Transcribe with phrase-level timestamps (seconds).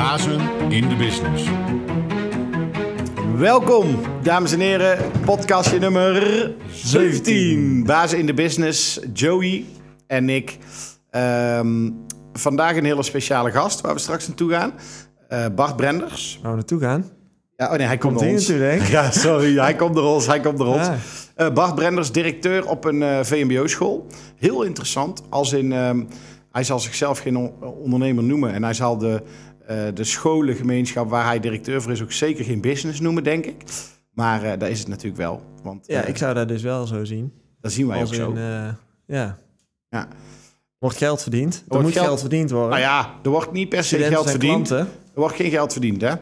[0.00, 1.44] Bazen in de business.
[3.36, 3.86] Welkom,
[4.22, 4.98] dames en heren.
[5.24, 7.84] Podcastje nummer 17.
[7.86, 9.64] Bazen in de business, Joey
[10.06, 10.58] en ik.
[11.10, 11.90] Ehm,
[12.32, 14.72] vandaag een hele speciale gast waar we straks naartoe gaan.
[15.28, 16.38] Eh, Bart Brenders.
[16.42, 17.04] Waar we naartoe gaan?
[17.56, 18.48] Ja, oh nee, hij komt, Komt naar ons.
[18.48, 18.82] natuurlijk.
[18.96, 20.86] Ja, sorry, hij komt naar ons, hij komt naar ons.
[20.86, 20.96] Ja.
[21.34, 24.06] Eh, Bart Brenders, directeur op een eh, VMBO-school.
[24.36, 25.72] Heel interessant, als in...
[25.72, 26.02] ehm,
[26.52, 28.52] hij zal zichzelf geen on- ondernemer noemen.
[28.52, 29.22] En hij zal de,
[29.94, 32.02] de scholengemeenschap waar hij directeur voor is...
[32.02, 33.56] ook zeker geen business noemen, denk ik.
[34.12, 35.42] Maar eh daar is het natuurlijk wel.
[35.62, 37.32] Want Ja, eh, ik zou dat dus wel zo zien.
[37.60, 38.30] dat zien wij ook Als zo.
[38.30, 38.68] in, eh,
[39.06, 39.38] ja.
[39.88, 40.08] Ja.
[40.78, 41.54] Wordt geld verdiend.
[41.54, 42.68] Er wordt moet geld- geld, verdiend worden.
[42.70, 44.66] Nou ja, er wordt niet per se Studenten geld verdiend.
[44.68, 44.92] klanten.
[45.14, 46.14] Er wordt geen geld verdiend, hè?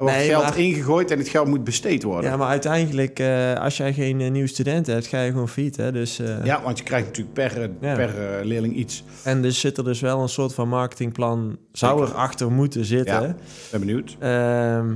[0.00, 2.30] Wordt Nee, geld maar- ingegooid en het geld moet besteed worden.
[2.30, 5.48] Ja, maar uiteindelijk, eh, als jij geen eh, nieuwe studenten hebt, ga je gewoon.
[5.76, 5.92] Hè?
[5.92, 7.94] Dus, eh, Ja, want je krijgt natuurlijk per, Ja.
[7.94, 9.04] per leerling iets.
[9.24, 13.22] En dus zit er dus wel een soort van marketingplan, zou er achter moeten zitten.
[13.22, 13.36] Ja.
[13.70, 14.16] Ben benieuwd.
[14.18, 14.94] Ehm,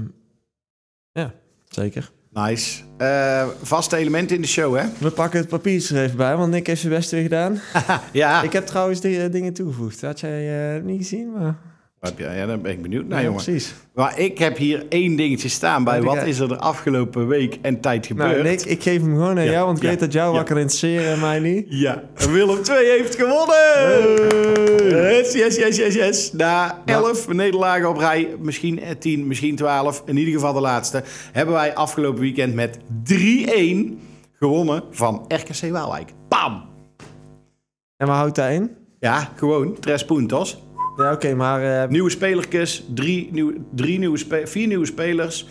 [1.12, 1.32] ja,
[1.68, 2.10] zeker.
[2.30, 2.82] Nice.
[3.62, 4.84] Vaste elementen in de show, hè?
[4.98, 7.60] We pakken het papiertje er even bij, want Nick heeft zijn best weer gedaan.
[8.12, 8.42] ja.
[8.42, 10.00] Ik heb trouwens die, dingen toegevoegd.
[10.00, 11.32] Had jij niet gezien?
[11.32, 11.72] Maar...
[12.04, 13.42] Heb je- ja, dan ben ik benieuwd naar, Ja, jongen.
[13.44, 13.74] precies.
[13.94, 16.02] Maar ik heb hier één dingetje staan bij.
[16.02, 18.30] Wat is er de afgelopen week en tijd gebeurd?
[18.30, 20.34] Nou, Nick, ik geef hem gewoon aan Ja, jou, want ik ja, weet dat jou
[20.34, 21.66] wakker interesseren mij niet.
[21.68, 25.02] Ja, Willem 2 heeft gewonnen!
[25.12, 26.32] Yes, yes, yes, yes, yes.
[26.32, 31.02] Na 11 nederlagen op rij, misschien 10, misschien 12, in ieder geval de laatste,
[31.32, 33.98] hebben wij afgelopen weekend met 3-1
[34.38, 36.08] gewonnen van RKC Waalwijk.
[36.28, 36.62] Bam!
[37.96, 38.70] En waar houdt dat in?
[39.00, 40.62] Ja, gewoon, tres puntos.
[40.96, 41.82] Ja, oké, maar...
[41.82, 45.46] eh, Nieuwe spelertjes, drie, nieuw, drie nieuwe spe- vier nieuwe spelers.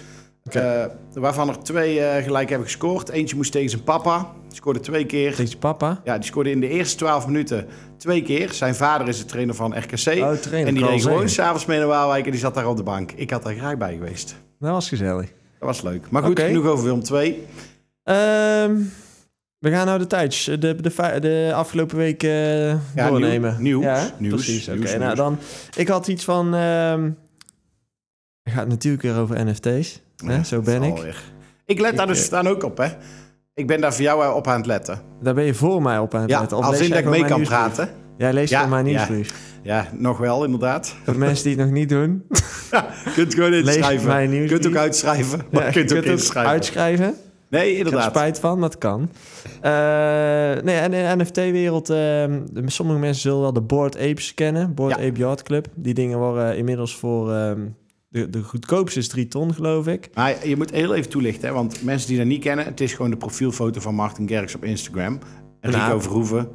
[0.52, 3.10] eh, waarvan er twee eh, gelijk hebben gescoord.
[3.10, 4.32] Eentje moest tegen zijn papa.
[4.48, 5.30] Die scoorde twee keer.
[5.36, 6.02] tegen je papa?
[6.04, 7.66] Ja, die scoorde in de eerste 12 minuten
[7.98, 8.54] twee keer.
[8.54, 9.92] Zijn vader is de trainer van RKC.
[9.92, 12.78] Oh, trainer, en die reed gewoon s'avonds mee naar Waalwijk en die zat daar op
[12.78, 13.12] de bank.
[13.12, 14.36] Ik had daar graag bij geweest.
[14.60, 15.26] Dat was gezellig.
[15.60, 16.10] Dat was leuk.
[16.10, 17.44] Maar goed, genoeg over Willem 2.
[18.04, 18.76] Ehm,
[19.64, 23.56] we gaan nou de tijds, de, de, de, de afgelopen week eh, Ja, doornemen.
[23.60, 24.70] nieuw- nieuws, ja, nieuws, precies.
[24.70, 25.38] Oké, nou dan...
[25.76, 26.56] Ik had iets van...
[26.56, 27.10] ehm
[28.44, 30.02] het gaat natuurlijk weer over NFT's.
[30.26, 30.44] Hè?
[30.44, 30.92] Zo ben ik.
[30.96, 31.24] Alweer.
[31.66, 32.88] Ik let daar dus eh, staan ook op, hè.
[33.54, 35.02] Ik ben daar voor jou eh, op aan het letten.
[35.22, 36.58] Daar ben je voor mij op aan het letten.
[36.58, 37.60] Als lees in dat ik mee kan nieuwsbrief?
[37.60, 37.90] praten.
[38.18, 39.34] Jij leest Ja, gewoon mijn nieuwsbrief.
[39.62, 40.96] Ja, nog wel, inderdaad.
[41.04, 42.24] Voor mensen die het nog niet doen,
[43.06, 44.08] Je kunt gewoon lees inschrijven.
[44.08, 44.62] mijn nieuwsbrief.
[44.62, 46.52] kunt ook uitschrijven, maar je kunt ook inschrijven.
[46.52, 47.16] uitschrijven.
[47.60, 48.16] Nee, Ik heb er inderdaad.
[48.16, 49.10] spijt van, maar het kan.
[49.62, 49.72] Eh,
[50.64, 54.74] nee, en in de NFT-wereld, ehm, sommige mensen zullen wel de Board Apes kennen.
[54.74, 55.08] Board Ja.
[55.08, 55.68] Ape Club.
[55.76, 57.32] Die dingen worden inmiddels voor...
[57.34, 57.60] ehm,
[58.10, 60.10] de, de goedkoopste is 3 ton, geloof ik.
[60.14, 62.66] Maar je moet heel even toelichten, hè, want mensen die dat niet kennen...
[62.66, 65.20] het is gewoon de profielfoto van Martin Gerks op Instagram.
[65.62, 66.02] Rico aap.
[66.02, 66.48] Verhoeven,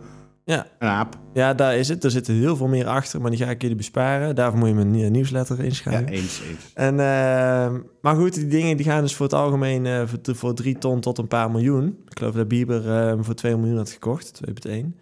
[0.49, 0.67] Ja.
[0.79, 1.19] een aap.
[1.33, 2.05] ja, daar is het.
[2.05, 4.35] Er zit heel veel meer achter, maar die ga ik jullie besparen.
[4.35, 6.09] Daarvoor moet je mijn nieuw- nieuwsletter Ja, inschrijven.
[6.09, 6.73] eens, eens.
[6.75, 10.55] En, ehm, maar goed, die dingen die gaan dus voor het algemeen eh, voor, voor
[10.55, 11.87] 3 ton tot een paar miljoen.
[12.09, 14.97] Ik geloof dat Bieber hem voor 2 miljoen had gekocht, 2,1.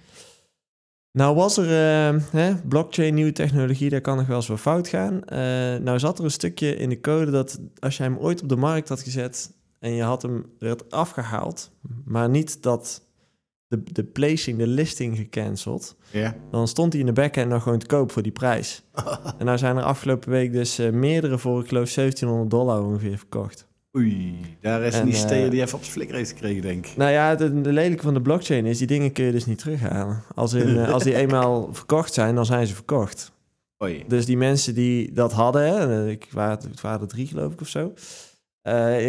[1.13, 4.89] Nou was er eh, hè, blockchain, nieuwe technologie, daar kan nog wel eens wat fout
[4.89, 5.25] gaan.
[5.25, 5.39] Eh,
[5.81, 8.57] nou zat er een stukje in de code dat als jij hem ooit op de
[8.57, 11.71] markt had gezet en je had hem er afgehaald,
[12.05, 13.06] maar niet dat
[13.69, 16.35] de, de placing, de listing gecanceld, Ja.
[16.51, 18.83] dan stond hij in de backend nog gewoon te koop voor die prijs.
[19.39, 23.19] en nou zijn er afgelopen week dus eh, meerdere voor, ik geloof, 1700 dollar ongeveer
[23.19, 23.67] verkocht.
[23.97, 26.97] Oei, daar is En, niet eh, die even op zijn flikker heeft gekregen, denk ik.
[26.97, 29.59] Nou ja, de, de lelijke van de blockchain is, die dingen kun je dus niet
[29.59, 30.23] terughalen.
[30.35, 33.33] Als, in, eh, als die eenmaal verkocht zijn, dan zijn ze verkocht.
[33.83, 34.05] Oei.
[34.09, 37.61] Dus die mensen die dat hadden, hè, ik, waren, het waren er drie geloof ik
[37.61, 37.93] of zo,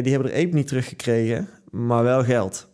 [0.01, 2.67] die hebben er ape niet teruggekregen, maar wel geld.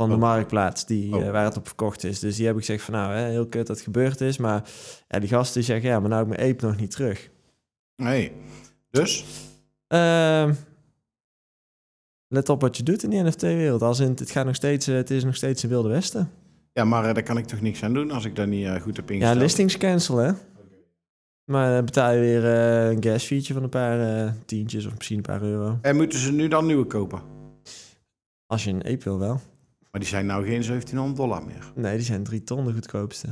[0.00, 0.20] Van de Oh.
[0.20, 1.22] marktplaats die, Oh.
[1.26, 2.18] eh, waar het op verkocht is.
[2.18, 4.38] Dus die hebben gezegd van nou, hè, heel kut dat het gebeurd is.
[4.38, 4.70] Maar
[5.08, 7.30] ja, die gasten die zeggen, ja, maar nou heb ik mijn ape nog niet terug.
[7.96, 8.32] Nee.
[8.90, 9.24] Dus?
[9.86, 10.52] Ehm,
[12.28, 13.82] let op wat je doet in die NFT-wereld.
[13.82, 16.30] Als in, het, gaat nog steeds, eh, het is nog steeds een wilde westen.
[16.72, 18.96] Ja, maar eh, daar kan ik toch niks aan doen als ik daar niet goed
[18.96, 19.40] heb Ja, ingesteld.
[19.40, 20.32] listings cancel, hè?
[21.44, 25.42] Maar dan betaal je weer een gas van een paar tientjes of misschien een paar
[25.42, 25.78] euro.
[25.82, 27.22] En moeten ze nu dan nieuwe kopen?
[28.46, 29.40] Als je een ape wil wel.
[29.90, 31.72] Maar die zijn nou geen 1700 dollar meer.
[31.74, 33.28] Nee, die zijn drie ton de goedkoopste.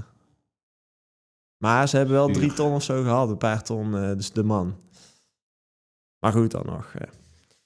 [1.65, 3.29] Maar ze hebben wel drie ton of zo gehad.
[3.29, 4.77] Een paar ton, eh, dus de man.
[6.19, 6.93] Maar goed dan nog.
[6.99, 7.09] eh.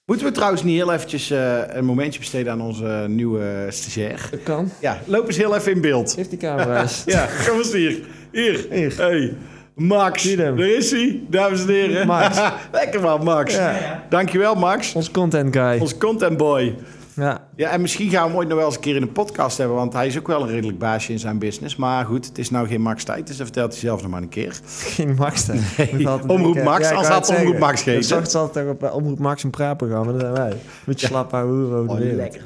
[0.04, 4.28] Moeten we trouwens niet heel eventjes eh, een momentje besteden aan onze nieuwe stagiair?
[4.30, 4.70] Dat kan.
[4.80, 6.12] Ja, loop eens heel even in beeld.
[6.12, 7.02] Geef die camera eens.
[7.14, 8.06] Ja, kom eens hier.
[8.32, 8.66] Hier.
[8.70, 8.96] Hier.
[8.96, 9.36] Hey,
[9.74, 10.36] Max.
[10.36, 12.06] Daar is hij, dames en heren.
[12.06, 12.38] Max.
[12.72, 13.54] Lekker man, Max.
[13.54, 14.06] Ja.
[14.10, 14.94] Dankjewel, Max.
[14.94, 15.78] Ons content guy.
[15.78, 16.74] Ons content boy.
[17.14, 19.12] Ja, Ja, en misschien gaan we hem ooit nog wel eens een keer in een
[19.12, 21.76] podcast hebben, want hij is ook wel een redelijk baasje in zijn business.
[21.76, 24.22] Maar goed, het is nou geen Max tijd, dus dat vertelt hij zelf nog maar
[24.22, 24.60] een keer.
[24.66, 25.50] geen Max.
[25.50, 27.58] altijd Omroep denken- Max, ik als had het Omroep.
[27.58, 28.00] Max gegeten.
[28.00, 30.52] Ik zag het altijd op eh, Omroep Max een praatprogramma, dat zijn wij.
[30.84, 32.38] Beetje slap houden hoeren over de wereld.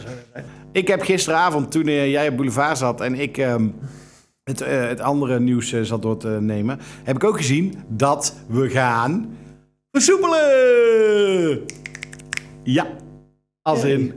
[0.73, 3.69] Ik heb gisteravond, toen eh, jij op Boulevard zat en ik ehm,
[4.45, 8.69] het, eh, het andere nieuws zat door te nemen, heb ik ook gezien dat we
[8.69, 9.37] gaan
[9.91, 11.61] versoepelen.
[12.63, 12.87] Ja,
[13.63, 14.13] als in,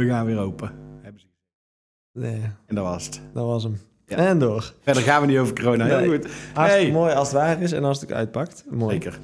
[0.00, 0.72] we gaan weer open.
[2.12, 3.20] Nee, En dat was het.
[3.34, 3.78] dat was hem.
[4.06, 4.16] Ja.
[4.16, 4.72] En door.
[4.80, 5.84] Verder gaan we niet over corona.
[5.84, 6.08] Heel Nee.
[6.08, 6.30] goed.
[6.54, 6.90] Hartstikke Hey.
[6.92, 8.64] mooi als het waar is en als het uitpakt.
[8.70, 8.92] Mooi.
[8.92, 9.18] Zeker.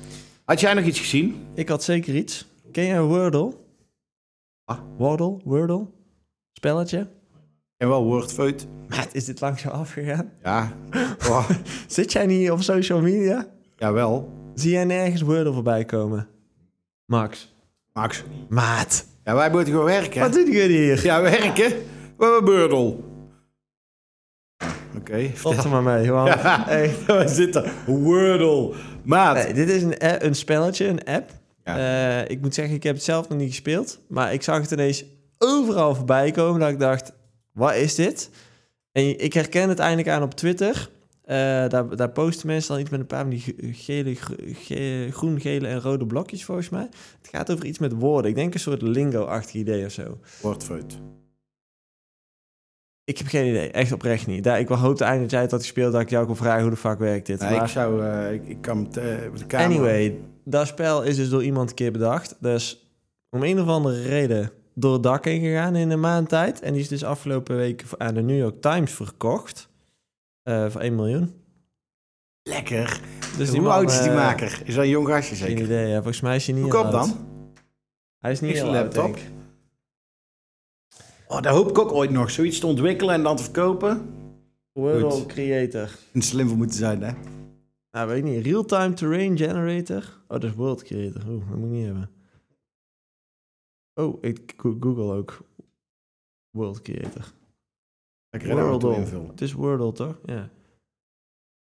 [0.45, 1.47] Had jij nog iets gezien?
[1.55, 2.47] Ik had zeker iets.
[2.73, 3.53] Ken jij Wordle?
[4.65, 4.79] Ah.
[4.97, 5.41] Wordle?
[5.45, 5.87] Wordle?
[6.53, 7.07] Spelletje?
[7.77, 8.67] En wel Wordfeut.
[8.89, 10.33] Maat, is dit langs jou afgegaan?
[10.43, 10.73] Ja.
[11.29, 11.51] Oh,
[11.87, 13.47] Zit jij niet op social media?
[13.77, 14.33] jawel.
[14.55, 16.29] Zie jij nergens Wordle voorbij komen?
[17.05, 17.55] Max.
[17.93, 18.25] Max.
[18.49, 19.07] Maat.
[19.27, 20.21] Ja, wij moeten gewoon werken.
[20.21, 21.05] Wat doen jullie hier?
[21.05, 21.69] Ja, werken.
[22.17, 23.05] We hebben beurdel.
[24.97, 25.71] Oké, Tot er vertel.
[25.71, 26.27] maar mee, man.
[26.43, 26.95] Ja, Hey.
[27.07, 27.65] we zitten.
[27.87, 28.75] Wordle.
[29.03, 29.35] Maat.
[29.35, 31.31] Nee, dit is een, a- een spelletje, een app.
[31.65, 31.77] Ja.
[32.23, 33.99] Eh, ik moet zeggen, ik heb het zelf nog niet gespeeld.
[34.09, 35.05] Maar ik zag het ineens
[35.39, 36.61] overal voorbij komen.
[36.61, 37.13] Dat ik dacht,
[37.53, 38.31] wat is dit?
[38.93, 40.89] En ik herken het eindelijk aan op Twitter.
[41.27, 41.37] Eh,
[41.69, 45.09] daar, daar posten mensen dan iets met een paar van die ge- gele, ge- ge-
[45.13, 46.89] groen, gele en rode blokjes volgens mij.
[47.23, 48.31] Het gaat over iets met woorden.
[48.31, 50.19] Ik denk een soort lingo-achtig idee of zo.
[50.43, 50.99] Wordfeut.
[53.05, 53.71] Ik heb geen idee.
[53.71, 54.45] Echt oprecht niet.
[54.45, 55.93] Daar, ik hoopte eindelijk dat jij het had gespeeld.
[55.93, 57.41] Dat ik jou kon vragen hoe de fuck werkt dit.
[57.41, 58.05] Maar- ik zou...
[58.07, 59.65] eh, ik, ik kan eh, op de camera...
[59.71, 62.37] Anyway, dat spel is dus door iemand een keer bedacht.
[62.41, 62.91] Dus
[63.31, 66.61] om een of andere reden door het dak heen gegaan in een maand tijd.
[66.61, 69.69] En die is dus afgelopen week aan de New York Times verkocht.
[70.47, 71.35] Eh, voor 1 miljoen.
[72.43, 73.01] Lekker.
[73.37, 74.63] Dus Hoe oud is die eh, maker?
[74.65, 75.65] Is dat een jong gastje Geen zeker?
[75.65, 75.87] idee.
[75.89, 77.29] Ja, volgens mij is hij niet Hoe komt dan?
[78.19, 79.15] Hij is niet Is heel een oud, laptop?
[79.15, 79.31] denk.
[81.29, 82.31] Oh, daar hoop ik ook ooit nog.
[82.31, 84.15] Zoiets te ontwikkelen en dan te verkopen.
[84.73, 85.27] World.
[85.27, 85.91] Creator.
[86.13, 87.13] En slim voor moeten zijn, hè?
[87.91, 88.45] Nou, weet ik niet.
[88.45, 90.03] Real-time Terrain Generator.
[90.23, 91.23] Oh, dat is World Creator.
[91.29, 92.11] Oeh, dat moet ik niet hebben.
[93.95, 95.39] Oh, ik go- Google ook.
[96.51, 97.33] World Creator.
[98.45, 98.95] Wordle.
[99.31, 100.19] Het is Wordle, toch?
[100.25, 100.49] Ja.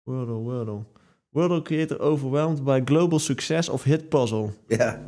[0.02, 0.84] Wordle, Wordle.
[1.28, 4.48] Wordle creator overwhelmed by global success of hit puzzle.
[4.66, 5.00] Ja.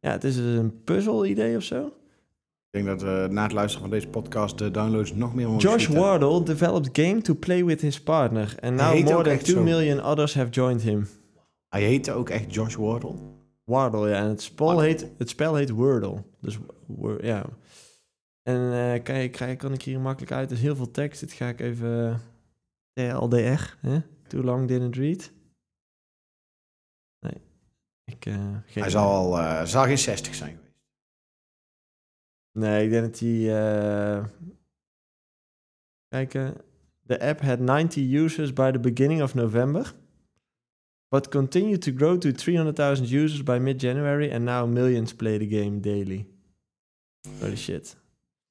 [0.00, 1.92] Ja, het is dus een puzzel-idee of zo.
[2.70, 5.86] Ik denk dat we na het luisteren van deze podcast de downloads nog meer Josh.
[5.86, 8.54] Wardle developed game to play with his partner.
[8.60, 9.62] And now more than echt 2 zo.
[9.62, 11.08] million others have joined him.
[11.68, 13.14] Hij heette ook echt Josh Wardle.
[13.64, 14.14] Wardle, ja.
[14.14, 14.84] En het spel Wardle.
[14.84, 16.22] heet, het spel heet Wordle.
[16.40, 16.58] Dus,
[17.20, 17.44] ja.
[18.50, 20.50] En eh, kan, je, krijg, kan ik hier makkelijk uit.
[20.50, 21.20] Er is heel veel tekst.
[21.20, 22.20] Dit ga ik even...
[22.92, 24.00] eh, LDR, hè?
[24.26, 25.32] Too long didn't read.
[27.20, 27.42] Nee.
[28.04, 30.68] Ik, eh, Hij zal, al, zal geen 60 zijn geweest.
[32.52, 33.38] Nee, ik denk dat hij...
[34.18, 34.24] eh
[36.08, 36.56] kijken.
[37.06, 39.94] The app had 90 users by the beginning of November.
[41.08, 44.32] But continued to grow to 300,000 users by mid-January.
[44.32, 46.26] And now millions play the game daily.
[47.40, 47.96] Holy shit.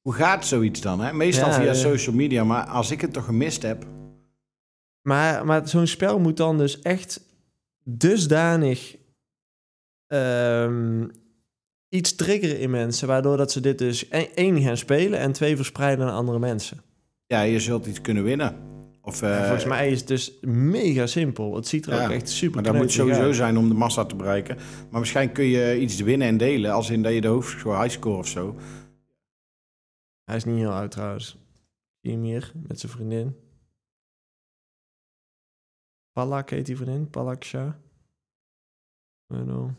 [0.02, 1.02] Hoe gaat zoiets dan?
[1.02, 1.14] Hè?
[1.14, 3.86] Meestal Ja, via social media, maar als ik het toch gemist heb.
[5.02, 7.22] Maar, maar zo'n spel moet dan dus echt
[7.84, 8.96] dusdanig
[10.08, 11.08] ehm,
[11.90, 15.56] iets triggeren in mensen, waardoor dat ze dit dus e- één gaan spelen en twee
[15.56, 16.82] verspreiden aan andere mensen.
[17.28, 18.56] Ja, je zult iets kunnen winnen.
[19.02, 21.56] Of, eh, En volgens mij is het dus mega simpel.
[21.56, 23.36] Het ziet er Ja, ook echt super maar dat moet sowieso uit.
[23.36, 24.56] zijn om de massa te bereiken.
[24.56, 26.72] Maar waarschijnlijk kun je iets winnen en delen.
[26.72, 28.56] Als in dat je de hoofdscore highscore of zo.
[30.30, 31.38] Hij is niet heel oud trouwens.
[32.02, 33.36] Zie hem hier met zijn vriendin.
[36.12, 37.68] Palak heet die vriendin, Palak Shah.
[37.68, 39.70] I don't know.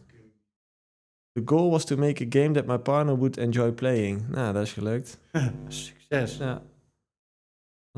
[1.33, 4.29] The goal was to make a game that my partner would enjoy playing.
[4.29, 5.19] Nou, dat is gelukt.
[5.69, 6.37] Succes.
[6.37, 6.63] Ja.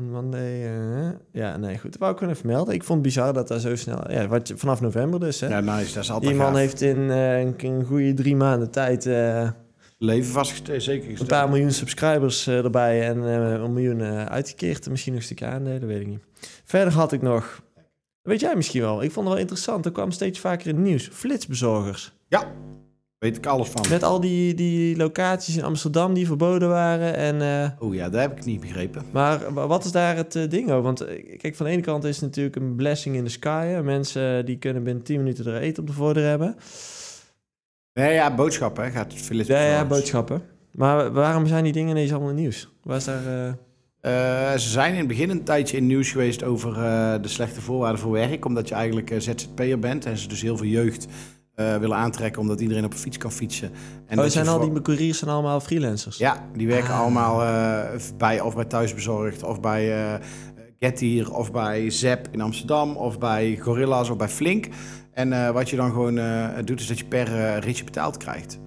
[0.01, 1.91] On Monday, eh, ja, nee, goed.
[1.91, 2.73] Dat wou ik gewoon even melden.
[2.73, 4.11] Ik vond het bizar dat dat zo snel...
[4.11, 5.47] Ja, wat, je- vanaf november dus, hè.
[5.47, 5.93] Ja, nice.
[5.93, 6.57] Dat is altijd die man gaaf.
[6.57, 9.05] heeft in eh, een, een goede drie maanden tijd...
[9.05, 9.51] eh,
[10.03, 11.29] Leven vastgesteld, zeker een gesteld.
[11.29, 14.89] paar miljoen subscribers eh, erbij en eh, een miljoen eh, uitgekeerd.
[14.89, 16.19] Misschien nog een stukje aandelen, weet ik niet.
[16.63, 17.61] Verder had ik nog...
[18.21, 19.03] Weet jij misschien wel?
[19.03, 19.85] Ik vond het wel interessant.
[19.85, 21.09] Er kwam steeds vaker in het nieuws.
[21.13, 22.13] Flitsbezorgers.
[22.27, 22.51] Ja,
[23.17, 23.85] weet ik alles van.
[23.89, 27.15] Met al die, die locaties in Amsterdam die verboden waren.
[27.15, 29.03] En, eh, Oh ja, dat heb ik niet begrepen.
[29.11, 30.81] maar wa- wat is daar het eh, ding over?
[30.81, 33.65] Want eh, kijk, van de ene kant is het natuurlijk een blessing in the sky.
[33.65, 33.83] Hè?
[33.83, 36.55] Mensen eh, die kunnen binnen 10 minuten er eten op de voordeur hebben.
[37.93, 40.41] Nee, ja, boodschappen hè, gaat het Philips Ja, ja, boodschappen.
[40.71, 42.69] Maar waarom zijn die dingen ineens allemaal nieuws?
[42.83, 43.25] Waar is daar...
[43.25, 43.53] eh,
[44.01, 47.61] Eh, ze zijn in het begin een tijdje in nieuws geweest over eh, de slechte
[47.61, 48.45] voorwaarden voor werk.
[48.45, 51.07] Omdat je eigenlijk ZZP'er bent en ze dus heel veel jeugd
[51.55, 53.71] willen aantrekken omdat iedereen op een fiets kan fietsen.
[54.05, 56.17] En oh, zijn al die couriers zijn allemaal freelancers?
[56.17, 56.99] Ja, die werken Ah.
[56.99, 57.41] allemaal
[58.17, 60.19] bij of bij Thuisbezorgd of bij
[60.79, 64.67] Getir of bij Zep in Amsterdam of bij Gorilla's of bij Flink.
[65.13, 68.17] En eh, wat je dan gewoon eh, doet is dat je per eh, ritje betaald
[68.17, 68.59] krijgt.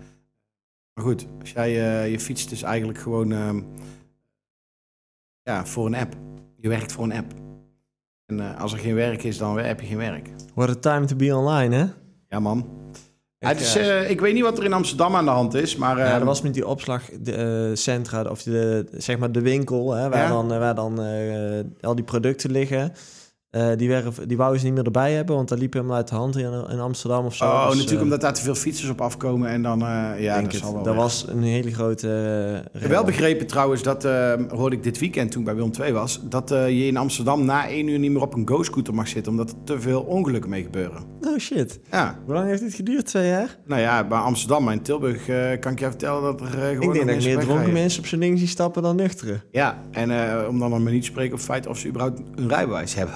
[0.94, 1.70] Maar goed, als jij
[2.10, 3.60] je fietst is eigenlijk gewoon ehm,
[5.42, 6.14] ja, voor een app.
[6.56, 7.32] Je werkt voor een app.
[8.26, 10.30] En als er geen werk is, dan heb je geen werk.
[10.54, 11.84] What a time to be online, hè?
[12.28, 12.68] Ja man.
[13.38, 13.98] Ja, Echt, het is, ja.
[13.98, 15.98] ik weet niet wat er in Amsterdam aan de hand is, maar...
[15.98, 20.22] Ja, eh, dat was met die opslagcentra, of de, zeg maar de winkel, hè, waar
[20.22, 20.28] Ja.
[20.28, 20.98] dan, waar dan
[21.80, 22.92] al die producten liggen.
[23.50, 26.08] Eh, die, werden, die wouden ze niet meer erbij hebben, want dat liep helemaal uit
[26.08, 27.44] de hand in, in Amsterdam of zo.
[27.44, 29.80] Oh, Dus, natuurlijk eh, omdat daar te veel fietsers op afkomen en dan...
[29.82, 30.60] eh, ja, dat het.
[30.62, 32.08] zal wel Dat was een hele grote
[32.66, 32.90] Ik heb rel.
[32.90, 34.02] wel begrepen trouwens, dat
[34.48, 37.68] hoorde ik dit weekend toen ik bij Willem 2 was, dat je in Amsterdam na
[37.68, 40.62] één uur niet meer op een go-scooter mag zitten, omdat er te veel ongelukken mee
[40.62, 41.02] gebeuren.
[41.20, 41.80] Oh shit.
[41.90, 43.06] Ja, Hoe lang heeft dit geduurd?
[43.06, 43.56] Twee jaar?
[43.66, 45.24] nou ja, bij Amsterdam, maar in Tilburg
[45.60, 48.06] kan ik je vertellen dat er gewoon ik denk dat ik meer dronken mensen op
[48.06, 49.42] zo'n ding zie stappen dan nuchteren.
[49.50, 50.10] Ja, en
[50.48, 53.14] om dan maar niet te spreken op het feit of ze überhaupt een rijbewijs hebben.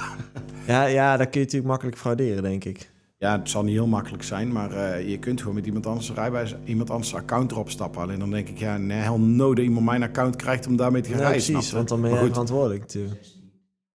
[0.67, 2.91] Ja, ja, dat kun je natuurlijk makkelijk frauderen, denk ik.
[3.19, 6.13] Ja, het zal niet heel makkelijk zijn, maar eh, je kunt gewoon met iemand anders
[6.13, 8.03] rijbewijs, iemand anders account erop stappen.
[8.03, 11.09] Alleen dan denk ik, ja, nee, no dat iemand mijn account krijgt om daarmee te
[11.09, 11.45] gaan Ja, rijden.
[11.53, 11.77] precies, je?
[11.77, 13.21] want dan ben goed, verantwoordelijk natuurlijk.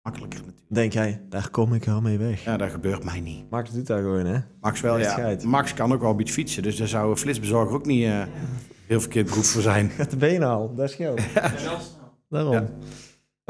[0.01, 0.65] makkelijker natuurlijk.
[0.67, 2.43] Denk jij, daar kom ik wel mee weg.
[2.43, 3.49] Ja, dat gebeurt mij niet.
[3.49, 4.39] Max doet dat gewoon, hè?
[4.61, 5.35] Max wel, ja.
[5.45, 8.21] Max kan ook wel een beetje fietsen, dus daar zou een flitsbezorger ook niet eh,
[8.87, 9.89] heel verkeerd beroep voor zijn.
[9.97, 11.21] Gaat de benen al, dat scheelt.
[12.29, 12.53] Daarom.
[12.53, 12.69] Ja.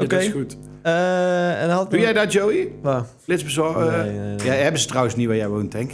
[0.04, 0.14] Oké.
[0.14, 0.56] Dat is goed.
[0.82, 2.72] Eh, en had Doe jij dat, Joey?
[2.82, 3.04] Waar?
[3.22, 3.90] Flitsbezorger?
[4.04, 4.46] Nee, nee, nee.
[4.46, 5.90] Ja, hebben ze trouwens niet waar jij woont, denk.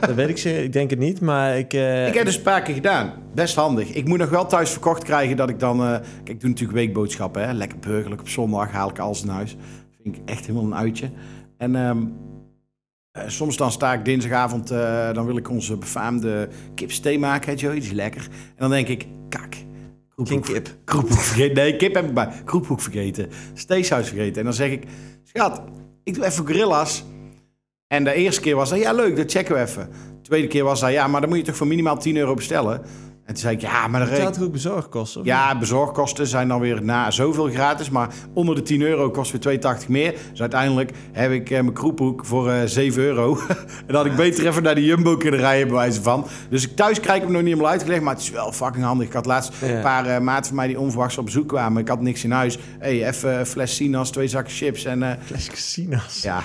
[0.00, 0.62] Dat weet ik zeker.
[0.62, 1.72] Ik denk het niet, maar ik...
[1.72, 3.12] eh, Ik heb dus een paar keer gedaan.
[3.34, 3.88] Best handig.
[3.92, 5.80] Ik moet nog wel thuis verkocht krijgen dat ik dan...
[5.80, 7.46] eh, kijk, ik doe natuurlijk weekboodschappen.
[7.46, 7.52] Hè?
[7.52, 8.20] Lekker burgerlijk.
[8.20, 9.56] Op zondag haal ik alles in huis.
[10.02, 11.10] Vind ik echt helemaal een uitje.
[11.58, 12.02] En ehm,
[13.10, 14.70] eh, soms dan sta ik dinsdagavond...
[14.70, 17.74] eh, dan wil ik onze befaamde kipsthee maken, hè, Joey.
[17.74, 18.22] Die is lekker.
[18.30, 19.54] En dan denk ik, kak.
[20.16, 20.68] Geen kip.
[20.84, 21.54] Kroephoek vergeten.
[21.54, 22.28] Nee, kip heb ik bij.
[22.44, 23.28] Kroephoek vergeten.
[23.54, 24.36] Steaksaus vergeten.
[24.36, 24.84] En dan zeg ik,
[25.22, 25.62] schat,
[26.04, 27.04] ik doe even gorilla's.
[27.86, 29.88] En de eerste keer was dat, ja leuk, dat checken we even.
[29.90, 32.34] De tweede keer was dat, ja, maar dan moet je toch voor minimaal 10 euro
[32.34, 32.82] bestellen.
[33.24, 35.24] En toen zei ik, ja, maar toch ook bezorgkosten?
[35.24, 37.90] Ja, bezorgkosten zijn dan weer na zoveel gratis.
[37.90, 40.14] Maar onder de 10 euro kost weer 2,80 meer.
[40.30, 43.38] Dus uiteindelijk heb ik eh, mijn kroephoek voor eh 7 euro.
[43.86, 46.26] en had ik beter even naar de Jumbo kunnen rijden, bij wijze van.
[46.50, 48.02] Dus ik thuis krijg ik hem nog niet helemaal uitgelegd.
[48.02, 49.06] Maar het is wel fucking handig.
[49.06, 49.66] Ik had laatst Ja.
[49.68, 51.82] een paar eh, maten van mij die onverwachts op bezoek kwamen.
[51.82, 52.58] Ik had niks in huis.
[52.78, 54.84] hey, even een fles Sinas, twee zakken chips.
[54.84, 55.18] En?
[55.24, 56.22] Fles casinas.
[56.22, 56.42] ja,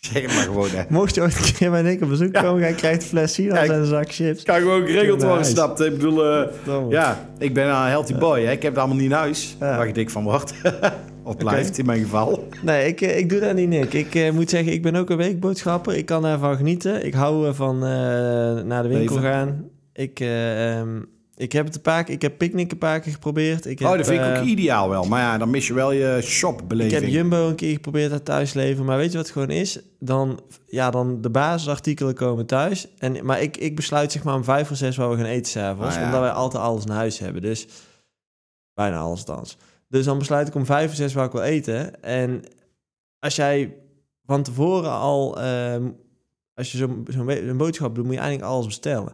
[0.12, 0.68] zeg het maar gewoon.
[0.70, 0.82] Hè.
[0.88, 2.42] Mocht je ooit een keer bij Nick op bezoek Ja.
[2.42, 4.42] komen, je krijgt een fles sinaas en een zak chips.
[4.42, 5.50] Kan gewoon geregeld worden, Nice.
[5.50, 5.80] snapt.
[5.80, 6.46] Ik bedoel, eh,
[6.88, 8.40] ja, ik ben een healthy boy.
[8.44, 8.52] Hè.
[8.52, 9.56] Ik heb het allemaal niet in huis.
[9.60, 9.76] Ja.
[9.76, 10.52] Waar ik dik van word.
[11.22, 12.48] of blijft in mijn geval.
[12.62, 13.92] Nee, ik, eh, ik doe dat niet, Nick.
[13.92, 15.94] Ik eh, moet zeggen, ik ben ook een weekboodschapper.
[15.96, 17.06] Ik kan daarvan genieten.
[17.06, 17.54] Ik hou eh
[18.64, 19.64] naar de winkel gaan.
[19.92, 20.88] Ik, ehm,
[21.38, 23.66] ik heb het een paar keer, ik heb picknick een paar keer geprobeerd.
[23.66, 25.04] Ik heb, oh, dat vind ik eh, ook ideaal wel.
[25.04, 27.00] Maar ja, dan mis je wel je Ik shopbeleving.
[27.00, 29.80] heb Jumbo een keer geprobeerd uit thuis leven, maar weet je wat het gewoon is?
[29.98, 32.88] Dan, ja, dan de basisartikelen komen thuis.
[32.98, 35.50] En, maar ik, ik besluit zeg maar om vijf voor zes waar we gaan eten
[35.50, 35.94] s'avonds.
[35.94, 36.06] Ah, ja.
[36.06, 37.42] Omdat wij altijd alles in huis hebben.
[37.42, 37.66] Dus
[38.74, 39.56] bijna alles althans.
[39.88, 42.02] Dus dan besluit ik om vijf voor zes waar ik wil eten.
[42.02, 42.42] En
[43.18, 43.74] als jij
[44.26, 45.88] van tevoren al, ehm,
[46.54, 49.12] als je zo'n zo'n boodschap doet, moet je eigenlijk alles bestellen.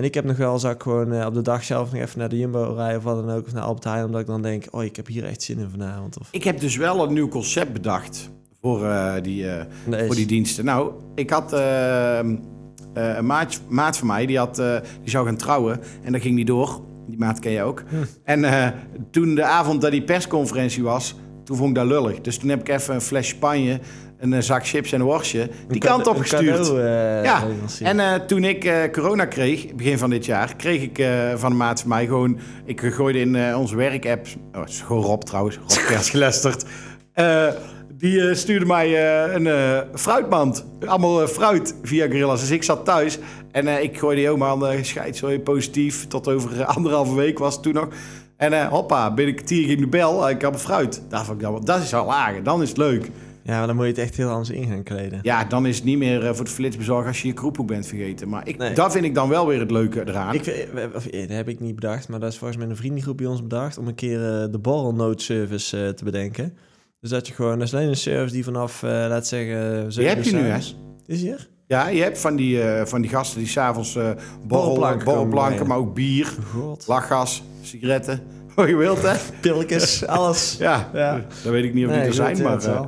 [0.00, 2.02] En ik heb nog wel eens dat ik gewoon eh, op de dag zelf nog
[2.02, 4.26] even naar de Jumbo rijden of wat dan ook, of naar Albert Heijn, omdat ik
[4.26, 6.18] dan denk, oh, ik heb hier echt zin in vanavond.
[6.18, 8.30] Of, Ik heb dus wel een nieuw concept bedacht
[8.60, 10.64] voor, eh, die, eh, Nee, voor die diensten.
[10.64, 15.26] Nou, ik had eh, eh, een maat, maat van mij, die, had, eh, die zou
[15.26, 15.80] gaan trouwen.
[16.02, 16.80] En dan ging die door.
[17.06, 17.82] Die maat ken je ook.
[17.88, 17.96] Hm.
[18.24, 18.68] En eh,
[19.10, 21.14] toen de avond dat die persconferentie was,
[21.44, 22.20] toen vond ik dat lullig.
[22.20, 23.80] Dus toen heb ik even een fles Spanje,
[24.20, 26.68] een eh, zak chips en een worstje, die kant op gestuurd.
[26.68, 27.44] eh, Ja.
[27.82, 31.80] En eh, toen ik corona kreeg, begin van dit jaar, kreeg ik van een maat
[31.80, 32.38] van mij gewoon...
[32.64, 34.26] Ik gooide in onze werkapp...
[34.54, 35.56] Oh, het is gewoon Rob trouwens.
[35.56, 36.64] Rob Kersgelesterd.
[37.12, 37.46] Eh
[37.94, 39.48] die stuurde mij een
[39.94, 40.66] fruitmand.
[40.86, 42.40] Allemaal fruit via Gorillas.
[42.40, 43.18] Dus ik zat thuis
[43.52, 46.06] en ik gooide helemaal uh, scheid zo positief.
[46.06, 47.88] Tot over anderhalve week was het toen nog.
[48.36, 50.28] En hoppa, binnen een kwartier ging de bel.
[50.28, 51.02] ik had mijn fruit.
[51.08, 52.42] Daar vond ik dan, dat is al lager.
[52.42, 53.10] Dan is het leuk.
[53.42, 55.18] Ja, maar dan moet je het echt heel anders in gaan kleden.
[55.22, 57.86] Ja, dan is het niet meer eh, voor de flitsbezorger als je je kroephoek bent
[57.86, 58.28] vergeten.
[58.28, 58.74] Maar ik, Nee.
[58.74, 60.34] dat vind ik dan wel weer het leuke eraan.
[60.34, 62.76] Ik, we- of, eh, dat heb ik niet bedacht, maar dat is volgens mij een
[62.76, 66.56] vriendengroep bij ons bedacht om een keer eh, de borrelnoodservice eh, te bedenken.
[67.00, 70.06] Dus dat je gewoon, dat is alleen een service die vanaf, eh laat zeggen, Die
[70.06, 70.58] heb je nu, hè?
[71.06, 71.48] Is hier?
[71.66, 74.16] Ja, je hebt van die, eh, van die gasten die s'avonds eh borrel,
[74.46, 76.84] Borrelplanken borrelplanken, maar ook bier, God.
[76.86, 78.22] lachgas, sigaretten.
[78.60, 79.14] Wat je wilt, hè?
[79.40, 80.56] Pilletjes, alles.
[80.58, 81.24] Ja, Ja.
[81.42, 82.82] dat weet ik niet of die Nee, er zijn, maar eh.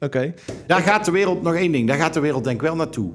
[0.00, 0.34] Oké.
[0.66, 3.10] daar gaat de wereld, nog één ding, daar gaat de wereld denk ik wel naartoe.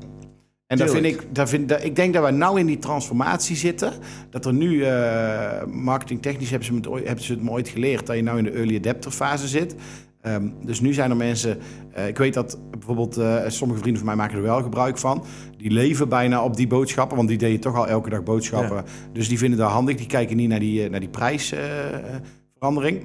[0.68, 3.56] En daar vind ik, daar vind, daar- ik denk dat we nou in die transformatie
[3.56, 3.94] zitten.
[4.30, 8.06] Dat er nu, eh marketingtechnisch hebben ze, het, ooit- hebben ze het me ooit geleerd,
[8.08, 9.76] dat je nou in de early adapter fase zit.
[10.22, 11.58] Ehm, dus nu zijn er mensen,
[11.94, 15.24] eh, ik weet dat bijvoorbeeld eh, sommige vrienden van mij maken er wel gebruik van.
[15.58, 18.84] Die leven bijna op die boodschappen, want die deden toch al elke dag boodschappen.
[19.14, 23.04] Dus die vinden dat handig, die kijken niet naar die, eh, naar die prijsverandering.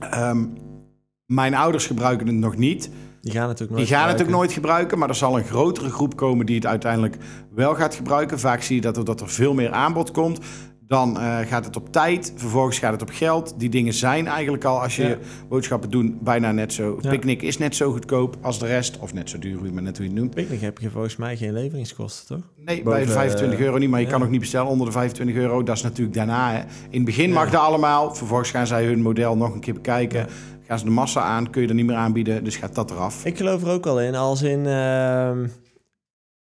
[0.00, 0.46] Ehm,
[1.26, 2.90] mijn ouders gebruiken het nog niet.
[3.20, 4.38] Die gaan natuurlijk nooit Die gaan het ook gebruiken.
[4.38, 7.16] nooit gebruiken, maar er zal een grotere groep komen die het uiteindelijk
[7.54, 8.38] wel gaat gebruiken.
[8.38, 10.38] Vaak zie je dat er, dat er veel meer aanbod komt.
[10.88, 13.54] Dan eh, gaat het op tijd, vervolgens gaat het op geld.
[13.58, 15.16] Die dingen zijn eigenlijk al, als je Ja.
[15.48, 16.98] boodschappen doet, bijna net zo.
[17.00, 17.10] Ja.
[17.10, 19.82] Picknick is net zo goedkoop als de rest, of net zo duur, hoe je maar
[19.82, 20.34] net hoe je het noemt.
[20.34, 22.44] Picnic heb je volgens mij geen leveringskosten, toch?
[22.64, 24.12] Nee, Boven, bij de 25 eh, euro niet, maar je ja.
[24.12, 25.62] kan ook niet bestellen onder de 25 euro.
[25.62, 26.52] Dat is natuurlijk daarna.
[26.52, 26.58] Hè.
[26.58, 28.14] In het begin mag dat allemaal.
[28.14, 30.18] Vervolgens gaan zij hun model nog een keer bekijken.
[30.18, 30.26] Ja.
[30.66, 33.24] Gaan ze de massa aan, kun je er niet meer aanbieden, dus gaat dat eraf.
[33.24, 34.66] Ik geloof er ook wel in, als in...
[34.66, 35.46] ehm,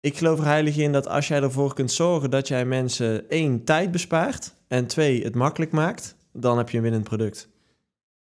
[0.07, 3.65] ik geloof er heilig in dat als jij ervoor kunt zorgen dat jij mensen één,
[3.65, 4.55] tijd bespaart...
[4.69, 7.49] en twee, het makkelijk maakt, dan heb je een winnend product.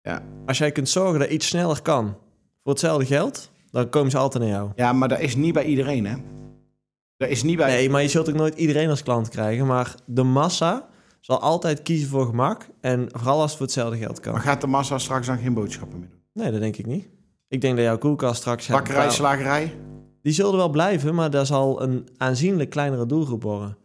[0.03, 0.23] Ja.
[0.47, 2.17] Als jij kunt zorgen dat iets sneller kan
[2.63, 3.51] voor hetzelfde geld...
[3.71, 4.71] dan komen ze altijd naar jou.
[4.75, 6.17] Ja, maar dat is niet bij iedereen, hè?
[7.17, 7.71] Dat is niet bij...
[7.71, 9.67] Nee, maar je zult ook nooit iedereen als klant krijgen.
[9.67, 10.89] Maar de massa
[11.21, 12.67] zal altijd kiezen voor gemak.
[12.81, 14.33] En vooral als het voor hetzelfde geld kan.
[14.33, 16.21] Maar gaat de massa straks dan geen boodschappen meer doen?
[16.33, 17.09] Nee, dat denk ik niet.
[17.49, 18.67] Ik denk dat jouw koelkast straks...
[18.67, 19.75] Bakkerij, slagerij?
[20.23, 23.77] Die zullen wel blijven, maar daar zal een aanzienlijk kleinere doelgroep worden.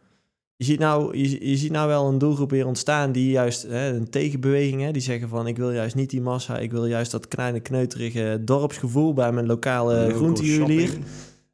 [0.55, 3.93] Je ziet nou, je, je ziet nou wel een doelgroep weer ontstaan die juist hè,
[3.93, 7.11] een tegenbeweging, hè, die zeggen van ik wil juist niet die massa, ik wil juist
[7.11, 10.97] dat kleine kneuterige dorpsgevoel bij mijn lokale groentejuwelier.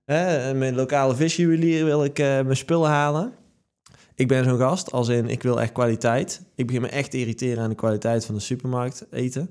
[0.06, 3.34] Hè, mijn lokale visjuwelier wil ik eh, mijn spullen halen.
[4.16, 6.42] Ik ben zo'n gast, als in ik wil echt kwaliteit.
[6.56, 9.50] Ik begin me echt te irriteren aan de kwaliteit van de supermarkt eten.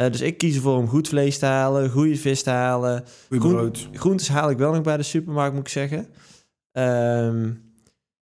[0.00, 3.04] Eh, dus ik kies ervoor om goed vlees te halen, goede vis te halen.
[3.28, 3.74] Goeie Groen-.
[3.92, 6.06] Groentes haal ik wel nog bij de supermarkt, moet ik zeggen.
[6.72, 7.52] Ehm,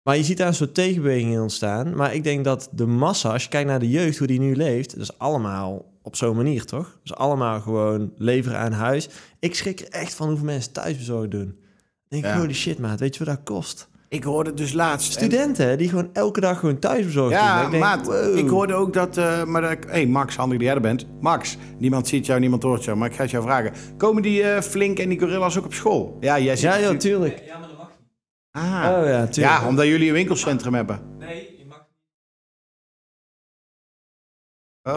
[0.01, 1.95] maar je ziet daar een soort tegenbeweging in ontstaan.
[1.95, 4.55] Maar ik denk dat de massa, als je kijkt naar de jeugd, hoe die nu
[4.55, 6.99] leeft, dat is allemaal op zo'n manier, toch?
[7.03, 9.09] Dus allemaal gewoon leveren aan huis.
[9.39, 11.47] Ik schrik er echt van hoeveel mensen thuisbezorgd doen.
[11.49, 12.37] Ik denk, Ja.
[12.37, 13.89] holy shit, maat, weet je wat dat kost?
[14.13, 15.07] Ik hoorde dus laatst...
[15.15, 17.39] en- Studenten, die gewoon elke dag gewoon thuisbezorgd doen.
[17.43, 18.05] Ja, Ik denk, maat.
[18.05, 18.37] wow.
[18.37, 19.17] Ik hoorde ook dat...
[19.17, 19.83] eh, maar dat ik...
[19.87, 21.05] hey, Max, handig dat jij er bent.
[21.21, 22.97] Max, niemand ziet jou, niemand hoort jou.
[22.97, 23.73] Maar ik ga het jou vragen.
[23.97, 26.17] Komen die eh, Flink en die Gorillas ook op school?
[26.19, 27.51] Ja, jij zit Ja, joh, natuurlijk- tuurlijk.
[27.53, 28.07] Ja, maar dat mag niet.
[28.51, 28.97] Ah.
[28.99, 29.35] Oh ja, tuurlijk.
[29.61, 30.99] ja, omdat jullie een winkelcentrum hebben.
[31.19, 31.81] Nee, je mag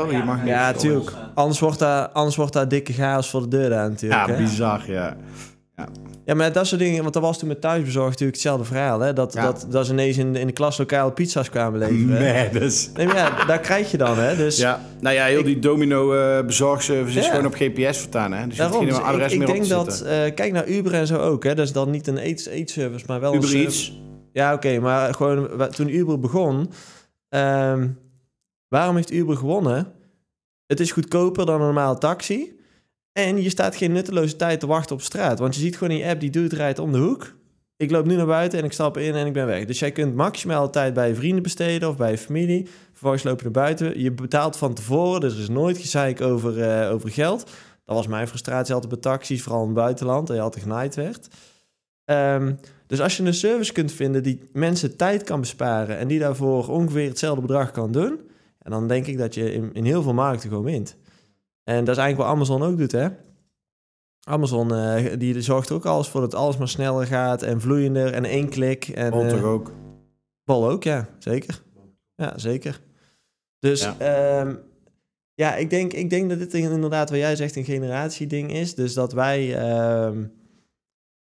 [0.00, 0.48] Oh, je mag niet.
[0.48, 1.12] Ja, tuurlijk.
[1.35, 4.26] Anders wordt, daar, anders wordt daar dikke chaos voor de deur aan natuurlijk.
[4.26, 4.42] Ja, hè?
[4.42, 5.16] bizar, ja.
[6.24, 9.00] Ja, maar dat soort dingen, want dat was toen met thuisbezorgd natuurlijk hetzelfde verhaal.
[9.00, 9.12] Hè?
[9.12, 9.42] Dat, Ja.
[9.42, 12.26] dat, dat ze ineens in, de- in de klas lokale pizza's kwamen leveren.
[12.34, 12.42] hè?
[12.44, 12.90] Madness.
[12.94, 14.36] Nee, maar ja, daar krijg je dan, hè?
[14.36, 17.30] Dus Ja, nou ja, heel die domino eh bezorgservice is Ja.
[17.30, 18.46] gewoon op GPS vertaan, hè?
[18.46, 18.78] Dus je daarom.
[18.78, 21.06] hoeft Dus geen adres ik, ik meer op denk dat, eh, kijk naar Uber en
[21.06, 21.54] zo ook, hè?
[21.54, 23.54] Dat is dan niet een eet, eetservice, maar wel een Uber.
[23.56, 24.00] Eats.
[24.32, 26.70] Ja, oké, maar gewoon toen Uber begon,
[27.28, 27.88] ehm,
[28.68, 29.92] waarom heeft Uber gewonnen?
[30.66, 32.52] Het is goedkoper dan een normale taxi.
[33.16, 35.38] En je staat geen nutteloze tijd te wachten op straat.
[35.38, 37.35] Want je ziet gewoon je app, die dude rijdt om de hoek.
[37.76, 39.64] Ik loop nu naar buiten en ik stap in en ik ben weg.
[39.64, 42.68] Dus jij kunt maximaal tijd bij je vrienden besteden of bij je familie.
[42.90, 44.00] Vervolgens loop je naar buiten.
[44.00, 47.50] Je betaalt van tevoren, dus er is nooit gezeik over, eh, over geld.
[47.85, 50.26] Dat was mijn frustratie altijd bij taxis, vooral in het buitenland.
[50.26, 51.29] Dat je altijd genaaid werd.
[52.05, 52.55] Ehm,
[52.87, 55.98] dus als je een service kunt vinden die mensen tijd kan besparen...
[55.98, 58.20] en die daarvoor ongeveer hetzelfde bedrag kan doen...
[58.59, 60.96] en dan denk ik dat je in, in heel veel markten gewoon wint.
[61.68, 63.09] En dat is eigenlijk wat Amazon ook doet, hè?
[64.29, 68.12] Amazon eh, die zorgt er ook alles voor dat alles maar sneller gaat en vloeiender
[68.12, 68.88] en één klik.
[68.88, 69.72] En, Bol eh, toch ook.
[70.44, 71.62] Bol ook, ja, zeker.
[72.14, 72.81] Ja, zeker.
[73.59, 73.96] Dus Ja.
[73.98, 74.59] ja,
[75.35, 78.74] ja ik, denk, ik denk dat dit inderdaad, wat jij zegt, een generatieding is.
[78.74, 80.24] Dus dat wij ehm,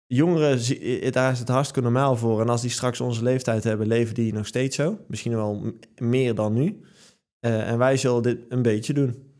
[0.08, 2.42] jongeren, eh, daar is het hartstikke normaal voor.
[2.42, 4.98] En als die straks onze leeftijd hebben, leven die nog steeds zo.
[5.08, 6.82] Misschien wel meer dan nu.
[7.40, 9.31] Eh, en wij zullen dit een beetje doen.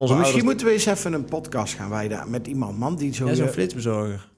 [0.00, 3.14] Onze misschien ouders- moeten we eens even een podcast gaan wijden met iemand, man, die
[3.14, 3.26] zo...
[3.26, 4.28] Ja, zo'n eh, flitsbezorger.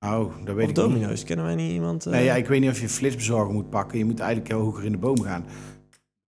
[0.00, 0.10] Oh,
[0.44, 0.74] dat weet Of ik niet.
[0.76, 1.24] domino's.
[1.24, 2.06] Kennen wij niet iemand?
[2.06, 2.12] eh?
[2.12, 3.98] Nee, ja, ik weet niet of je een flitsbezorger moet pakken.
[3.98, 5.44] Je moet eigenlijk heel hoger in de boom gaan.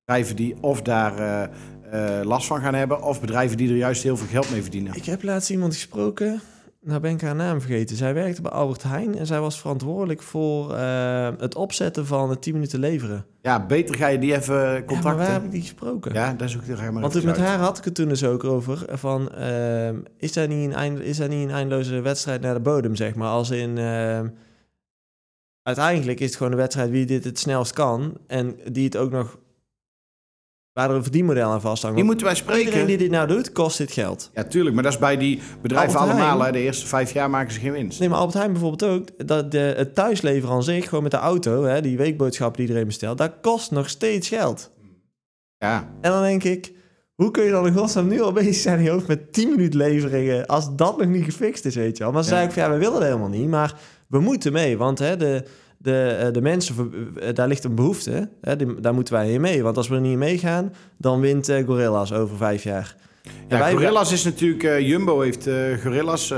[0.05, 3.03] Bedrijven die of daar eh, eh, last van gaan hebben...
[3.03, 4.94] of bedrijven die er juist heel veel geld mee verdienen.
[4.94, 6.40] Ik heb laatst iemand gesproken.
[6.83, 7.97] Nou ben ik haar naam vergeten.
[7.97, 12.43] Zij werkte bij Albert Heijn en zij was verantwoordelijk voor eh, het opzetten van het
[12.43, 13.27] 10 minuten leveren.
[13.43, 15.45] Ja, beter ga je die even Ja, maar waar heb contacten.
[15.45, 16.12] ik die gesproken?
[16.12, 17.37] Ja, daar zoek ik er maar Want met uit.
[17.37, 18.85] haar had ik het toen dus ook over.
[18.99, 22.61] Van, ehm, is, daar niet een eind, is daar niet een eindeloze wedstrijd naar de
[22.61, 23.29] bodem, zeg maar?
[23.31, 23.79] Als in...
[23.79, 24.29] ehm,
[25.62, 28.19] uiteindelijk is het gewoon een wedstrijd wie dit het snelst kan.
[28.27, 29.38] En die het ook nog
[30.72, 31.96] waar er een verdienmodel aan vasthangt.
[31.96, 32.64] Die moeten wij spreken.
[32.64, 34.30] Iedereen die dit nou doet, kost dit geld.
[34.35, 34.74] Ja, tuurlijk.
[34.74, 36.42] Maar dat is bij die bedrijven Albert allemaal.
[36.42, 36.52] Hè.
[36.52, 38.00] De eerste vijf jaar maken ze geen winst.
[38.00, 39.26] Nee, maar Albert Heijn bijvoorbeeld ook.
[39.28, 42.87] Dat de, het thuisleveren aan zich, gewoon met de auto, hè, die weekboodschappen die iedereen
[42.88, 44.70] bestelt, dat kost nog steeds geld.
[45.59, 45.88] Ja.
[46.00, 46.72] En dan denk ik,
[47.14, 49.50] hoe kun je dan in godsnaam nu al bezig zijn in je hoofd met 10
[49.50, 52.12] minuten leveringen, als dat nog niet gefixt is, weet je wel.
[52.12, 52.35] Maar ze Ja.
[52.37, 53.74] zei ik van, ja, we willen dat helemaal niet, maar
[54.09, 54.78] we moeten mee.
[54.78, 55.44] Want hè, de,
[55.83, 58.29] de, eh, de mensen, eh, daar ligt een behoefte,
[58.81, 59.62] daar moeten wij in mee.
[59.62, 62.97] Want als we er niet in meegaan, dan wint eh, Gorilla's over vijf jaar.
[63.49, 64.83] Ja, wij- Gorillas is natuurlijk...
[64.83, 65.49] Jumbo heeft
[65.83, 66.35] Gorillas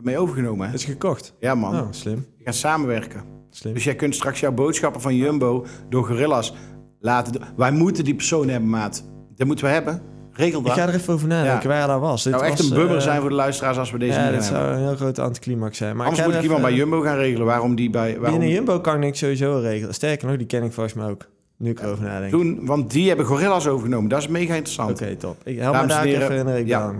[0.00, 0.68] mee overgenomen.
[0.68, 0.74] Hè?
[0.74, 1.34] is gekocht.
[1.40, 1.74] Ja, man.
[1.80, 2.14] Oh, slim.
[2.36, 3.22] Die gaan samenwerken.
[3.50, 3.74] slim.
[3.74, 6.54] Dus jij kunt straks jouw boodschappen van Jumbo door Gorillas
[7.00, 7.40] laten.
[7.56, 9.04] Wij moeten die persoon hebben, maat.
[9.36, 10.02] Dat moeten we hebben.
[10.36, 10.74] Regel Ik dat.
[10.74, 11.68] ga er even over nadenken Ja.
[11.68, 12.22] waar hij daar was.
[12.22, 14.24] Dit nou echt was, een bubber eh, zijn voor de luisteraars als we deze Ja,
[14.24, 14.62] niet dat hebben.
[14.62, 15.96] zou een heel grote anticlimax zijn.
[15.96, 18.12] Maar Anders ik moet ik iemand bij Jumbo gaan regelen waarom die bij...
[18.18, 19.94] Waarom Binnen Jumbo kan ik sowieso regelen.
[19.94, 21.26] Sterker nog, die ken ik volgens mij ook.
[21.58, 22.34] Nu ik erover nadenk.
[22.34, 24.08] Oké, doen, want die hebben Gorillas overgenomen.
[24.10, 25.02] Dat is mega interessant.
[25.20, 25.36] top.
[25.44, 26.56] Ik help me Dames en daar even in.
[26.56, 26.92] Ik ja.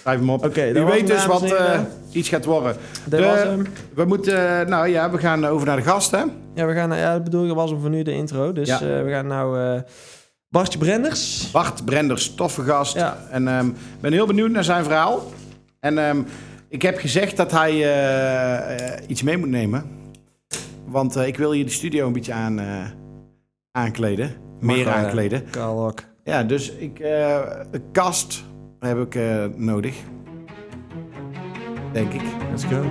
[0.00, 0.44] Schrijf hem op.
[0.44, 1.80] Oké, dat was weet dus wat eh,
[2.12, 2.76] iets gaat worden.
[3.04, 3.66] Dat De- was hem.
[3.94, 4.60] We moeten...
[4.60, 6.22] eh, nou ja, we gaan over naar de gast, hè?
[6.54, 8.52] Ja, we gaan, naar- ja, dat bedoel ik, dat was hem voor nu de intro.
[8.52, 8.74] Dus Ja.
[8.80, 9.80] eh, we gaan nou eh
[10.54, 11.50] Bartje Brenders.
[11.50, 12.94] Bart Brenders, toffe gast.
[12.94, 13.18] Ja.
[13.30, 15.32] En ehm, ik ben heel benieuwd naar zijn verhaal.
[15.80, 16.22] En ehm,
[16.68, 19.90] ik heb gezegd dat hij eh, eh, iets mee moet nemen.
[20.86, 22.84] Want eh, ik wil hier de studio een beetje aan, eh,
[23.72, 24.32] aankleden.
[24.60, 25.50] Meer aankleden.
[25.50, 26.02] Karl Hok.
[26.24, 27.40] Ja, dus ik, eh,
[27.70, 28.44] een kast
[28.78, 29.96] heb ik eh, nodig.
[31.92, 32.22] Denk ik.
[32.50, 32.84] Let's go.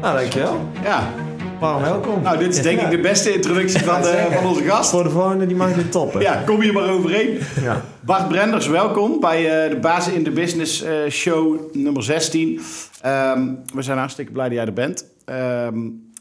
[0.00, 0.68] Nou, dankjewel.
[0.82, 1.12] Ja,
[1.60, 2.22] Warm welkom.
[2.22, 4.32] nou dit is denk ik de beste introductie van, de, zeker.
[4.32, 4.90] van onze gast.
[4.90, 6.20] Voor de volgende, die mag dit toppen.
[6.20, 7.38] Ja, kom hier maar overheen.
[7.62, 7.84] Ja.
[8.00, 12.60] Bart Brenders, welkom bij eh, de Basis in de Business eh, show nummer 16.
[13.00, 15.04] Ehm, we zijn hartstikke blij dat jij er bent.
[15.24, 15.78] Ehm,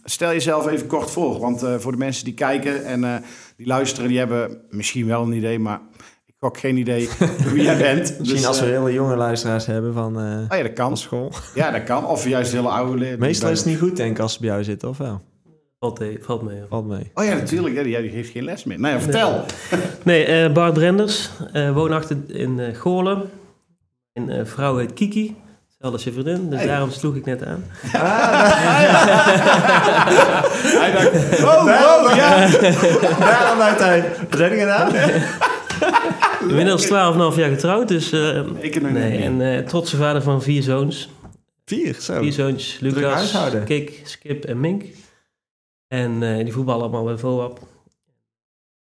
[0.09, 3.15] stel jezelf even kort voor, want eh, voor de mensen die kijken en eh,
[3.57, 5.81] die luisteren, die hebben misschien wel een idee, maar
[6.39, 7.09] ik gok geen idee
[7.53, 7.99] wie jij bent.
[7.99, 10.87] Misschien Dus, als we eh, hele jonge luisteraars hebben van, eh, Oh ja, dat kan.
[10.87, 11.31] van school.
[11.55, 12.05] Ja, dat kan.
[12.05, 13.19] Of juist hele oude leden.
[13.19, 15.21] Meestal is het niet goed, denk ik, als ze bij jou zitten, of wel?
[15.79, 16.61] Valt, eh, valt mee.
[16.69, 17.11] Valt mee.
[17.13, 17.75] Oh ja, natuurlijk.
[17.75, 18.79] Ja, die, die heeft geen les meer.
[18.79, 19.45] Nou ja, vertel.
[20.03, 23.29] Nee, eh, Bart Brenders, eh woonachtig in eh Goorlen.
[24.13, 25.35] Mijn eh, vrouw heet Kiki,
[25.67, 26.67] hetzelfde als je vriendin, dus Hey.
[26.67, 27.63] daarom sloeg ik net aan.
[30.79, 32.47] Hij dacht, oh, wow, ja.
[33.19, 34.31] Daarom uiteindelijk.
[34.31, 35.46] Wat heb
[35.79, 36.49] je gedaan?
[36.49, 36.89] Inmiddels 12,5
[37.39, 38.11] jaar getrouwd, dus...
[38.11, 41.09] eh, Ik en nee, en eh, trotse vader van vier zoons.
[41.65, 42.21] Vier, zo.
[42.21, 43.35] Vier zoontjes, Druk Lucas.
[43.65, 44.83] Kik, Skip en Mink.
[45.87, 47.59] En eh, die voetballen allemaal bij VOAP.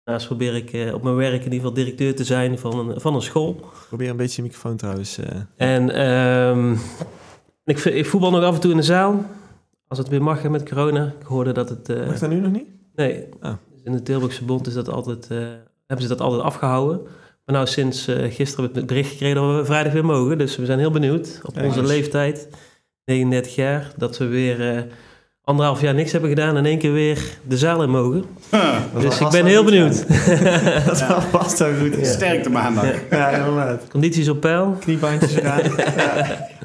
[0.04, 3.00] Daarnaast probeer ik eh, op mijn werk in ieder geval directeur te zijn van een,
[3.00, 3.60] van een school.
[3.88, 5.18] Probeer een beetje de microfoon trouwens.
[5.18, 5.40] eh.
[5.56, 6.72] En ehm,
[7.64, 9.24] ik, ik voetbal nog af en toe in de zaal.
[9.88, 11.14] Als het weer mag hè, met corona.
[11.20, 11.88] Ik hoorde dat het...
[11.88, 12.66] eh, Mag dat nu nog niet?
[12.94, 13.52] nee, Ah.
[13.84, 15.38] in de Tilburgse Bond is dat altijd, eh,
[15.86, 17.00] hebben ze dat altijd afgehouden.
[17.44, 20.38] Maar nou, sinds eh, gisteren hebben we het bericht gekregen dat we vrijdag weer mogen.
[20.38, 22.48] Dus we zijn heel benieuwd op onze leeftijd,
[23.04, 24.82] 39 jaar, dat we weer eh,
[25.44, 27.18] anderhalf jaar niks hebben gedaan en in één keer weer
[27.48, 28.24] de zaal in mogen.
[29.00, 30.04] Dus ik ben heel benieuwd.
[30.86, 32.06] Dat zal vast wel goed zijn.
[32.06, 32.94] Sterkte maandag.
[33.10, 33.88] Ja, inderdaad.
[33.88, 34.76] Condities op peil.
[34.80, 35.60] Kniebandjes eraan.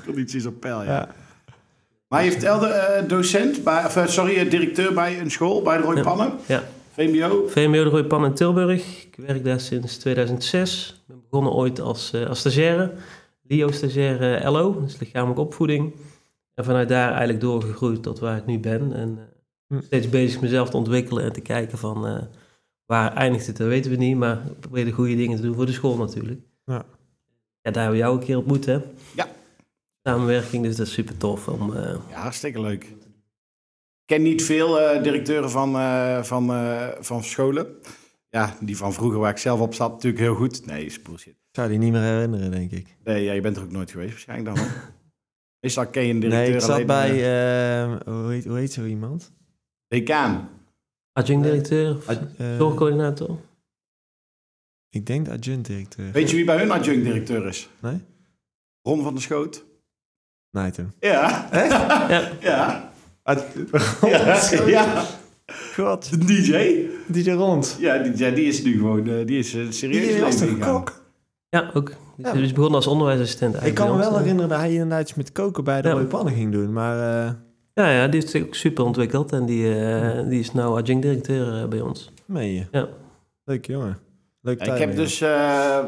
[0.06, 0.92] Condities op peil, ja.
[0.92, 1.08] Ja.
[2.08, 5.96] Maar je vertelde eh, docent, bij, of, sorry, directeur bij een school, bij de Roy
[5.96, 6.02] Ja.
[6.02, 6.64] Pannen, Ja.
[6.98, 7.48] VMBO.
[7.48, 9.06] VMBO de Rooipan in Tilburg.
[9.06, 10.90] Ik werk daar sinds 2006.
[11.02, 12.94] Ik ben begonnen ooit als, eh, als stagiaire.
[13.44, 15.94] LIO-stagiaire LO, dus lichamelijke opvoeding.
[16.54, 18.94] En vanuit daar eigenlijk doorgegroeid tot waar ik nu ben.
[18.94, 19.24] En eh,
[19.78, 19.82] Hm.
[19.86, 22.08] steeds bezig mezelf te ontwikkelen en te kijken van...
[22.08, 22.18] eh,
[22.86, 24.18] waar eindigt het, dat weten we niet.
[24.18, 26.40] Maar ik probeer de goede dingen te doen voor de school natuurlijk.
[26.66, 26.86] Ja.
[27.62, 28.78] Ja, daar hebben we jou een keer ontmoet, hè?
[29.16, 29.28] Ja.
[30.04, 31.74] Samenwerking, dus dat is super tof om...
[31.76, 32.94] eh, Ja, hartstikke leuk.
[34.08, 37.68] Ik ken niet veel eh, directeuren van, eh, van, eh, van scholen.
[38.30, 40.66] Ja, die van vroeger waar ik zelf op zat, natuurlijk heel goed.
[40.66, 41.34] Nee, is bullshit.
[41.34, 42.96] Ik zou die niet meer herinneren, denk ik.
[43.04, 44.66] Nee, ja, je bent er ook nooit geweest waarschijnlijk dan.
[45.60, 47.10] Meestal ken je een directeur Nee, ik zat alleen, bij...
[48.14, 49.32] hoe, heet, hoe heet zo iemand?
[49.88, 50.50] decaan.
[51.14, 53.38] adjunct-directeur, of Eh, zorgcoördinator.
[54.90, 56.12] ik denk de adjunct-directeur.
[56.12, 57.70] Weet je wie bij hun adjunct-directeur is?
[57.80, 58.00] Nee?
[58.82, 59.66] Ron van der Schoot.
[60.52, 60.94] Nijten.
[61.00, 61.48] Ja.
[62.10, 62.32] Ja.
[62.42, 62.92] Ja.
[64.02, 64.40] Ja.
[64.68, 65.06] ja.
[65.76, 66.10] God.
[66.10, 66.86] De DJ.
[67.08, 67.78] DJ Rond.
[67.80, 70.74] Ja, die, ja, die is nu gewoon, eh, die is eh, serieus Die was ingegaan.
[70.74, 71.02] kok?
[71.50, 71.88] Ja, ook.
[71.88, 72.32] Dus Ja.
[72.34, 74.18] hij is begonnen als onderwijsassistent Ik kan me wel ons.
[74.18, 75.94] herinneren dat hij inderdaad iets met koken bij de Ja.
[75.94, 76.74] rode pannen ging doen.
[76.74, 77.32] Maar eh
[77.74, 81.68] Ja, ja, die is ook super ontwikkeld en die, eh, die is nou adjunct-directeur eh,
[81.68, 82.12] bij ons.
[82.26, 82.66] meen je?
[82.72, 82.88] Ja.
[83.46, 83.98] Leuk jongen.
[84.42, 85.80] Leuk Ja, ik heb dus eh,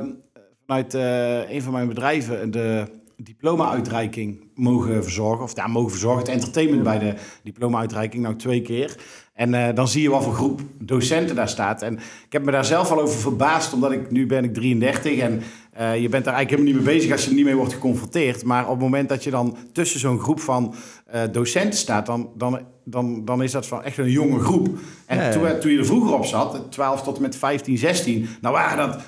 [0.65, 2.85] vanuit eh, een van mijn bedrijven de
[3.23, 5.43] diploma-uitreiking mogen verzorgen.
[5.43, 6.19] Of ja, mogen verzorgen.
[6.19, 8.97] Het entertainment bij de diploma-uitreiking, nou twee keer.
[9.33, 11.81] En eh, dan zie je wat voor groep docenten daar staat.
[11.81, 11.93] En
[12.25, 15.41] ik heb me daar zelf al over verbaasd, omdat ik nu ben ik 33 en
[15.71, 17.73] eh, je bent daar eigenlijk helemaal niet mee bezig als je er niet mee wordt
[17.73, 18.43] geconfronteerd.
[18.43, 22.29] Maar op het moment dat je dan tussen zo'n groep van eh, docenten staat, dan,
[22.35, 24.67] dan, dan, dan is dat van echt een jonge groep.
[25.05, 25.31] En.
[25.31, 28.77] Toen, toen je er vroeger op zat, 12 tot en met 15, 16, nou waren
[28.77, 29.01] dat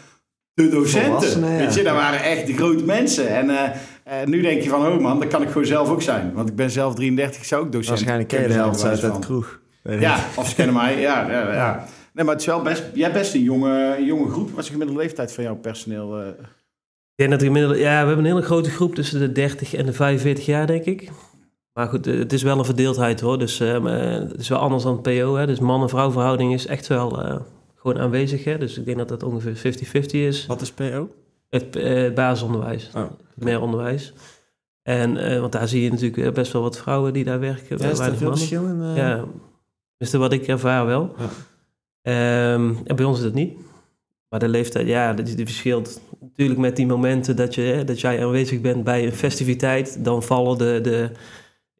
[0.53, 1.39] de docenten.
[1.39, 1.57] Ja.
[1.57, 3.27] Weet je, dat waren echt de grote mensen.
[3.29, 3.73] En
[4.11, 6.33] eh, nu denk je van, oh man, dat kan ik gewoon zelf ook zijn.
[6.33, 8.79] Want ik ben zelf 33, ik zou ook docent Waarschijnlijk ken je de kunnen helft
[8.79, 9.21] zijn, uit de van.
[9.21, 9.59] kroeg.
[9.83, 10.99] Ja, of ze kennen mij.
[10.99, 11.85] Ja, ja, ja.
[12.13, 14.49] Nee, maar het is wel best, jij hebt best een jonge, jonge groep.
[14.49, 16.19] Wat is de gemiddelde leeftijd van jouw personeel?
[16.21, 16.27] eh?
[16.27, 19.73] Ik denk dat er gemiddeld, ja, we hebben een hele grote groep tussen de 30
[19.73, 21.09] en de 45 jaar, denk ik.
[21.73, 23.39] Maar goed, eh, het is wel een verdeeldheid hoor.
[23.39, 25.35] Dus maar, het is wel anders dan het PO.
[25.35, 25.45] Hè.
[25.45, 27.35] Dus man-en-vrouw verhouding is echt wel eh,
[27.75, 28.43] gewoon aanwezig.
[28.43, 28.57] Hè.
[28.57, 30.45] Dus ik denk dat dat ongeveer 50-50 is.
[30.45, 31.09] Wat is PO?
[31.51, 33.03] Het eh, basisonderwijs, Oh.
[33.35, 34.13] meer onderwijs.
[34.81, 37.77] En, eh, want daar zie je natuurlijk eh, best wel wat vrouwen die daar werken.
[37.77, 38.93] Ja, is er veel verschil in?
[38.95, 39.25] Ja,
[39.97, 41.15] dus wat ik ervaar wel.
[41.17, 41.29] Ja.
[42.01, 43.57] Ehm, en bij ons is dat niet.
[44.29, 48.01] Maar de leeftijd, ja, die, die verschilt natuurlijk met die momenten dat, je, hè, dat
[48.01, 50.05] jij aanwezig bent bij een festiviteit.
[50.05, 50.79] Dan vallen de,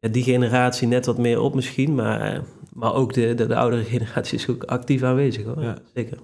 [0.00, 1.94] de, die generatie net wat meer op misschien.
[1.94, 5.62] Maar, maar ook de, de, de oudere generatie is ook actief aanwezig hoor.
[5.62, 5.78] Ja.
[5.94, 6.18] Zeker.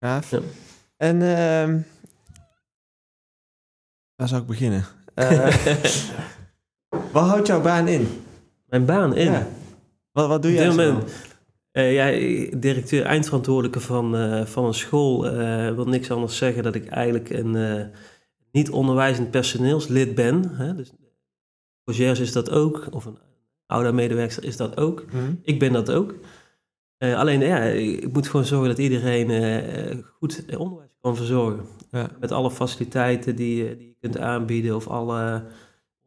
[0.00, 0.30] Gaaf.
[0.30, 0.40] Ja.
[0.96, 1.78] En ehm
[4.24, 4.84] waar zou ik beginnen?
[5.14, 5.56] Eh
[7.12, 8.08] wat houdt jouw baan in?
[8.66, 9.32] Mijn baan in.
[9.32, 9.46] Ja.
[10.12, 10.76] Wat, wat doe jij zo?
[10.76, 11.12] moment,
[11.70, 16.74] eh, ja, directeur eindverantwoordelijke van, eh, van een school eh, wil niks anders zeggen dat
[16.74, 17.90] ik eigenlijk een
[18.52, 20.50] niet onderwijzend personeelslid ben.
[20.54, 20.74] Hè?
[20.74, 20.92] Dus
[21.82, 23.18] stagiairs is dat ook, of een
[23.66, 25.04] oude medewerker is dat ook.
[25.10, 25.34] Hm?
[25.42, 26.14] Ik ben dat ook.
[27.12, 31.64] Eh, alleen, ja, ik moet gewoon zorgen dat iedereen eh, goed eh, onderwijs kan verzorgen.
[31.90, 32.08] Ja.
[32.20, 35.44] Met alle faciliteiten die, je- die je kunt aanbieden of alle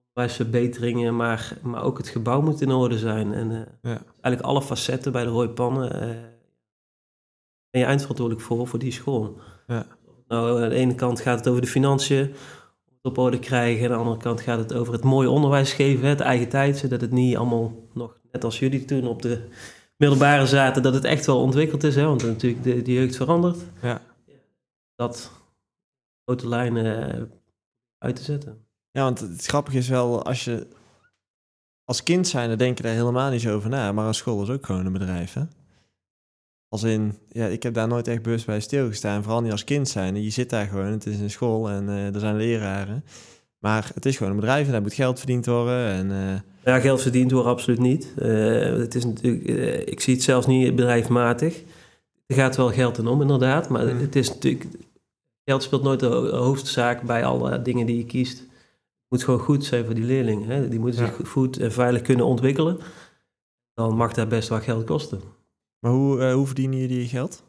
[0.08, 3.34] onderwijsverbeteringen, maar, maar ook het gebouw moet in orde zijn.
[3.34, 3.58] En eh,
[3.92, 4.02] Ja.
[4.22, 6.08] eigenlijk alle facetten bij de Rooi Pannen eh
[7.70, 9.38] ben je eindverantwoordelijk voor, voor die school.
[9.68, 9.86] Ja.
[10.28, 12.34] Nou, aan de ene kant gaat het over de financiën,
[13.02, 13.86] op orde krijgen.
[13.86, 17.02] Aan de andere kant gaat het over het mooie onderwijs geven, het eigen tijd, zodat
[17.02, 19.42] het niet allemaal nog, net als jullie toen op de
[19.98, 21.96] middelbare zaten, dat het echt wel ontwikkeld is.
[21.96, 23.58] Hè, want natuurlijk de, de jeugd verandert.
[23.82, 24.02] Ja.
[24.96, 25.32] Dat
[26.26, 27.22] grote lijnen eh,
[27.98, 28.66] uit te zetten.
[28.92, 30.68] Ja, want het grappige is wel, als je
[31.84, 33.92] als kind zijn, dan denk je daar helemaal niet zo over na.
[33.92, 35.44] Maar een school is ook gewoon een bedrijf, hè?
[36.70, 39.24] Als in, ja, ik heb daar nooit echt bewust bij stilgestaan.
[39.24, 40.24] Vooral niet als kind zijn.
[40.24, 43.04] Je zit daar gewoon, het is een school en eh, er zijn leraren.
[43.60, 45.88] Maar het is gewoon een bedrijf en daar moet geld verdiend worden.
[45.92, 46.40] En, eh,
[46.74, 48.14] Ja, geld verdiend wordt absoluut niet.
[48.18, 48.30] Eh,
[48.62, 51.62] het is natuurlijk, eh, ik zie het zelfs niet bedrijfmatig.
[52.26, 53.70] Er gaat wel geld in om, inderdaad.
[53.70, 54.00] Maar Mm.
[54.00, 54.66] het is natuurlijk,
[55.46, 58.38] geld speelt nooit de ho- hoofdzaak bij alle dingen die je kiest.
[58.40, 58.48] Het
[59.10, 60.50] moet gewoon goed zijn voor die leerlingen.
[60.50, 60.68] Hè?
[60.70, 61.14] Die moeten Ja.
[61.18, 62.78] zich goed en veilig kunnen ontwikkelen.
[63.74, 65.22] Dan mag dat best wel geld kosten.
[65.80, 67.44] maar hoe, hoe verdienen jullie je geld?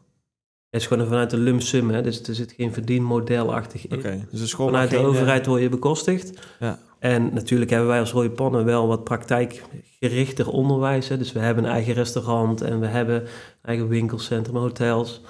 [0.69, 2.01] Het is gewoon vanuit de lump sum, hè?
[2.01, 3.97] dus er zit geen verdienmodelachtig in.
[3.97, 6.47] Oké, dus de school Vanuit de geen, eh, overheid word je bekostigd.
[6.59, 6.79] Ja.
[6.99, 11.07] En natuurlijk hebben wij als Rode Pannen wel wat praktijkgerichter onderwijs.
[11.07, 11.17] Hè.
[11.17, 13.27] Dus we hebben een eigen restaurant en we hebben een
[13.61, 15.21] eigen winkelcentrum, hotels.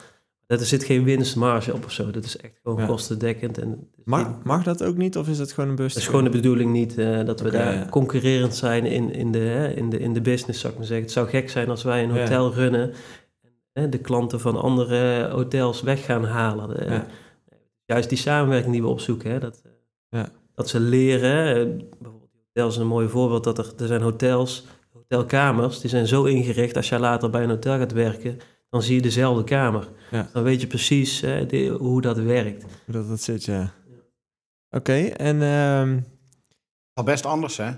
[0.47, 2.12] Er zit geen winstmarge op of zo.
[2.12, 2.86] Dat is echt gewoon Ja.
[2.86, 3.58] kostendekkend.
[3.58, 5.99] En Mag, mag dat ook niet of is het gewoon een bewuste...
[5.99, 7.88] het is gewoon de bedoeling niet eh, dat we daar ja.
[7.89, 11.06] concurrerend zijn in, in, de, hè, in, de, in de business, zou ik maar zeggen.
[11.06, 12.93] Het zou gek zijn als wij een hotel runnen en
[13.79, 16.89] hè, de klanten van andere hotels weg gaan halen.
[16.91, 17.05] Ja.
[17.85, 19.71] Juist die samenwerking die we opzoeken, hè, dat, eh,
[20.09, 20.29] Ja.
[20.55, 21.77] dat ze leren.
[21.77, 26.23] bijvoorbeeld, hotels is een mooi voorbeeld, dat er, er zijn hotels, hotelkamers, die zijn zo
[26.23, 28.37] ingericht, als jij later bij een hotel gaat werken,
[28.69, 29.87] dan zie je dezelfde kamer.
[30.11, 30.29] Ja.
[30.33, 32.63] Dan weet je precies de- hoe dat werkt.
[32.85, 33.73] Hoe dat, dat zit, ja.
[34.69, 35.41] Oké, en...
[35.41, 35.99] ehm,
[36.93, 37.71] Al best anders, hè?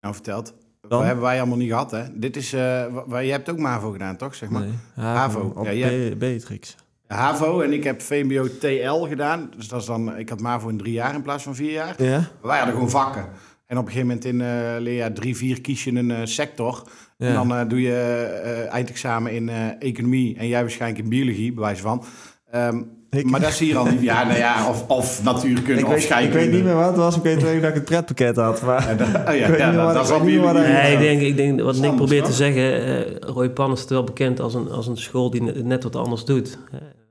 [0.00, 0.54] Nou, verteld.
[0.88, 0.98] Dan?
[0.98, 2.02] Dat hebben wij allemaal niet gehad, hè?
[2.14, 2.52] Dit is...
[2.52, 4.34] eh je hebt ook MAVO gedaan, toch?
[4.34, 4.60] Zeg maar.
[4.62, 5.52] nee, HAVO.
[5.56, 6.76] Op Ja, Beatrix.
[7.06, 9.50] HAVO en ik heb VMBO TL gedaan.
[9.56, 10.16] Dus dat is dan...
[10.18, 12.02] Ik had MAVO in drie jaar in plaats van vier jaar.
[12.02, 12.28] Ja?
[12.42, 13.28] Wij hadden gewoon vakken.
[13.66, 16.82] En op een gegeven moment in eh leerjaar drie, vier kies je een eh, sector.
[17.16, 17.26] Ja.
[17.26, 19.48] En dan doe je eindexamen in
[19.78, 22.04] economie en jij waarschijnlijk in biologie, bij wijze van.
[22.50, 24.00] Ehm, Ik- Maar dat zie je al niet.
[24.00, 26.96] Ja, nou ja, of, of natuurkunde ik, of weet, ik weet niet meer wat het
[26.96, 27.16] was.
[27.16, 28.62] Ik weet alleen dat ik het pretpakket had.
[28.62, 28.88] Maar...
[28.88, 31.60] Ja, dat, oh ja, Ik weet ja, niet dat, ik Nee, ik denk, ik denk
[31.60, 34.86] wat Nick Anders, probeert te zeggen, eh Roy Pan is wel bekend als een, als
[34.86, 36.58] een school die net, net wat anders doet.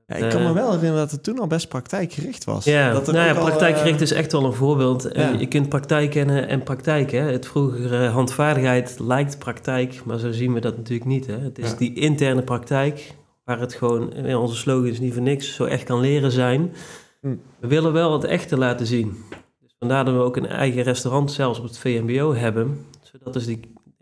[0.05, 2.65] Ja, ik kan Eh, me wel herinneren dat het toen al best praktijkgericht was.
[2.65, 5.09] Ja, dat er nou ja, al, praktijkgericht eh, is echt wel een voorbeeld.
[5.13, 5.29] Ja.
[5.39, 7.11] Je kunt praktijk kennen en praktijk.
[7.11, 7.19] Hè.
[7.19, 11.27] Het vroegere handvaardigheid lijkt praktijk, maar zo zien we dat natuurlijk niet.
[11.27, 11.37] Hè.
[11.43, 11.75] Het is Ja.
[11.77, 13.13] die interne praktijk,
[13.47, 16.73] waar het gewoon, eh, onze slogan is niet voor niks, zo echt kan leren zijn.
[17.21, 17.35] Hm.
[17.59, 19.17] We willen wel het echte laten zien.
[19.59, 22.85] Dus Vandaar dat we ook een eigen restaurant zelfs op het VMBO hebben.
[23.01, 23.59] Zodat dus die,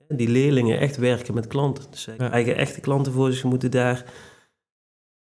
[0.07, 1.83] die leerlingen echt werken met klanten.
[1.89, 2.27] Dus ze Ja.
[2.27, 3.39] krijgen echte klanten voor zich.
[3.39, 4.05] Ze moeten daar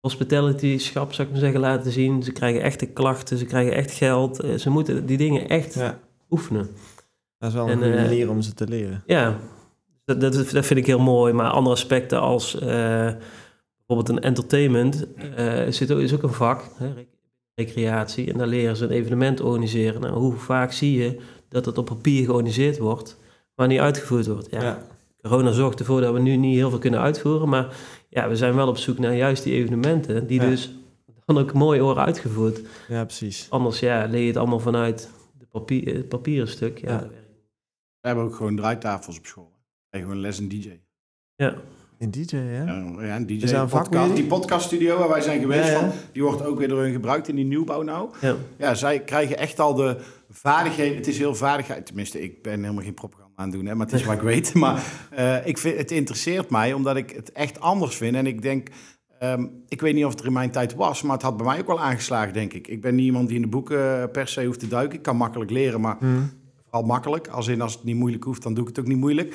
[0.00, 2.22] hospitality-schap, zou ik maar zeggen, laten zien.
[2.22, 4.40] Ze krijgen echte klachten, ze krijgen echt geld.
[4.40, 5.98] Eh, Ze moeten die dingen echt Ja,
[6.30, 6.68] oefenen.
[7.38, 9.02] dat is wel een En, eh, manier om ze te leren.
[9.06, 9.36] Ja,
[10.04, 11.32] dat, dat, dat vind ik heel mooi.
[11.32, 13.10] Maar andere aspecten als eh,
[13.90, 17.08] bijvoorbeeld een entertainment eh, zit, ook- is ook een vak, hè, rec-
[17.54, 18.32] recreatie.
[18.32, 20.00] En daar leren ze een evenement organiseren.
[20.00, 23.16] Nou, hoe vaak zie je dat het op papier georganiseerd wordt,
[23.54, 24.50] maar niet uitgevoerd wordt?
[24.50, 24.82] Ja, Ja.
[25.22, 27.48] Corona zorgt ervoor dat we nu niet heel veel kunnen uitvoeren.
[27.48, 27.76] Maar
[28.08, 30.46] ja, we zijn wel op zoek naar juist die evenementen, die Ja.
[30.48, 30.74] dus
[31.24, 32.60] dan ook mooi worden uitgevoerd.
[32.88, 33.46] ja, precies.
[33.50, 36.78] Anders ja, leer je het allemaal vanuit de papier, het papieren stuk.
[36.80, 37.08] Ja.
[38.00, 39.52] We hebben ook gewoon draaitafels op school.
[39.88, 40.70] Krijgen gewoon les in DJ.
[41.34, 41.54] ja.
[42.00, 42.62] In DJ, hè?
[42.62, 44.14] Ja, ja, een DJ Is een podcast.
[44.14, 45.78] Die podcaststudio waar wij zijn geweest, Ja, ja.
[45.78, 48.10] Van, die wordt ook weer door hun gebruikt in die nieuwbouw nou.
[48.20, 48.36] ja.
[48.58, 49.96] Ja, zij krijgen echt al de
[50.30, 50.96] vaardigheden.
[50.96, 51.86] Het is heel vaardigheid.
[51.86, 54.20] Tenminste, ik ben helemaal geen propaganda aan het doen, hè, maar het is wat ik
[54.20, 54.54] weet.
[54.54, 58.16] Maar eh, ik vind, het interesseert mij omdat ik het echt anders vind.
[58.16, 58.68] En ik denk,
[59.18, 61.46] ehm, ik weet niet of het er in mijn tijd was, maar het had bij
[61.46, 62.68] mij ook wel aangeslagen, denk ik.
[62.68, 64.96] Ik ben niet iemand die in de boeken eh, per se hoeft te duiken.
[64.96, 66.06] Ik kan makkelijk leren, maar Hm.
[66.62, 67.28] vooral makkelijk.
[67.28, 69.34] Als in, als het niet moeilijk hoeft, dan doe ik het ook niet moeilijk.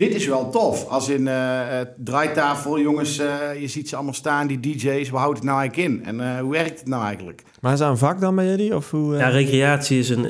[0.00, 0.86] Dit is wel tof.
[0.88, 5.10] Als in eh, eh, draaitafel, jongens, eh, je ziet ze allemaal staan, die DJ's.
[5.10, 6.04] Waar houdt het nou eigenlijk in?
[6.04, 7.42] En hoe werkt het nou eigenlijk?
[7.60, 8.76] Maar is dat een vak dan bij jullie?
[8.76, 9.16] Of hoe?
[9.16, 10.22] Ja, recreatie is een.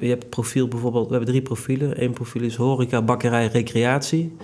[0.00, 1.04] je hebt profiel bijvoorbeeld.
[1.06, 2.02] We hebben drie profielen.
[2.02, 4.36] Eén profiel is horeca, bakkerij, recreatie.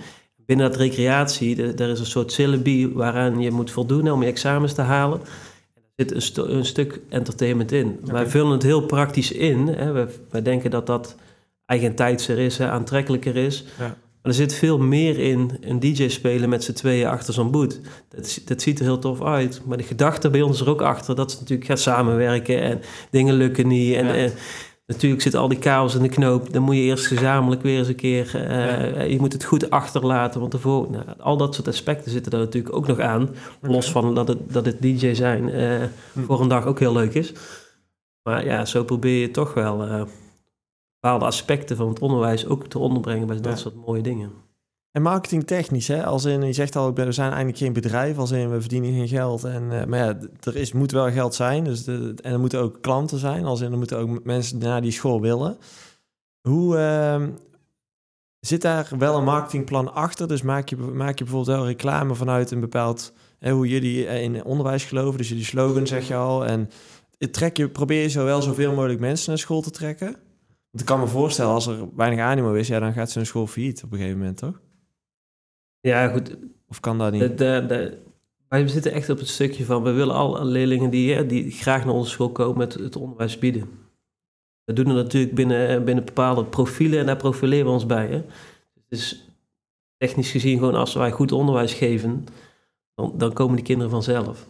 [0.45, 4.73] Binnen dat recreatie, daar is een soort syllabi waaraan je moet voldoen om je examens
[4.73, 5.19] te halen.
[5.75, 7.99] Er zit een, stu- een stuk entertainment in.
[8.03, 9.67] Wij vullen het heel praktisch in.
[9.67, 9.91] Hè.
[9.91, 11.15] Wij, wij denken dat dat
[11.65, 13.65] eigentijdser is, hè, aantrekkelijker is.
[13.79, 13.95] Ja.
[14.23, 17.79] Maar er zit veel meer in een DJ spelen met z'n tweeën achter zo'n boot.
[18.09, 19.61] Dat, dat ziet er heel tof uit.
[19.65, 22.81] Maar de gedachte bij ons is er ook achter dat ze natuurlijk gaan samenwerken en
[23.11, 23.95] dingen lukken niet.
[23.95, 24.13] En, Ja.
[24.13, 24.31] en
[24.87, 26.53] natuurlijk zit al die chaos in de knoop.
[26.53, 28.35] Dan moet je eerst gezamenlijk weer eens een keer.
[28.47, 30.39] eh, Je moet het goed achterlaten.
[30.39, 33.29] Want ervoor, nou, al dat soort aspecten zitten er natuurlijk ook nog aan.
[33.61, 35.77] Los van dat het, dat het DJ zijn eh,
[36.13, 36.23] Hm.
[36.23, 37.33] voor een dag ook heel leuk is.
[38.23, 40.01] Maar ja, zo probeer je toch wel eh,
[41.03, 43.55] bepaalde aspecten van het onderwijs ook te onderbrengen bij dat Ja.
[43.55, 44.31] soort mooie dingen.
[44.91, 46.05] En marketingtechnisch, hè?
[46.05, 49.07] Als in, je zegt al, we zijn eigenlijk geen bedrijf, als in we verdienen geen
[49.07, 49.43] geld.
[49.43, 51.63] En, eh, maar ja, er is, moet wel geld zijn.
[51.63, 54.81] Dus de, en er moeten ook klanten zijn, als in er moeten ook mensen naar
[54.81, 55.57] die school willen.
[56.41, 57.29] Hoe ehm,
[58.39, 60.27] zit daar wel een marketingplan achter?
[60.27, 64.23] Dus maak je, maak je bijvoorbeeld wel reclame vanuit een bepaald, hè, hoe jullie eh,
[64.23, 65.17] in onderwijs geloven.
[65.17, 66.45] Dus jullie slogan zeg je al.
[66.45, 66.69] En
[67.31, 70.15] trek je, probeer je zo wel zoveel mogelijk mensen naar school te trekken.
[70.73, 73.47] Want ik kan me voorstellen, als er weinig animo is, ja, dan gaat zo'n school
[73.47, 74.61] failliet op een gegeven moment, toch?
[75.79, 76.35] Ja, goed.
[76.67, 77.21] Of kan dat niet?
[77.21, 77.97] De, de, de-
[78.47, 79.83] wij zitten echt op het stukje van...
[79.83, 82.57] we willen alle leerlingen die, die graag naar onze school komen...
[82.57, 83.69] met het onderwijs bieden.
[84.63, 86.99] We doen het natuurlijk binnen, binnen bepaalde profielen...
[86.99, 88.07] en daar profileren we ons bij.
[88.07, 88.23] Hè.
[88.87, 89.29] Dus
[89.97, 92.25] technisch gezien gewoon als wij goed onderwijs geven...
[92.95, 94.47] dan, dan komen die kinderen vanzelf.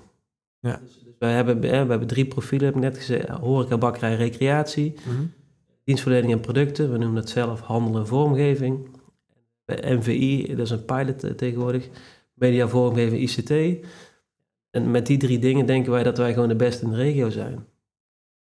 [0.60, 0.80] Ja.
[0.84, 3.28] Dus, dus wij hebben, hè, we hebben drie profielen, heb ik net gezegd.
[3.28, 4.94] Horeca, bakkerij, recreatie.
[5.08, 5.26] Mhm.
[5.84, 8.88] Dienstverlening en producten, we noemen dat zelf handel en vormgeving.
[9.66, 11.90] Bij NVI, dat is een pilot eh, tegenwoordig.
[12.34, 13.86] Media, vormgeving, ICT.
[14.70, 17.30] En met die drie dingen denken wij dat wij gewoon de beste in de regio
[17.30, 17.66] zijn.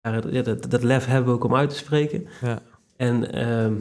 [0.00, 2.26] Ja, dat, dat lef hebben we ook om uit te spreken.
[2.40, 2.62] Ja.
[2.96, 3.74] En ehm,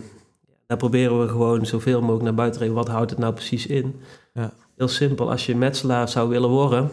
[0.68, 2.84] daar proberen we gewoon zoveel mogelijk naar buiten te brengen.
[2.84, 3.96] Wat houdt het nou precies in?
[4.34, 4.54] Ja.
[4.76, 6.90] Heel simpel, als je metselaar zou willen worden,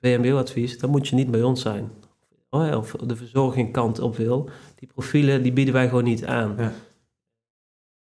[0.00, 1.90] VMBO-advies, dan moet je niet bij ons zijn.
[2.50, 4.50] Of de verzorging kant op wil.
[4.86, 6.54] Die profielen, die bieden wij gewoon niet aan.
[6.58, 6.72] Ja.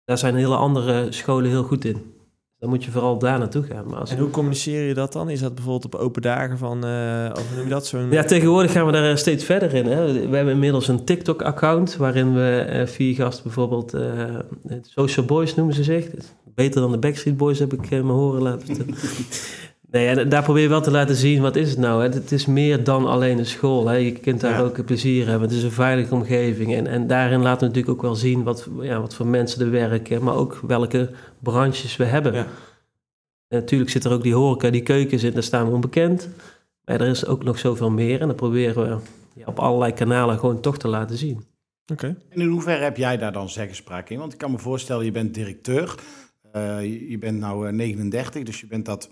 [0.06, 2.14] Daar zijn hele andere scholen heel goed in.
[2.60, 3.86] Dan moet je vooral daar naartoe gaan.
[3.90, 4.12] Maar als...
[4.12, 5.30] En hoe communiceer je dat dan?
[5.30, 8.12] Is dat bijvoorbeeld op open dagen van, eh of noem je dat, zo'n...
[8.12, 9.86] Ja, tegenwoordig gaan we daar steeds verder in.
[9.86, 10.14] Hè.
[10.30, 13.94] We hebben inmiddels een TikTok-account waarin we eh, vier gasten bijvoorbeeld...
[13.94, 14.36] eh,
[14.82, 16.08] Social Boys noemen ze zich.
[16.56, 18.96] Beter dan de Backstreet Boys heb ik eh, me horen laten vertellen.
[19.92, 22.04] nee, ja, daar probeer je wel te laten zien, wat is het nou?
[22.04, 22.10] Hè?
[22.10, 23.88] Het is meer dan alleen een school.
[23.88, 23.96] Hè.
[23.96, 24.60] Je kunt daar Ja.
[24.60, 25.48] ook plezier hebben.
[25.48, 26.74] Het is een veilige omgeving.
[26.74, 29.72] En, en daarin laten we natuurlijk ook wel zien wat, ja, wat voor mensen er
[29.72, 30.24] werken...
[30.24, 32.34] maar ook welke branches we hebben.
[32.34, 32.48] Ja.
[33.48, 36.30] En natuurlijk zit er ook die horeca, die keukens in, daar staan we onbekend.
[36.86, 38.98] Maar er is ook nog zoveel meer en dat proberen we
[39.34, 41.44] ja, op allerlei kanalen gewoon toch te laten zien.
[41.92, 42.16] Oké.
[42.30, 44.20] En in hoeverre heb jij daar dan zeggenspraak in?
[44.20, 45.96] Want ik kan me voorstellen, je bent directeur.
[46.52, 49.10] Eh, je, bent nou eh, 39, dus je bent dat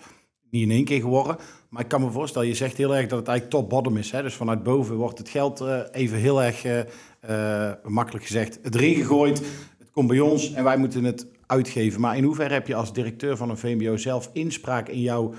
[0.63, 1.37] in één keer geworden.
[1.69, 4.11] Maar ik kan me voorstellen, je zegt heel erg dat het eigenlijk top-bottom is.
[4.11, 4.21] Hè?
[4.21, 6.79] Dus vanuit boven wordt het geld eh, even heel erg, eh,
[7.19, 9.37] eh, makkelijk gezegd, erin gegooid.
[9.79, 12.01] Het komt bij ons en wij moeten het uitgeven.
[12.01, 15.33] Maar in hoeverre heb je als directeur van een VMBO zelf inspraak in jouw,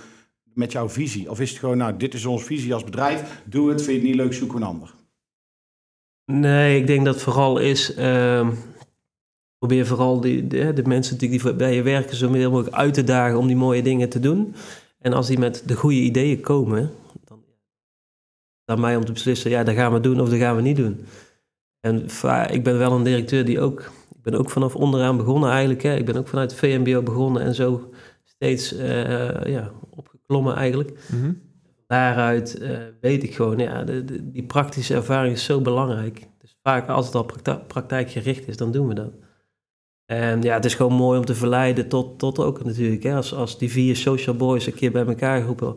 [0.55, 1.31] met jouw visie?
[1.31, 3.99] Of is het gewoon, nou, dit is onze visie als bedrijf, doe het, vind je
[3.99, 4.95] het niet leuk, zoek een ander.
[6.25, 7.95] Nee, ik denk dat het vooral is.
[7.95, 8.51] ehm,
[9.59, 13.05] probeer vooral die, de, de mensen die bij je werken zo meer mogelijk uit te
[13.05, 14.55] dagen om die mooie dingen te doen.
[14.99, 16.91] En als die met de goede ideeën komen,
[17.25, 17.43] dan
[18.65, 20.77] aan mij om te beslissen, ja, dat gaan we doen of dat gaan we niet
[20.77, 21.05] doen.
[21.81, 22.07] En
[22.51, 23.81] ik ben wel een directeur die ook,
[24.17, 25.83] ik ben ook vanaf onderaan begonnen eigenlijk.
[25.83, 25.97] Hè.
[25.97, 27.91] Ik ben ook vanuit VMBO begonnen en zo
[28.25, 31.33] steeds eh, ja, opgeklommen eigenlijk Mhm.
[31.87, 36.27] daaruit eh, weet ik gewoon, ja, de, de- die praktische ervaring is zo belangrijk.
[36.39, 39.13] Dus vaak als het al prakti- praktijkgericht is, dan doen we dat.
[40.11, 43.35] En ja, het is gewoon mooi om te verleiden tot, tot ook natuurlijk, hè, als,
[43.35, 45.75] als die vier social boys een keer bij elkaar groepen.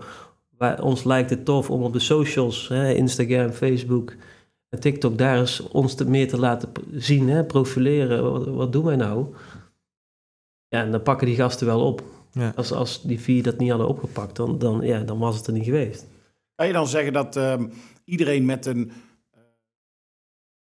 [0.57, 4.15] Wij, ons lijkt het tof om op de socials, hè, Instagram, Facebook
[4.69, 8.31] en TikTok, daar eens ons te, meer te laten zien, hè, profileren.
[8.31, 9.25] Wat, wat doen wij nou?
[10.67, 12.03] Ja, en dan pakken die gasten wel op.
[12.31, 12.53] Ja.
[12.55, 15.53] Als, als die vier dat niet hadden opgepakt, dan, dan, ja, dan was het er
[15.53, 16.07] niet geweest.
[16.55, 17.67] Kan je dan zeggen dat ehm,
[18.05, 18.91] iedereen met een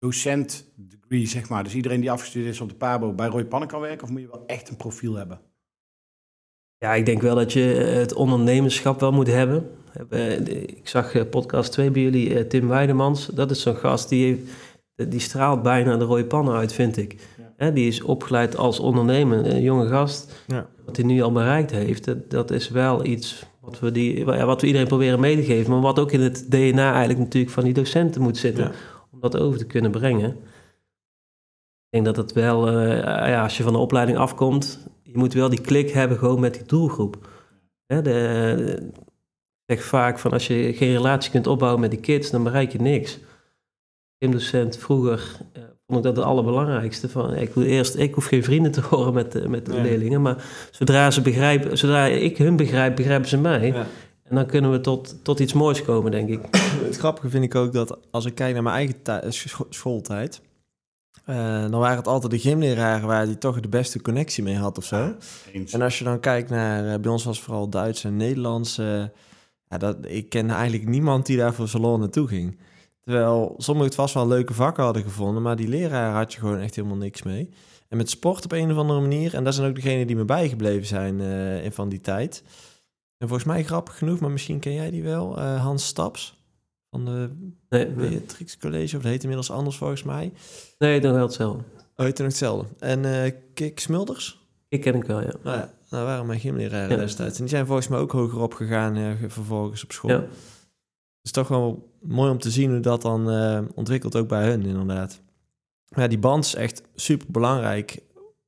[0.05, 3.69] docent degree, zeg maar, dus iedereen die afgestudeerd is op de PABO, bij Roy Pannen
[3.69, 4.03] kan werken?
[4.05, 5.41] Of moet je wel echt een profiel hebben?
[6.79, 9.71] Ja, ik denk wel dat je het ondernemerschap wel moet hebben.
[10.11, 13.27] Eh, Ik zag eh, podcast 2 bij jullie, eh, Tim Weidemans.
[13.27, 17.17] Dat is zo'n gast die, heeft, die straalt bijna de rode pannen uit, vind ik.
[17.39, 17.53] Ja.
[17.57, 20.45] Hè, die is opgeleid als ondernemer, een jonge gast.
[20.47, 20.67] Ja.
[20.87, 24.61] Wat hij nu al bereikt heeft, dat, dat is wel iets wat we, die, wat
[24.61, 25.71] we iedereen proberen mee te geven.
[25.71, 28.65] Maar wat ook in het DNA eigenlijk natuurlijk van die docenten moet zitten.
[28.65, 28.73] Ja.
[29.31, 30.31] Dat over te kunnen brengen.
[30.31, 32.99] Ik denk dat het wel, eh,
[33.29, 36.55] ja, als je van de opleiding afkomt, je moet wel die klik hebben gewoon met
[36.55, 37.29] die doelgroep.
[37.87, 38.91] Hè, de,
[39.67, 42.81] zeg vaak van als je geen relatie kunt opbouwen met die kids, dan bereik je
[42.81, 43.19] niks.
[44.19, 47.09] Gymdocent vroeger eh, vond ik dat het allerbelangrijkste.
[47.09, 49.83] Van, ik, wil eerst, ik hoef geen vrienden te horen met, de- met de Nee.
[49.83, 53.67] leerlingen, maar zodra, ze begrijpen, zodra ik hun begrijp, begrijpen ze mij.
[53.67, 53.87] Ja.
[54.25, 56.41] En dan kunnen we tot, tot iets moois komen, denk ik.
[56.85, 60.41] Het grappige vind ik ook dat als ik kijk naar mijn eigen tij- scho- schooltijd,
[61.25, 64.79] eh, dan waren het altijd de gymleraren waar die toch de beste connectie mee had
[64.79, 65.15] of zo.
[65.53, 65.73] Eens.
[65.73, 68.79] En als je dan kijkt naar, eh, bij ons was het vooral Duits en Nederlands,
[68.79, 69.03] eh,
[69.69, 72.59] ja, dat, ik ken eigenlijk niemand die daar voor salon naartoe ging.
[73.01, 76.59] Terwijl sommigen het vast wel leuke vakken hadden gevonden, maar die leraar had je gewoon
[76.61, 77.49] echt helemaal niks mee.
[77.89, 80.25] En met sport op een of andere manier, en dat zijn ook degenen die me
[80.25, 82.43] bijgebleven zijn eh, in van die tijd.
[83.25, 86.43] En volgens mij grappig genoeg, maar misschien ken jij die wel, eh, Hans Staps
[86.91, 87.31] van de
[87.69, 90.33] Nee, Beatrix College, of dat heet inmiddels anders volgens mij.
[90.79, 91.63] nee dan wel hetzelfde.
[91.97, 92.67] Oh, heet hetzelfde.
[92.79, 94.47] En eh Kik Smulders?
[94.69, 95.33] Ik ken ik wel, ja.
[95.43, 96.97] Nou ja, dat waren mijn gymleraren Ja.
[96.97, 97.35] destijds.
[97.39, 100.11] En die zijn volgens mij ook hoger opgegaan eh, vervolgens op school.
[100.11, 100.21] ja.
[100.21, 100.29] Het
[101.23, 103.29] is toch wel mooi om te zien hoe dat dan
[103.75, 105.21] ontwikkelt, ook bij hun inderdaad.
[105.87, 107.99] Ja, die band is echt super belangrijk.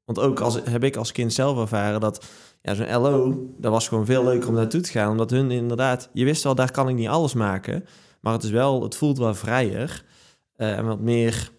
[0.05, 2.25] Want ook als, heb ik als kind zelf ervaren dat
[2.67, 5.11] ja, zo'n LO, dat was gewoon veel leuker om naartoe te gaan.
[5.11, 7.85] Omdat hun inderdaad, je wist wel, daar kan ik niet alles maken.
[8.21, 10.05] Maar het is wel, het voelt wel vrijer.
[10.57, 11.51] eh, en wat meer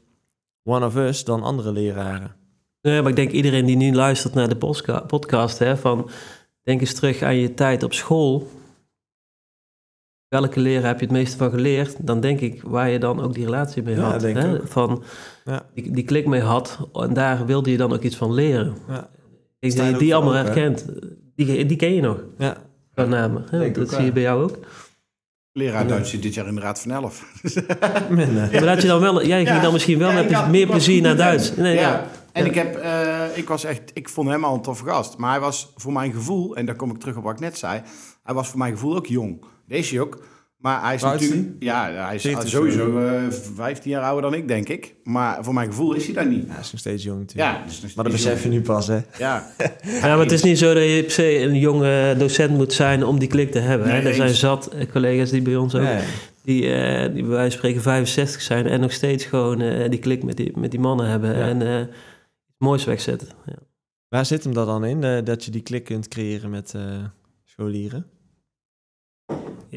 [0.64, 2.36] one of us dan andere leraren.
[2.82, 6.10] Nee, maar ik denk iedereen die nu luistert naar de podcast, hè, van
[6.64, 8.48] denk eens terug aan je tijd op school.
[10.28, 12.08] Welke leraar heb je het meeste van geleerd?
[12.08, 14.22] Dan denk ik waar je dan ook die relatie mee had.
[14.22, 14.68] hè?
[14.68, 15.04] Van
[15.46, 15.66] Ja.
[15.74, 18.76] die, die klik mee had en daar wilde je dan ook iets van leren.
[18.88, 19.10] Ja.
[19.60, 20.86] Ik die voor allemaal herkent.
[21.36, 22.58] Die, die ken je nog, Ja,
[22.94, 23.74] qua namen.
[23.74, 24.58] Dat zie je bij jou ook.
[25.52, 27.26] Leraar Duits zit dit jaar in de Raad van Elf.
[28.10, 29.62] Maar dat je dan wel, jij ging Ja.
[29.62, 31.16] dan misschien wel Ja, met meer plezier naar.
[31.16, 31.56] Duits.
[31.56, 31.82] Nee, ja.
[31.82, 32.08] ja.
[32.32, 32.50] En Ja.
[32.50, 35.18] ik heb, eh, ik was echt, ik vond hem al een toffe gast.
[35.18, 37.58] Maar hij was voor mijn gevoel, en daar kom ik terug op wat ik net
[37.58, 37.82] zei.
[38.24, 39.44] Hij was voor mijn gevoel ook jong.
[39.68, 40.26] Deze ook.
[40.58, 43.24] Maar hij is natuurlijk, ja, hij is 40 sowieso eh
[43.56, 44.96] 15 jaar ouder dan ik, denk ik.
[45.04, 46.46] Maar voor mijn gevoel is hij daar niet.
[46.48, 47.50] Ja, is nog steeds jong natuurlijk.
[47.50, 47.64] Ja,
[47.96, 49.00] Maar dat besef je nu pas, hè?
[49.18, 49.52] Ja,
[50.02, 53.06] Ja, maar het is niet zo dat je per se een jonge docent moet zijn
[53.06, 53.88] om die klik te hebben.
[53.88, 56.04] Nee, er zijn zat eh, collega's die bij ons ook, Nee.
[56.44, 60.00] die, eh, die bij wijze van spreken 65 zijn en nog steeds gewoon eh, die
[60.00, 61.48] klik met die, met die mannen hebben Ja.
[61.48, 61.80] en eh,
[62.48, 63.28] iets moois wegzetten.
[63.46, 63.54] Ja.
[64.10, 66.82] Waar zit hem dat dan in, dat je die klik kunt creëren met eh,
[67.44, 68.06] scholieren?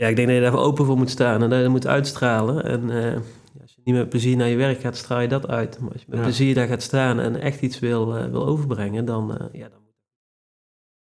[0.01, 2.65] Ja, ik denk dat je daar open voor moet staan en dat je moet uitstralen.
[2.65, 3.15] En eh,
[3.61, 5.79] als je niet met plezier naar je werk gaat, straal je dat uit.
[5.81, 6.25] Maar als je met Ja.
[6.25, 9.79] plezier daar gaat staan en echt iets wil, eh, wil overbrengen, dan, eh, ja, dan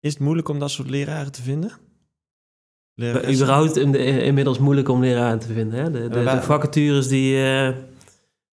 [0.00, 1.70] Is het moeilijk om dat soort leraren te vinden?
[2.94, 3.34] Leraressen?
[3.34, 5.78] Überhaupt in de- inmiddels moeilijk om leraren te vinden.
[5.80, 5.90] Hè?
[5.90, 7.34] De, de, vacatures die,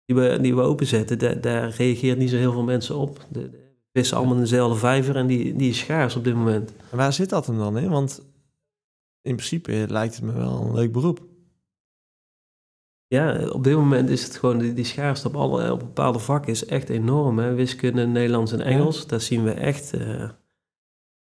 [0.04, 3.24] die, we, die we openzetten, daar, daar reageert niet zo heel veel mensen op.
[3.28, 6.72] De, de vissen allemaal in dezelfde vijver en die, die is schaars op dit moment.
[6.90, 7.88] En waar zit dat hem dan in?
[7.90, 8.22] Want
[9.26, 11.20] in principe lijkt het me wel een leuk beroep.
[13.06, 16.52] Ja, op dit moment is het gewoon, die, die schaarste op, alle, op bepaalde vakken
[16.52, 17.38] is echt enorm.
[17.38, 17.54] Hè?
[17.54, 20.30] Wiskunde, Nederlands en Engels, daar zien we echt eh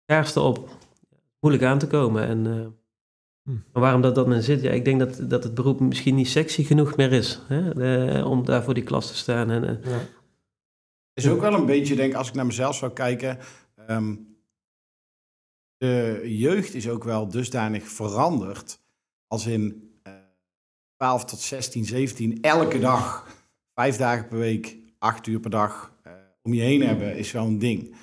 [0.05, 0.69] schaarste op.
[1.39, 2.23] Moeilijk aan te komen.
[2.27, 4.61] En eh, Maar waarom dat dat men zit?
[4.61, 7.41] Ja, ik denk dat, dat het beroep misschien niet sexy genoeg meer is.
[7.47, 8.23] Hè?
[8.23, 9.51] Om daar voor die klas te staan.
[9.51, 9.99] En, eh, Ja.
[11.13, 13.37] is ook wel een beetje, denk ik, als ik naar mezelf zou kijken.
[13.87, 14.15] ehm,
[15.83, 18.79] de jeugd is ook wel dusdanig veranderd.
[19.27, 20.13] Als in eh
[20.97, 23.27] 12 tot 16, 17, elke dag,
[23.73, 26.11] vijf dagen per week, acht uur per dag eh,
[26.41, 27.95] om je heen hebben, is wel een ding.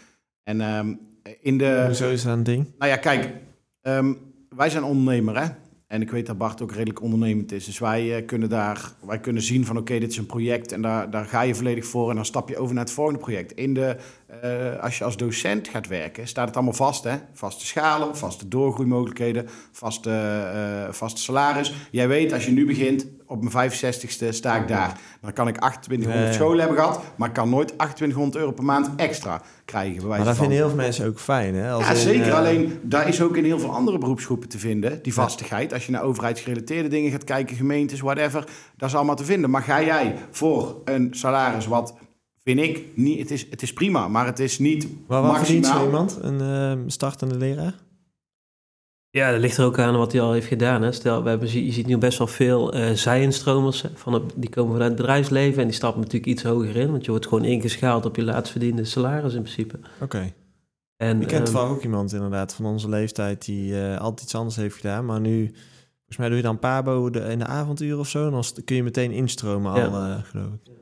[0.43, 0.95] En ehm,
[1.41, 1.83] in de.
[1.87, 2.73] Hoezo is dat een ding?
[2.79, 3.35] Nou ja, kijk,
[3.81, 4.15] ehm,
[4.49, 5.49] wij zijn ondernemer, hè?
[5.87, 7.65] En ik weet dat Bart ook redelijk ondernemend is.
[7.65, 10.83] Dus wij eh, kunnen daar, wij kunnen zien van oké, dit is een project en
[10.83, 13.53] daar, daar ga je volledig voor en dan stap je over naar het volgende project.
[13.53, 13.97] In de,
[14.43, 17.15] eh, als je als docent gaat werken, staat het allemaal vast, hè?
[17.33, 20.11] Vaste schalen, vaste doorgroeimogelijkheden, vaste,
[20.55, 21.75] eh, vaste salaris.
[21.91, 24.99] Jij weet, als je nu begint, op mijn 65ste sta ik daar.
[25.21, 26.33] Dan kan ik 2800 Nee.
[26.33, 29.97] scholen hebben gehad, maar ik kan nooit 2800 euro per maand extra krijgen.
[29.99, 30.45] bij wijze Maar dat van.
[30.45, 31.71] vinden heel veel mensen ook fijn, hè?
[31.73, 32.27] Als Ja, in, zeker.
[32.29, 35.73] eh, Alleen, daar is ook in heel veel andere beroepsgroepen te vinden, die vastigheid.
[35.73, 38.45] Als je naar overheidsgerelateerde dingen gaat kijken, gemeentes, whatever,
[38.77, 39.51] dat is allemaal te vinden.
[39.51, 41.95] Maar ga jij voor een salaris wat,
[42.45, 45.67] vind ik, niet, het, is, het is prima, maar het is niet Maar wat verdient
[45.67, 45.85] zo maximaal.
[45.87, 46.19] iemand?
[46.23, 46.41] Een
[46.81, 47.75] eh, startende leraar?
[49.11, 50.83] Ja, dat ligt er ook aan wat hij al heeft gedaan.
[50.83, 50.93] Hè.
[50.93, 53.85] Stel, we hebben, je ziet nu best wel veel eh zij-instromers.
[53.95, 56.91] Van het, die komen vanuit het bedrijfsleven en die stappen natuurlijk iets hoger in.
[56.91, 59.79] Want je wordt gewoon ingeschaald op je laatst verdiende salaris in principe.
[60.01, 60.33] Oké.
[60.97, 64.35] En, Ik ken ehm, toevallig ook iemand inderdaad van onze leeftijd die eh, altijd iets
[64.35, 65.05] anders heeft gedaan.
[65.07, 65.47] Maar nu,
[65.97, 68.25] volgens mij doe je dan Pabo de, in de avonduren of zo.
[68.27, 69.87] En dan kun je meteen instromen Ja.
[69.87, 70.73] al, eh, geloof ik.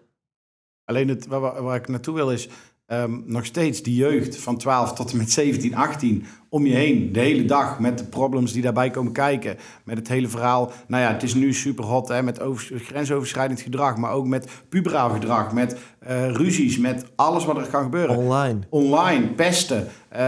[0.89, 2.49] Alleen het, waar, waar- ik naartoe wil is,
[2.87, 7.13] ehm, nog steeds die jeugd van 12 tot en met 17, 18 om je heen.
[7.13, 9.57] De hele dag met de problems die daarbij komen kijken.
[9.85, 10.71] Met het hele verhaal.
[10.87, 13.97] Nou ja, het is nu super hot hè, met over, grensoverschrijdend gedrag.
[13.97, 15.53] Maar ook met puberaal gedrag.
[15.53, 16.79] Met eh, ruzies.
[16.79, 18.17] Met alles wat er kan gebeuren.
[18.17, 18.59] Online.
[18.69, 19.87] Online, pesten.
[20.09, 20.21] eh,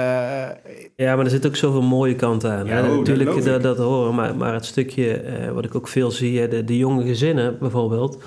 [0.97, 2.67] Ja, maar er zit ook zoveel mooie kanten aan.
[2.67, 2.81] Ja, hè.
[2.83, 4.15] oh, dat Natuurlijk, dat, horen.
[4.15, 8.23] Maar, maar het stukje, eh, wat ik ook veel zie, de jonge gezinnen bijvoorbeeld.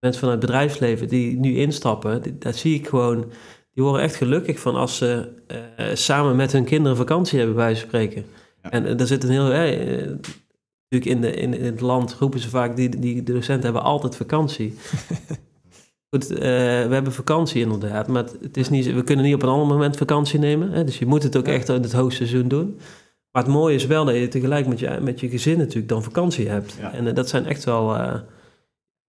[0.00, 3.32] Mensen vanuit het bedrijfsleven die nu instappen, die, daar zie ik gewoon...
[3.72, 7.74] Die worden echt gelukkig van als ze eh, samen met hun kinderen vakantie hebben, bij
[7.74, 8.24] spreken.
[8.62, 8.70] Ja.
[8.70, 9.50] En eh, er zit een heel...
[9.50, 10.06] eh,
[10.88, 13.82] natuurlijk in, de, in, in het land roepen ze vaak, die, die de docenten hebben
[13.82, 14.74] altijd vakantie.
[16.10, 19.66] Goed, we hebben vakantie inderdaad, maar het, is niet, we kunnen niet op een ander
[19.66, 20.70] moment vakantie nemen.
[20.70, 20.84] Hè?
[20.84, 22.78] Dus je moet het ook echt in het hoogseizoen doen.
[23.32, 26.02] Maar het mooie is wel dat je tegelijk met je, met je gezin natuurlijk dan
[26.02, 26.76] vakantie hebt.
[26.80, 26.92] Ja.
[26.92, 27.96] En dat zijn echt wel...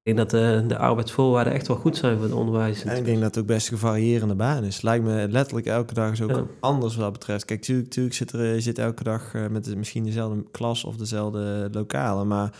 [0.03, 2.83] ik denk dat de, de arbeidsvoorwaarden echt wel goed zijn voor het onderwijs.
[2.83, 4.81] En ik denk dat het ook best een varierende baan is.
[4.81, 6.45] Lijkt me letterlijk elke dag is ook Ja.
[6.59, 7.45] anders wat dat betreft.
[7.45, 10.83] Kijk, tuurlijk, tuurlijk zit er, je zit elke dag eh, met de- misschien dezelfde klas
[10.83, 12.27] of dezelfde lokalen.
[12.27, 12.53] Maar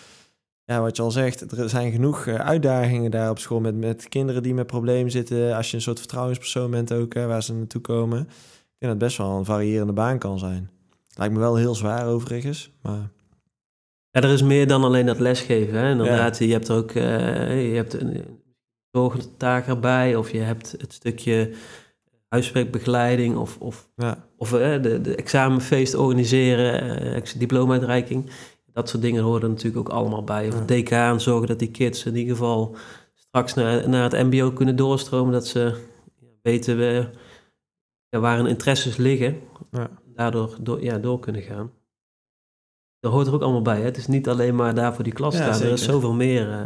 [0.66, 4.10] ja, wat je al zegt, er zijn genoeg eh, uitdagingen daar op school met, met
[4.10, 5.56] kinderen die met problemen zitten.
[5.56, 8.20] Als je een soort vertrouwenspersoon bent ook, hè, waar ze naartoe komen.
[8.20, 8.28] Ik
[8.78, 10.70] denk dat het best wel een variërende baan kan zijn.
[11.16, 13.10] Lijkt me wel heel zwaar overigens, maar
[14.12, 15.78] Ja, er is meer dan alleen dat lesgeven.
[15.78, 15.90] Hè?
[15.92, 18.24] Inderdaad, je hebt er ook eh, je hebt een
[18.92, 21.52] zorgtaak erbij, of je hebt het stukje
[22.28, 28.30] huiswerkbegeleiding, of, of, ja, of eh, de, de examenfeest organiseren, eh, diploma-uitreiking.
[28.74, 30.48] Dat soort dingen horen natuurlijk ook allemaal bij.
[30.48, 30.66] Of Ja.
[30.66, 32.76] decaan, zorgen dat die kids in ieder geval
[33.16, 35.60] straks naar, naar het mbo kunnen doorstromen, dat ze
[36.20, 37.12] ja, weten
[38.10, 39.40] waar hun interesses liggen,
[39.72, 39.90] ja.
[40.16, 41.72] daardoor door, ja, door kunnen gaan.
[43.02, 43.78] Dat hoort er ook allemaal bij.
[43.78, 43.84] Hè?
[43.86, 45.68] Het is niet alleen maar daar voor die klas Ja, staan.
[45.68, 46.52] Er is zoveel meer.
[46.52, 46.60] eh.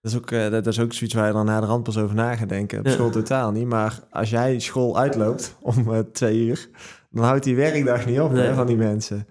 [0.00, 1.98] Dat is, ook, eh, dat, is ook zoiets waar je dan na de rand pas
[1.98, 2.78] over na gaat denken.
[2.78, 2.92] Op Ja.
[2.92, 3.66] school totaal niet.
[3.66, 6.68] Maar als jij school uitloopt om eh, twee uur,
[7.10, 8.46] dan houdt die werkdag niet op Nee.
[8.46, 9.26] hè, van die mensen.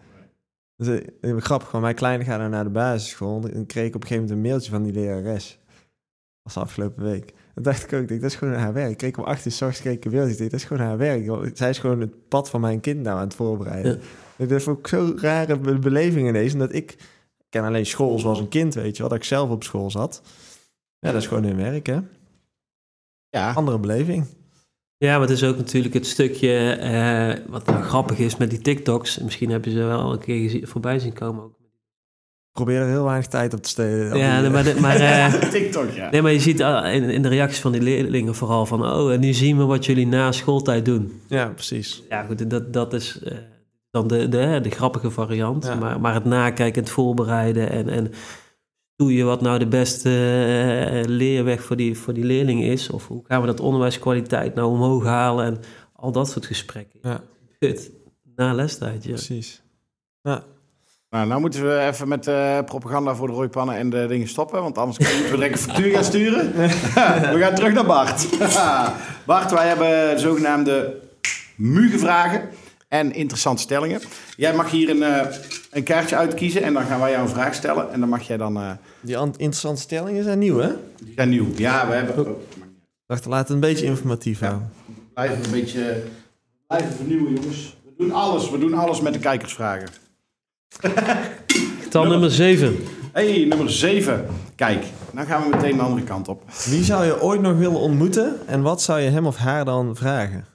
[0.78, 3.44] Dus, grappig, want mijn kleine gaat dan naar de basisschool.
[3.44, 5.60] En dan kreeg ik op een gegeven moment een mailtje van die lerares.
[6.44, 7.34] Dat was afgelopen week.
[7.56, 8.92] Dan dacht ik ook, ik denk, dat is gewoon haar werk.
[8.92, 11.50] Ik kreeg om acht uur s ochtends kreeg ik dat is gewoon haar werk.
[11.58, 14.02] Zij is gewoon het pad van mijn kind nou aan het voorbereiden.
[14.38, 16.54] Dat vond ik zo'n rare be- beleving ineens.
[16.54, 16.92] Omdat ik,
[17.38, 19.10] ik ken alleen school zoals een kind, weet je wel.
[19.10, 20.22] Dat ik zelf op school zat.
[21.00, 22.00] Ja, dat is gewoon hun werk, hè.
[23.30, 24.26] ja, Andere beleving.
[24.98, 28.62] Ja, maar het is ook natuurlijk het stukje eh, wat nou grappig is met die
[28.62, 29.20] TikToks.
[29.20, 31.58] Misschien heb je ze wel een keer voorbij zien komen ook.
[32.56, 34.06] Ik probeer er heel weinig tijd op te steden.
[34.06, 34.96] Ja, die, nee, eh, maar, de- maar,
[35.34, 36.10] eh, TikTok, ja.
[36.10, 38.86] nee, maar je ziet ah, in, in de reacties van die leerlingen vooral van...
[38.86, 41.22] oh, en nu zien we wat jullie na schooltijd doen.
[41.28, 42.04] ja, precies.
[42.10, 43.38] Ja, goed, dat, dat is eh,
[43.92, 45.66] dan de, de, de grappige variant.
[45.66, 45.76] Ja.
[45.76, 48.12] Maar, maar het nakijken, het voorbereiden en, en
[48.96, 52.90] doe je wat nou de beste eh, leerweg voor die, voor die leerling is?
[52.90, 55.46] Of hoe gaan we dat onderwijskwaliteit nou omhoog halen?
[55.46, 55.58] En
[55.96, 57.00] al dat soort gesprekken.
[57.02, 57.22] Ja,
[57.60, 57.92] Goed,
[58.36, 59.10] na lestijd, ja.
[59.10, 59.62] precies.
[60.22, 60.44] Ja,
[61.16, 64.62] Nou, nou moeten we even met eh, propaganda voor de rooipannen en de dingen stoppen.
[64.62, 66.52] Want anders moeten we direct een factuur gaan sturen.
[67.34, 68.28] we gaan terug naar Bart.
[69.26, 71.02] Bart, wij hebben zogenaamde
[71.56, 72.42] mugenvragen.
[72.88, 74.02] en interessante stellingen.
[74.38, 75.28] Jij mag hier een, eh,
[75.72, 77.92] een kaartje uitkiezen en dan gaan wij jou een vraag stellen.
[77.92, 78.58] En dan mag jij dan...
[78.58, 80.70] eh Die an- interessante stellingen zijn nieuw, hè?
[81.04, 81.46] die zijn nieuw.
[81.56, 82.28] Ja, we hebben...
[82.28, 82.38] Oh,
[83.06, 84.48] Wacht, laat het een beetje informatief Ja.
[85.16, 85.44] houden.
[85.46, 86.04] een beetje...
[86.68, 87.78] Blijven vernieuwen, jongens.
[87.86, 88.50] We doen alles.
[88.50, 89.88] We doen alles met de kijkersvragen.
[91.84, 92.76] Getal nummer 7.
[93.14, 94.28] hey, nummer 7.
[94.56, 96.44] Kijk, nou gaan we meteen de andere kant op.
[96.66, 99.96] Wie zou je ooit nog willen ontmoeten en wat zou je hem of haar dan
[99.96, 100.46] vragen?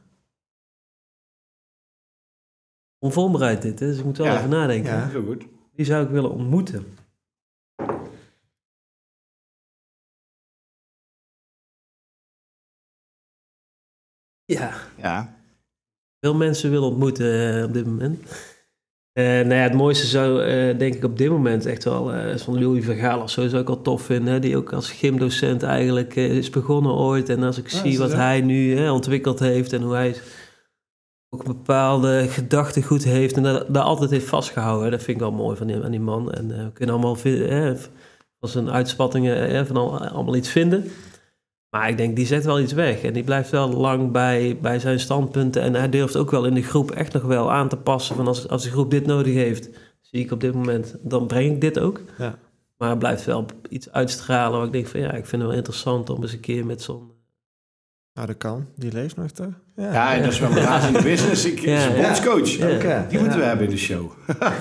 [2.99, 3.87] Onvoorbereid dit, hè?
[3.87, 4.37] dus ik moet wel Ja.
[4.37, 4.93] even nadenken.
[4.93, 5.11] Ja.
[5.11, 5.45] Zo goed.
[5.75, 6.87] Die zou ik willen ontmoeten.
[14.45, 15.37] Ja, Ja.
[16.21, 18.25] veel mensen willen ontmoeten eh, op dit moment.
[19.13, 22.37] Eh nou ja, het mooiste zou eh, denk ik op dit moment echt wel eh
[22.37, 24.33] van Louis van Gaal of zo zou ik al tof vinden.
[24.33, 24.39] Hè?
[24.39, 27.29] Die ook als gymdocent eigenlijk is begonnen ooit.
[27.29, 30.15] En als ik Ah, zie dat wat hij nu hè, ontwikkeld heeft en hoe hij
[31.31, 34.85] ook bepaalde gedachtegoed heeft en dat, dat altijd heeft vastgehouden.
[34.85, 34.91] hè.
[34.91, 36.33] Dat vind ik wel mooi van die, aan die man.
[36.33, 37.17] En we kunnen allemaal
[38.41, 40.85] van zijn uitspattingen van al, allemaal iets vinden.
[41.71, 43.03] Maar ik denk, die zet wel iets weg.
[43.03, 45.63] En die blijft wel lang bij, bij zijn standpunten.
[45.63, 48.17] En hij durft ook wel in de groep echt nog wel aan te passen.
[48.17, 51.53] Van als, als de groep dit nodig heeft, zie ik op dit moment, dan breng
[51.53, 52.01] ik dit ook.
[52.19, 52.39] Ja.
[52.77, 55.59] Maar hij blijft wel iets uitstralen waar ik denk van ja, ik vind het wel
[55.59, 57.11] interessant om eens een keer met zo'n...
[58.15, 58.67] Nou, dat kan.
[58.77, 59.53] Die leeft nog, toch?
[59.81, 61.45] Ja, dat is wel een baas in de business.
[61.45, 62.49] Ik Ja, is bondscoach.
[62.83, 63.07] Ja.
[63.09, 64.11] Die moeten we hebben in de show.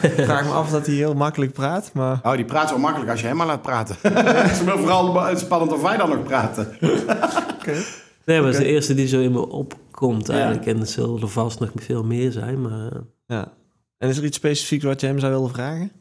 [0.02, 2.20] Ik vraag me af dat hij heel makkelijk praat, maar...
[2.24, 3.96] Oh, die praat zo makkelijk als je hem maar laat praten.
[4.14, 6.78] Het is vooral spannend of wij dan nog praten.
[8.26, 10.34] Nee, maar het is de eerste die zo in me opkomt Ja.
[10.34, 10.66] eigenlijk.
[10.66, 12.92] En er zullen er vast nog veel meer zijn, maar...
[13.28, 13.52] Ja.
[13.98, 15.92] En is er iets specifieks wat je hem zou willen vragen?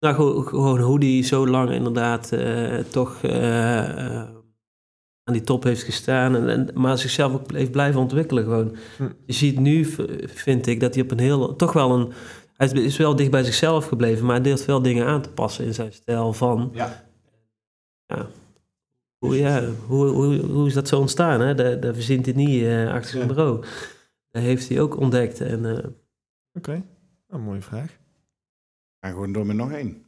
[0.00, 4.28] Nou, gewoon, gewoon hoe die zo lang inderdaad eh, toch eh, eh,
[5.24, 6.36] aan die top heeft gestaan.
[6.36, 8.76] En, en, maar zichzelf ook heeft blijven ontwikkelen gewoon.
[8.96, 9.08] Hm.
[9.26, 9.84] Je ziet nu,
[10.26, 11.56] vind ik, dat hij op een heel...
[11.56, 12.12] Toch wel een...
[12.56, 15.64] Hij is- wel dicht bij zichzelf gebleven, maar hij durft wel dingen aan te passen
[15.64, 16.70] in zijn stijl van...
[16.74, 17.04] Ja.
[18.06, 18.26] Ja.
[19.18, 21.40] Hoe, ja, hoe, hoe, hoe is dat zo ontstaan?
[21.40, 21.54] Hè?
[21.54, 23.28] Dat, dat verzint hij niet eh, achter zijn Ja.
[23.28, 23.64] bureau.
[24.30, 25.40] Dat heeft hij ook ontdekt.
[25.40, 25.88] En, eh,
[26.52, 26.82] Oké,
[27.28, 27.98] een mooie vraag.
[29.00, 30.04] Gaan gewoon door met nog één.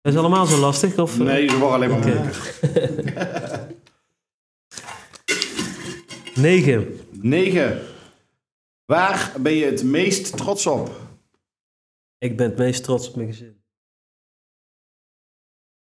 [0.00, 0.98] dat is allemaal zo lastig?
[0.98, 1.24] Of, eh?
[1.26, 2.54] Nee, ze worden alleen maar moeilijker.
[6.36, 6.98] Negen.
[7.10, 7.80] Negen.
[8.84, 11.00] Waar ben je het meest trots op?
[12.18, 13.64] Ik ben het meest trots op mijn gezin.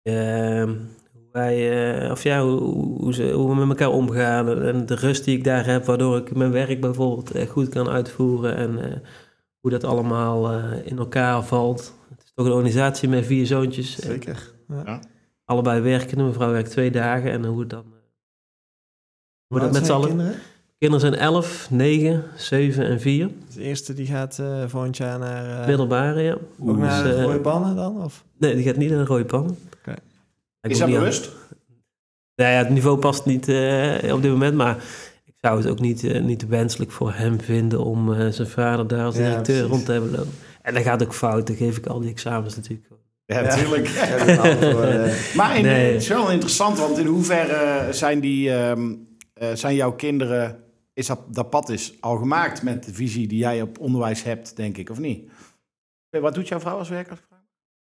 [0.02, 0.76] Ehm,
[1.14, 4.86] hoe wij, eh, of ja, hoe, hoe, hoe ze, hoe we met elkaar omgaan en
[4.86, 8.56] de rust die ik daar heb, waardoor ik mijn werk bijvoorbeeld eh, goed kan uitvoeren
[8.56, 8.98] en eh,
[9.60, 11.96] hoe dat allemaal eh, in elkaar valt.
[12.10, 13.96] Het is toch een organisatie met vier zoontjes.
[13.96, 14.54] Zeker.
[14.68, 15.00] Ja.
[15.46, 16.18] allebei werken.
[16.18, 17.70] Mijn vrouw werkt twee dagen en hoe het
[19.48, 20.08] oud met z'n allen...
[20.08, 20.36] kinderen?
[20.78, 23.30] Kinderen zijn 11, 9, 7 en 4.
[23.56, 25.62] De eerste die gaat eh volgend jaar naar...
[25.62, 26.38] eh, Middelbare, ja.
[26.60, 28.04] ook naar Dus, de eh, rode pannen dan?
[28.04, 28.24] Of?
[28.38, 29.58] Nee, die gaat niet naar de rode pan.
[29.80, 29.96] Oké.
[30.62, 31.32] Ik Is dat bewust?
[32.36, 34.76] Nou ja, het niveau past niet eh, op dit moment, maar
[35.26, 39.06] ik zou het ook niet, niet wenselijk voor hem vinden om eh, zijn vader daar
[39.06, 40.32] als directeur rond te hebben lopen.
[40.62, 42.88] En dat gaat ook fout, dan geef ik al die examens natuurlijk.
[43.26, 43.88] Ja, natuurlijk.
[43.88, 45.14] Ja.
[45.36, 45.94] Maar in, Nee.
[45.94, 48.94] het is wel interessant, want in hoeverre zijn, die, ehm,
[49.36, 50.64] eh, zijn jouw kinderen...
[50.94, 54.56] Is dat, dat pad is al gemaakt met de visie die jij op onderwijs hebt,
[54.56, 55.32] denk ik, of niet?
[56.10, 57.22] Eh, Wat doet jouw vrouw als werker?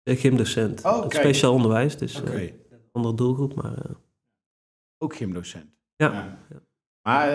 [0.10, 2.52] Uh, gymdocent, Oh, speciaal onderwijs, dus eh,
[2.92, 3.78] andere doelgroep, maar
[4.98, 5.70] ook gymdocent.
[5.96, 6.38] ja.
[6.50, 6.62] Ja.
[7.02, 7.30] Maar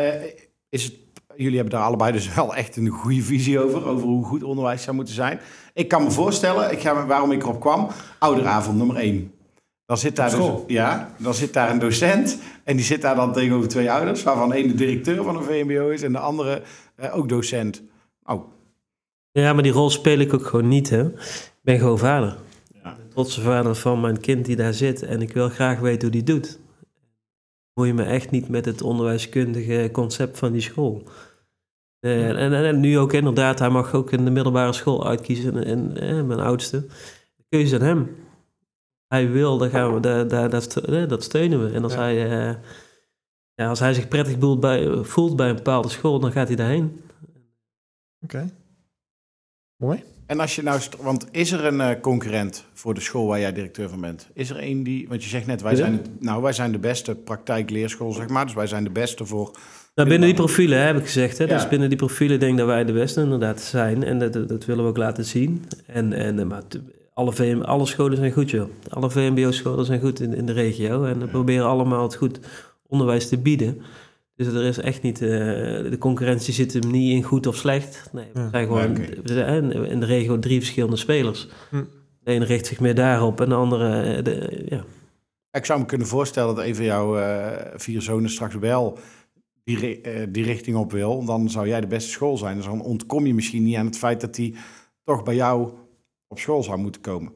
[0.68, 0.94] is het,
[1.36, 4.82] jullie hebben daar allebei dus wel echt een goede visie over, over hoe goed onderwijs
[4.82, 5.40] zou moeten zijn.
[5.74, 9.34] Ik kan me voorstellen, ik ga, waarom ik erop kwam, ouderavond nummer één.
[9.84, 12.38] Dan zit, daar dus, ja, dan zit daar een docent
[12.70, 15.88] en die zit daar dan tegenover twee ouders, waarvan één de directeur van een VMBO
[15.88, 16.62] is en de andere
[16.94, 17.82] eh, ook docent.
[18.24, 18.44] Oh,
[19.32, 21.06] Ja, maar die rol speel ik ook gewoon niet, hè.
[21.06, 22.36] Ik ben gewoon vader.
[22.82, 22.94] Ja.
[22.94, 25.02] De trotse vader van mijn kind die daar zit.
[25.02, 26.58] En ik wil graag weten hoe die doet.
[27.74, 31.02] Moet je me echt niet met het onderwijskundige concept van die school.
[32.00, 35.64] Eh, en, en, en nu ook inderdaad, hij mag ook in de middelbare school uitkiezen.
[35.64, 36.86] En, en mijn oudste.
[37.36, 38.16] De keuze aan hem.
[39.11, 41.74] Hij wil, dan gaan we, daar, daar, dat, eh, dat steunen we.
[41.74, 41.98] En als, Ja.
[42.00, 42.54] hij, eh,
[43.54, 46.56] ja, als hij zich prettig voelt bij, voelt bij een bepaalde school, dan gaat hij
[46.56, 47.00] daarheen.
[48.24, 48.50] Oké.
[49.76, 50.02] Mooi.
[50.26, 53.52] En als je nou, want is er een eh, concurrent voor de school waar jij
[53.52, 54.28] directeur van bent?
[54.34, 55.76] Is er een die, want je zegt net, wij Ja.
[55.78, 58.44] zijn, nou, wij zijn de beste praktijkleerschool, zeg maar.
[58.44, 59.50] Dus wij zijn de beste voor.
[59.94, 61.38] Nou, binnen die profielen hè, heb ik gezegd.
[61.38, 61.44] Hè?
[61.44, 61.54] Ja.
[61.54, 64.02] Dus binnen die profielen denk ik dat wij de beste inderdaad zijn.
[64.04, 65.64] En dat, dat, willen we ook laten zien.
[65.86, 66.62] En, en, maar
[67.20, 68.68] alle, VM, alle scholen zijn goed, joh.
[68.88, 71.04] Alle VMBO-scholen zijn goed in, in de regio.
[71.04, 72.40] En we proberen allemaal het goed
[72.86, 73.82] onderwijs te bieden.
[74.36, 78.08] Dus er is echt niet, eh, de concurrentie zit hem niet in goed of slecht.
[78.12, 78.48] Nee, we Ja.
[78.50, 79.00] zijn gewoon Oké.
[79.22, 81.48] we zijn in de regio drie verschillende spelers.
[81.70, 81.84] Hm.
[82.22, 84.84] De ene richt zich meer daarop en de andere, eh, de, ja.
[85.52, 87.46] Ik zou me kunnen voorstellen dat een van jouw eh,
[87.76, 88.98] vier zonen straks wel
[89.64, 91.24] die, eh, die richting op wil.
[91.24, 92.56] Dan zou jij de beste school zijn.
[92.56, 94.54] Dus dan ontkom je misschien niet aan het feit dat hij
[95.04, 95.70] toch bij jou
[96.30, 97.32] op school zou moeten komen.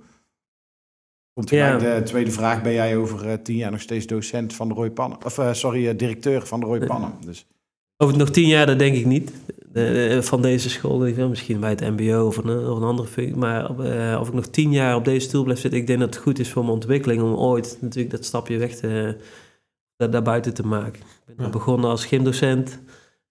[1.32, 1.78] Komt Ja.
[1.78, 2.62] de tweede vraag.
[2.62, 5.24] Ben jij over eh, tien jaar nog steeds docent van de Roy Pannen?
[5.24, 6.86] Of eh, sorry, eh, directeur van de Roy.
[6.86, 7.12] Pannen.
[7.24, 7.46] Dus
[7.96, 9.32] Over nog tien jaar, dat denk ik niet.
[10.20, 13.36] Van deze school, ik wil misschien bij het mbo of een, of een andere functie.
[13.36, 13.70] Maar
[14.20, 16.38] of ik nog tien jaar op deze stoel blijf zitten, ik denk dat het goed
[16.38, 19.16] is voor mijn ontwikkeling om ooit natuurlijk dat stapje weg te,
[19.96, 21.00] daar, daarbuiten te maken.
[21.26, 21.52] Ik ben Ja.
[21.52, 22.80] begonnen als gymdocent,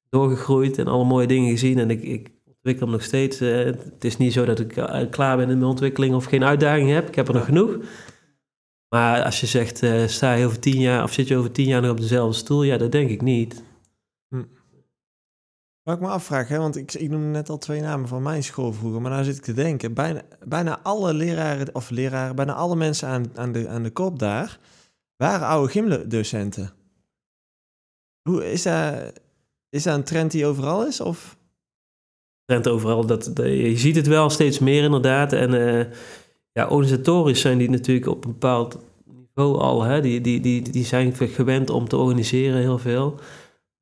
[0.10, 1.78] doorgegroeid en alle mooie dingen gezien.
[1.80, 2.32] En ik, ik
[2.64, 3.40] ontwikkel hem nog steeds.
[3.40, 6.44] Eh, het is niet zo dat ik eh, klaar ben in mijn ontwikkeling of geen
[6.44, 7.08] uitdaging heb.
[7.08, 7.78] Ik heb er nog genoeg.
[8.90, 11.68] Maar als je zegt, eh, sta je over tien jaar of zit je over tien
[11.68, 12.64] jaar nog op dezelfde stoel?
[12.64, 13.64] Ja, dat denk ik niet.
[15.84, 18.44] Wat ik me afvraag, hè, want ik, ik noemde net al twee namen van mijn
[18.44, 22.54] school vroeger, maar nou zit ik te denken, bijna, bijna alle leraren, of leraren, bijna
[22.54, 24.60] alle mensen aan, aan, de, aan de kop daar,
[25.16, 26.72] waren oude gymdocenten.
[28.22, 29.14] Hoe, is, dat,
[29.70, 31.02] is dat een trend die overal is?
[31.02, 31.38] Of?
[32.46, 33.06] Trend overal.
[33.06, 35.34] Dat, dat- je ziet het wel steeds meer inderdaad.
[35.34, 35.86] En eh,
[36.52, 39.82] ja, organisatorisch zijn die natuurlijk op een bepaald niveau al.
[39.84, 40.02] Hè?
[40.02, 43.16] Die, die, die, die zijn gewend om te organiseren heel veel.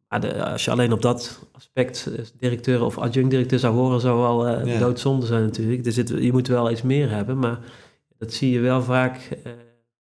[0.07, 4.19] Maar de- als je alleen op dat aspect eh, directeur of adjunct-directeur zou horen, zou
[4.19, 4.79] wel Ja.
[4.79, 5.85] doodzonde zijn natuurlijk.
[5.85, 7.59] Er zit, je moet wel iets meer hebben, maar
[8.17, 9.29] dat zie je wel vaak.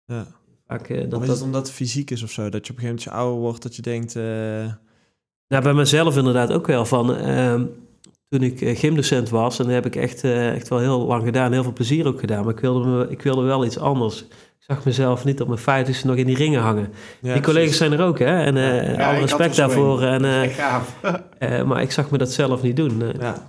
[0.07, 0.27] Ja.
[0.67, 2.49] vaak dat, is dat, het omdat het fysiek is of zo?
[2.49, 4.15] Dat je op een gegeven moment ouder wordt, dat je denkt...
[5.49, 7.17] Nou, bij mezelf inderdaad ook wel van.
[8.35, 11.25] Toen ik eh, gymdocent was, en dat heb ik echt, eh, echt wel heel lang
[11.25, 12.45] gedaan, heel veel plezier ook gedaan.
[12.45, 14.25] Maar ik wilde, me, ik wilde wel iets anders.
[14.67, 16.93] Ik zag mezelf niet op mijn vijftigste nog in die ringen hangen.
[17.21, 18.45] ja, die collega's zijn er ook, hè?
[18.45, 20.03] En eh Ja, alle respect daarvoor.
[20.03, 20.95] En, eh, echt gaaf.
[21.39, 23.03] eh, maar ik zag me dat zelf niet doen.
[23.19, 23.49] Ja.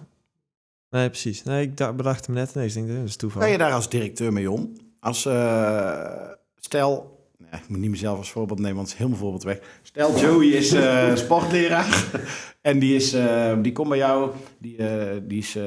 [0.90, 1.44] Nee, precies.
[1.44, 2.76] Nee, ik dacht, bedacht hem net ineens.
[2.76, 3.42] Ik denk, dat is toeval.
[3.42, 4.74] Ga je daar als directeur mee om?
[5.00, 6.10] Als, eh,
[6.56, 7.14] stel,
[7.64, 9.60] ik moet niet mezelf als voorbeeld nemen, want het is helemaal voorbeeld weg.
[9.82, 12.06] Stel, Joey is eh, sportleraar
[12.62, 15.64] en die, is, eh, die komt bij jou, die, eh, die is eh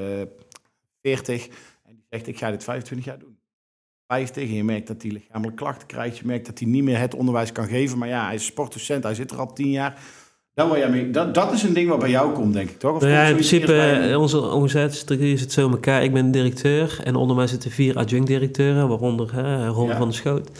[1.02, 1.46] 40
[1.84, 3.36] en die zegt, ik ga dit 25 jaar doen.
[4.06, 6.98] 50 en je merkt dat hij lichamelijke klachten krijgt, je merkt dat hij niet meer
[6.98, 9.98] het onderwijs kan geven, maar ja, hij is sportdocent, hij zit er al 10 jaar.
[10.54, 12.78] Daar word jij mee, dat, dat is een ding wat bij jou komt, denk ik,
[12.78, 12.94] toch?
[12.94, 16.02] Of Nou ja, in principe, onze organisatiestructuur zit zo in elkaar.
[16.02, 19.96] Ik ben directeur en onder mij zitten vier adjunct-directeuren, waaronder hè, Ron Ja.
[19.96, 20.50] van der Schoot.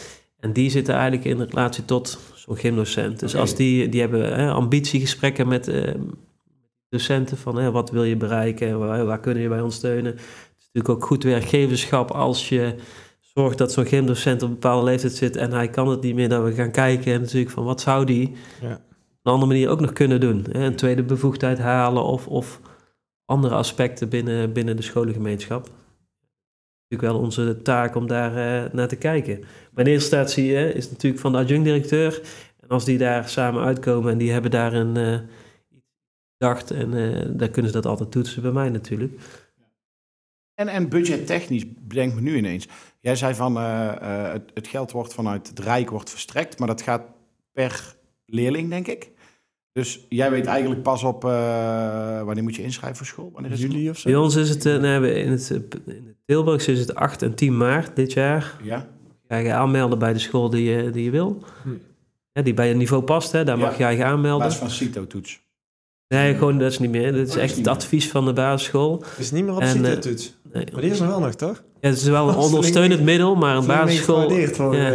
[0.41, 3.21] En die zitten eigenlijk in relatie tot zo'n gymdocent.
[3.21, 5.95] Dus als die, die hebben hè, ambitiegesprekken met eh,
[6.89, 10.13] docenten van hè, wat wil je bereiken, waar, waar kunnen je bij ons steunen.
[10.13, 10.21] Het
[10.59, 12.75] is natuurlijk ook goed werkgeverschap als je
[13.35, 16.29] zorgt dat zo'n gymdocent op een bepaalde leeftijd zit en hij kan het niet meer,
[16.29, 18.73] dat we gaan kijken en natuurlijk van wat zou die Ja.
[18.73, 18.81] op
[19.23, 20.47] een andere manier ook nog kunnen doen.
[20.53, 20.65] Hè?
[20.65, 22.61] Een tweede bevoegdheid halen of, of
[23.25, 25.69] andere aspecten binnen, binnen de scholengemeenschap.
[26.89, 29.35] Natuurlijk wel onze taak om daar eh, naar te kijken.
[29.35, 32.21] In eerste instantie hè, is natuurlijk van de adjunct-directeur.
[32.61, 35.13] En als die daar samen uitkomen en die hebben daar een eh,
[35.77, 35.87] iets
[36.39, 36.71] gedacht...
[36.71, 39.21] en eh dan kunnen ze dat altijd toetsen bij mij natuurlijk.
[40.59, 42.69] En, en budgettechnisch, bedenk me nu ineens.
[43.01, 46.69] Jij zei van eh, eh, het, het geld wordt vanuit het Rijk wordt verstrekt, maar
[46.69, 47.03] dat gaat
[47.53, 49.11] per leerling, denk ik.
[49.79, 53.31] Dus jij weet eigenlijk pas op eh, wanneer moet je inschrijven voor school?
[53.33, 53.61] Wanneer is?
[53.61, 54.09] Juli of zo?
[54.09, 55.51] Bij ons is het, eh, nee, we- in het,
[55.87, 58.55] eh, in is het 8 en 10 maart dit jaar.
[58.63, 58.87] Ja.
[59.29, 61.43] Ga je aanmelden bij de school die je, die je wil.
[61.63, 61.69] Hm.
[62.33, 63.65] Ja, die bij je niveau past, hè, daar Ja.
[63.65, 64.47] mag je je aanmelden.
[64.47, 65.41] basis van CITO-toets.
[66.09, 67.13] Nee, gewoon dat is niet meer.
[67.13, 67.75] Dat is Oh, dat is echt het meer.
[67.75, 69.03] advies van de basisschool.
[69.09, 70.37] Het is niet meer op En, CITO-toets.
[70.53, 71.63] Nee, Maar die is er wel nog, toch?
[71.81, 74.33] ja, het is wel een Dat is ondersteunend middel, maar een basisschool...
[74.73, 74.95] ja.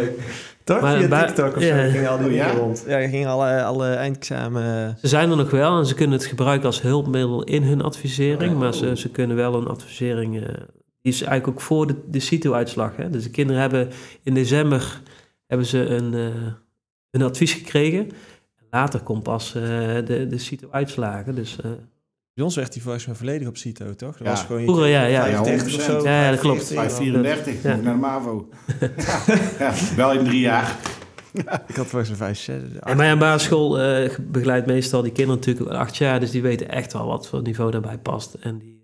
[0.63, 0.81] Toch?
[0.81, 1.85] Maar Via TikTok of ja.
[1.85, 2.47] zo gingen al die ja?
[2.47, 2.83] dingen rond.
[2.87, 4.97] Ja, gingen alle, alle eindexamen...
[5.01, 8.53] Ze zijn er nog wel en ze kunnen het gebruiken als hulpmiddel in hun advisering,
[8.53, 8.59] Oh.
[8.59, 10.41] maar ze, ze kunnen wel een advisering...
[10.41, 10.53] eh,
[11.01, 12.95] die is eigenlijk ook voor de, de CITO-uitslag.
[12.95, 13.09] Hè?
[13.09, 13.89] Dus de kinderen hebben
[14.23, 15.01] in december
[15.47, 16.51] hebben ze een, eh,
[17.11, 18.09] een advies gekregen.
[18.69, 19.61] Later komt pas eh,
[20.05, 21.35] de, de CITO-uitslagen.
[21.35, 21.71] Dus, eh,
[22.33, 24.17] Bij ons werd die volgens mij volledig op CITO, toch?
[24.17, 24.29] Dat Ja.
[24.29, 25.21] was gewoon je Vroeger, ja, ja.
[25.23, 26.03] 35 of zo.
[26.03, 26.67] Ja, ja, dat klopt.
[26.73, 27.21] 45.
[27.21, 27.75] 534, Ja.
[27.75, 28.49] naar de MAVO.
[29.63, 30.77] ja, wel in drie jaar.
[31.67, 35.39] Ik had volgens mij 5, 6, En bij een basisschool eh, begeleidt meestal die kinderen
[35.39, 38.33] natuurlijk acht jaar, dus die weten echt wel wat voor niveau daarbij past.
[38.33, 38.81] En die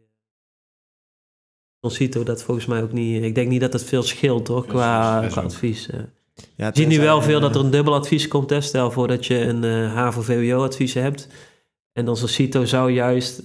[1.79, 3.23] Concito dat volgens mij ook niet.
[3.23, 5.89] Ik denk niet dat het veel scheelt Ja, qua, zes- zes advies.
[5.89, 5.99] eh.
[6.55, 7.71] Ja, Je ziet nu wel veel dat er een...
[7.71, 8.49] dubbel advies komt.
[8.49, 8.61] Hè.
[8.61, 11.27] Stel voor dat je een eh HAVO-VWO-advies hebt.
[11.99, 13.43] En dan zo'n CITO zou juist, eh,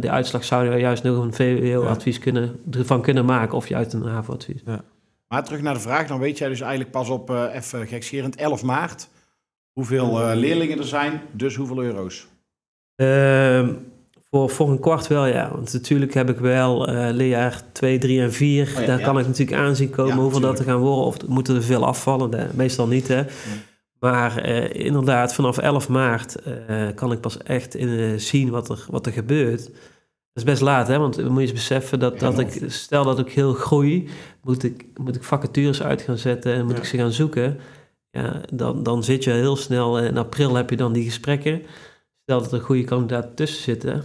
[0.00, 3.56] de uitslag zou juist nog een VWO-advies kunnen, ervan kunnen maken.
[3.56, 4.62] Of juist een HAVO-advies.
[5.28, 8.36] Maar terug naar de vraag, dan weet jij dus eigenlijk pas op, eh even gekscherend,
[8.36, 9.08] 11 maart
[9.72, 12.26] Hoeveel eh, leerlingen er zijn, dus hoeveel euro's?
[12.96, 13.72] Ehm,
[14.30, 15.50] voor, voor een kwart wel, ja.
[15.52, 18.66] Want natuurlijk heb ik wel leerjaar 2, 3 en 4.
[18.66, 19.04] Oh ja, Daar ja.
[19.04, 21.04] kan ik natuurlijk aanzien komen Ja, hoeveel dat er gaan worden.
[21.04, 22.30] Of moeten er veel afvallen?
[22.30, 23.24] Nee, meestal niet, hè.
[24.02, 28.84] Maar eh, inderdaad, vanaf 11 maart eh, kan ik pas echt in, zien wat er,
[28.90, 29.64] wat er gebeurt.
[29.64, 30.98] Dat is best laat, hè?
[30.98, 34.08] Want we moet je eens beseffen dat, dat ik, stel dat ik heel groei,
[34.42, 36.78] moet ik, moet ik vacatures uit gaan zetten en moet Ja.
[36.78, 37.58] ik ze gaan zoeken.
[38.10, 41.62] Ja, dan, dan zit je heel snel, eh, in april heb je dan die gesprekken.
[42.22, 44.02] Stel dat er goede kandidaten tussen zitten,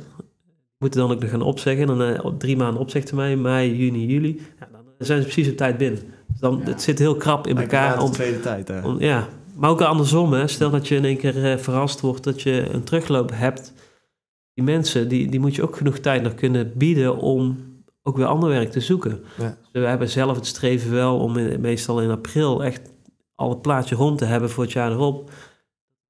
[0.78, 1.88] moeten dan ook nog gaan opzeggen.
[1.88, 4.42] Dan eh, op drie maanden opzegtermijn, mei, juni, juli.
[4.60, 6.00] Ja, dan zijn ze precies op tijd binnen.
[6.28, 8.02] Dus dan, Het zit heel krap in elkaar.
[8.02, 8.82] Om, tweede tijd, hè.
[8.88, 9.28] om, ja,
[9.58, 10.48] maar ook andersom, hè.
[10.48, 13.74] stel dat je in één keer eh, verrast wordt dat je een terugloop hebt.
[14.54, 17.66] Die mensen, die, die moet je ook genoeg tijd nog kunnen bieden om
[18.04, 19.24] ook weer ander werk te zoeken.
[19.38, 19.58] Ja.
[19.72, 22.92] Dus we hebben zelf het streven wel om in- meestal in april echt
[23.36, 25.32] al het plaatje rond te hebben voor het jaar erop.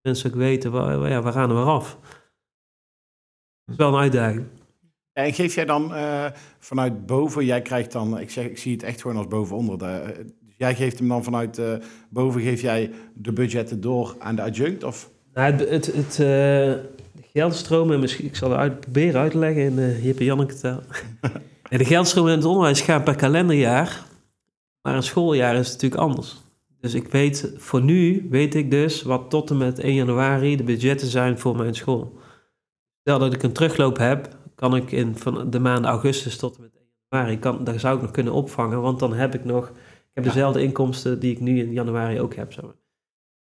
[0.02, 1.98] Mensen ook weten, waar, ja, waar gaan we af?
[2.02, 4.45] Dat is wel een uitdaging.
[5.14, 6.26] En geef jij dan eh,
[6.60, 9.78] vanuit boven, jij krijgt dan, ik, zeg, ik zie het echt gewoon als boven-onder.
[9.78, 10.26] De,
[10.58, 11.74] jij geeft hem dan vanuit eh,
[12.10, 14.84] boven, geef jij de budgetten door aan de adjunct?
[14.84, 15.10] Of?
[15.34, 19.38] Nou, het, het, het, eh, de geldstromen, misschien, ik zal het uit, proberen uit te
[19.38, 20.82] leggen in uh, Jip en Janneke taal.
[21.70, 24.05] De geldstromen in het onderwijs gaan per kalenderjaar,
[24.82, 26.36] maar een schooljaar is natuurlijk anders.
[26.80, 30.64] Dus ik weet, voor nu weet ik dus wat tot en met 1 januari de
[30.64, 32.18] budgetten zijn voor mijn school.
[32.99, 36.62] Stel dat ik een terugloop heb, kan ik in van de maanden augustus tot en
[36.62, 39.72] met 1 januari, kan, daar zou ik nog kunnen opvangen, want dan heb ik nog,
[40.18, 40.32] heb Ja.
[40.32, 42.53] dezelfde inkomsten die ik nu in januari ook heb.
[42.53, 42.76] Zeg maar.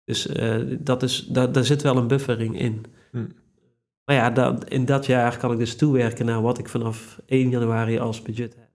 [0.04, 2.84] Dus eh, dat is, daar, daar zit wel een buffering in.
[3.10, 3.26] Hm.
[4.04, 7.48] Maar ja, dat, in dat jaar kan ik dus toewerken naar wat ik vanaf 1
[7.50, 8.68] januari als budget heb.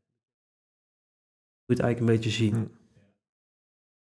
[1.65, 2.53] Moet je het eigenlijk een beetje zien.
[2.53, 2.63] Hm.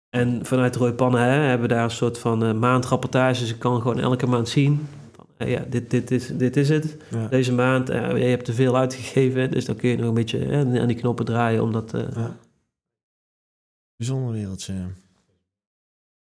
[0.09, 3.39] En vanuit Roy Pannen hè, hebben we daar een soort van eh, maandrapportages.
[3.41, 4.87] Dus ik kan gewoon elke maand zien.
[5.13, 6.97] Van, eh, ja, dit, dit, is, dit is het.
[7.11, 7.29] Ja.
[7.29, 9.51] Deze maand, je hebt te veel uitgegeven.
[9.51, 11.63] Dus dan kun je nog een beetje aan die knoppen draaien.
[11.63, 12.37] Omdat, eh, Ja.
[13.97, 14.73] Bijzonder wereldje.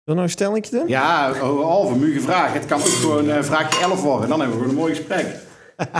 [0.04, 0.88] We nog een stellingje doen?
[0.88, 2.52] Ja, over halve muge vraag.
[2.52, 4.28] Het kan ook gewoon eh vraagje 11 worden.
[4.28, 5.36] Dan hebben we gewoon een mooi gesprek.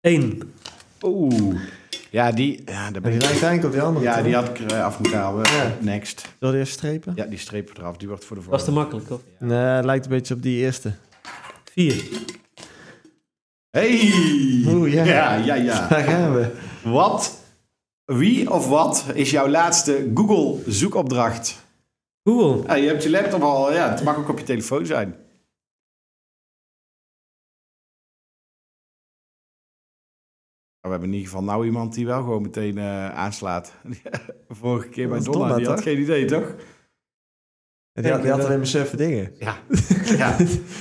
[0.00, 0.54] één.
[1.02, 1.60] Oeh.
[2.10, 4.04] Ja, die, ja, daar ben die ik, lijkt eigenlijk op die andere.
[4.04, 4.24] ja, toch?
[4.24, 5.44] die had ik er eh, af moeten halen.
[5.52, 5.76] Ja.
[5.80, 6.28] Next.
[6.38, 7.12] Wil je eerst strepen?
[7.16, 7.96] Ja, die strepen eraf.
[7.96, 8.96] Die wordt voor de Was te volgende.
[8.96, 9.48] makkelijk, of?
[9.48, 10.92] Nee, lijkt een beetje op die eerste.
[11.72, 12.04] Vier.
[13.70, 14.12] Hey!
[14.66, 15.04] Oeh, ja.
[15.04, 15.86] ja, ja, ja.
[15.88, 16.50] Daar gaan we.
[16.82, 17.41] Wat,
[18.04, 21.66] wie of wat is jouw laatste Google zoekopdracht?
[22.22, 22.66] Google.
[22.66, 25.16] Ja, je hebt je laptop al, ja, het mag ook op je telefoon zijn.
[30.80, 33.72] We hebben in ieder geval nou iemand die wel gewoon meteen eh, aanslaat.
[34.48, 35.84] Vorige keer bij Donna, Donna, die had toch?
[35.84, 36.54] geen idee, toch?
[37.92, 39.34] Die had, die had alleen maar surfen dingen.
[39.38, 39.56] Ja.
[40.16, 40.36] ja.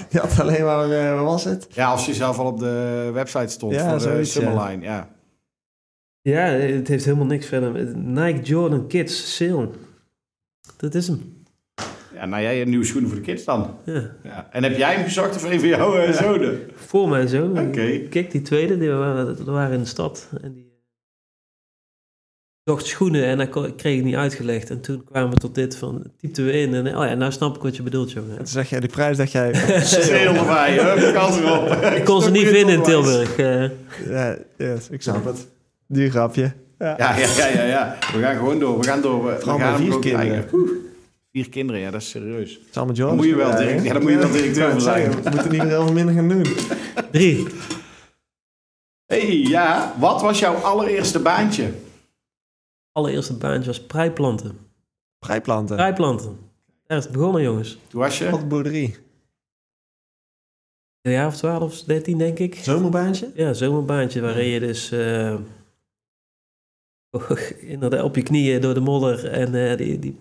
[0.10, 1.68] Die had alleen maar, eh, wat was het?
[1.70, 4.26] ja, als je zelf al op de website stond Ja, voor de.
[4.26, 4.84] Summerline.
[4.84, 5.10] Ja.
[6.22, 7.98] Ja, het heeft helemaal niks verder.
[7.98, 9.70] Nike Jordan Kids Sale.
[10.78, 11.44] Dat is hem.
[12.14, 13.76] ja, nou jij hebt nieuwe schoenen voor de kids dan.
[13.86, 14.12] Ja.
[14.24, 14.48] Ja.
[14.52, 16.60] En heb jij hem gezocht of een van jouw eh, zonen?
[16.76, 17.60] Voor mijn zoon.
[17.60, 18.00] Oké.
[18.10, 20.30] Kijk, die tweede, die waren, die waren in de stad.
[20.42, 20.70] En die
[22.64, 24.70] zocht schoenen en dat kreeg ik niet uitgelegd.
[24.70, 26.74] En toen kwamen we tot dit van, typten we in.
[26.74, 28.32] En oh ja, nou snap ik wat je bedoelt, jongen.
[28.32, 29.54] En toen zeg jij die prijs, dacht jij...
[29.84, 31.72] Sale erbij, hup, kans erop.
[31.96, 33.38] Ik kon ze niet vinden in Tilburg.
[33.38, 33.70] eh.
[34.10, 35.48] ja, yes, ik snap het.
[35.92, 36.54] Duur grapje.
[36.80, 36.96] Ja.
[36.98, 37.98] Ja, ja, ja, ja.
[38.14, 38.78] We gaan gewoon door.
[38.80, 39.26] We gaan door.
[39.26, 40.50] We, Vooral gaan vier kinderen.
[41.32, 42.60] Vier kinderen, ja, dat is serieus.
[42.72, 43.16] Dan Jones.
[43.16, 45.12] moet je wel direct- ja, dan moet je wel directeur van zijn.
[45.12, 46.46] We moeten niet heel veel minder gaan doen.
[47.12, 47.48] Drie.
[49.06, 49.96] hey, ja.
[50.00, 51.72] Wat was jouw allereerste baantje?
[52.92, 54.58] Allereerste baantje was preiplanten.
[55.20, 55.76] Vrijplanten.
[55.76, 56.38] Preiplanten.
[56.88, 57.78] Daar is het begonnen, jongens.
[57.88, 58.30] Toen was je?
[58.30, 58.96] Wat boerderie.
[61.02, 62.56] Een jaar of twaalf of dertien, denk ik.
[62.56, 63.32] Zomerbaantje?
[63.36, 65.36] Ja, zomerbaantje waarin je dus eh,
[67.60, 70.18] inderdaad op je knieën door de modder en eh, die, die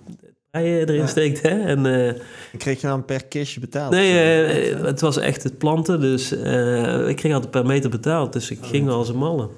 [0.50, 1.06] erin Ja.
[1.06, 1.42] steekt.
[1.42, 1.60] Hè?
[1.60, 3.90] En, Dan kreeg je dan per kistje betaald.
[3.92, 6.32] nee, eh, het was echt het planten, dus
[7.08, 8.32] ik kreeg altijd per meter betaald.
[8.32, 9.48] Dus ik ging wel als een malle.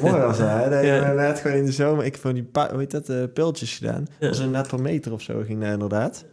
[0.00, 0.68] Mooi was dat, hè?
[0.76, 0.96] Dat Ja.
[0.96, 2.04] inderdaad gewoon in de zomer...
[2.04, 4.00] Ik heb van die, pa- hoe heet dat, pultjes gedaan.
[4.08, 4.14] Ja.
[4.18, 6.24] Dat was inderdaad per meter of zo ging dat inderdaad.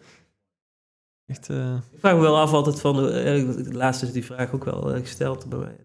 [1.25, 1.49] Echt,
[1.91, 5.49] Ik vraag me wel af altijd van, eh, laatst is die vraag ook wel gesteld
[5.49, 5.75] bij mij.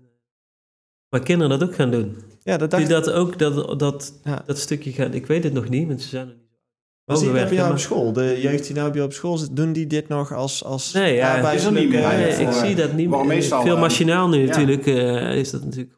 [1.08, 2.16] Maar kinderen dat ook gaan doen.
[2.48, 2.88] Ja, dat dacht ik.
[2.88, 4.42] dat ook, dat, dat, Ja.
[4.46, 6.46] dat stukje gaan, ik weet het nog niet, want ze zijn er niet.
[7.04, 8.12] Was die bij jou op school?
[8.12, 10.92] De jeugd die nou bij jou op school zit, doen die dit nog als, als
[10.92, 12.08] Nee, ja, is er niet meer.
[12.08, 13.36] Nee, ik zie dat niet waarom meer.
[13.36, 14.46] meestal, Veel machinaal nu ja.
[14.46, 15.92] natuurlijk, eh, is dat natuurlijk.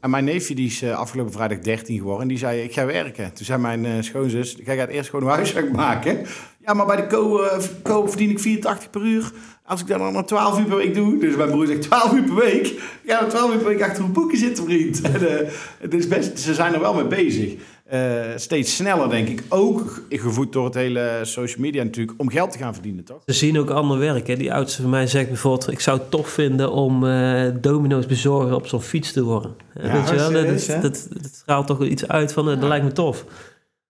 [0.00, 2.22] En mijn neefje die is eh, afgelopen vrijdag 13 geworden.
[2.22, 3.32] En die zei, ik ga werken.
[3.32, 6.26] Toen zei mijn eh, schoonzus, ga het eerst gewoon een huiswerk maken.
[6.58, 9.32] Ja, maar bij de co, eh, ik 84 per uur.
[9.64, 11.18] Als ik dat dan nog 12 uur per week doe.
[11.18, 12.80] Dus mijn broer zegt 12 uur per week.
[13.06, 15.00] Dan 12 uur per week achter een boekje zitten, vriend.
[15.04, 15.48] En,
[15.78, 17.54] het is best, ze zijn er wel mee bezig.
[17.84, 19.42] Eh, steeds sneller, denk ik.
[19.48, 22.20] Ook gevoed door het hele social media natuurlijk.
[22.20, 23.22] Om geld te gaan verdienen, toch?
[23.26, 24.26] Ze zien ook ander werk.
[24.26, 24.36] Hè.
[24.36, 25.70] Die oudste van mij zegt bijvoorbeeld...
[25.72, 29.54] ik zou het tof vinden om eh, domino's bezorger op zo'n fiets te worden.
[29.74, 30.30] Ja, Weet je wel?
[30.32, 30.82] Dat, serieus, dat,
[31.22, 32.50] dat straalt toch iets uit van...
[32.50, 33.24] eh, dat lijkt me tof.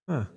[0.07, 0.29] Ja.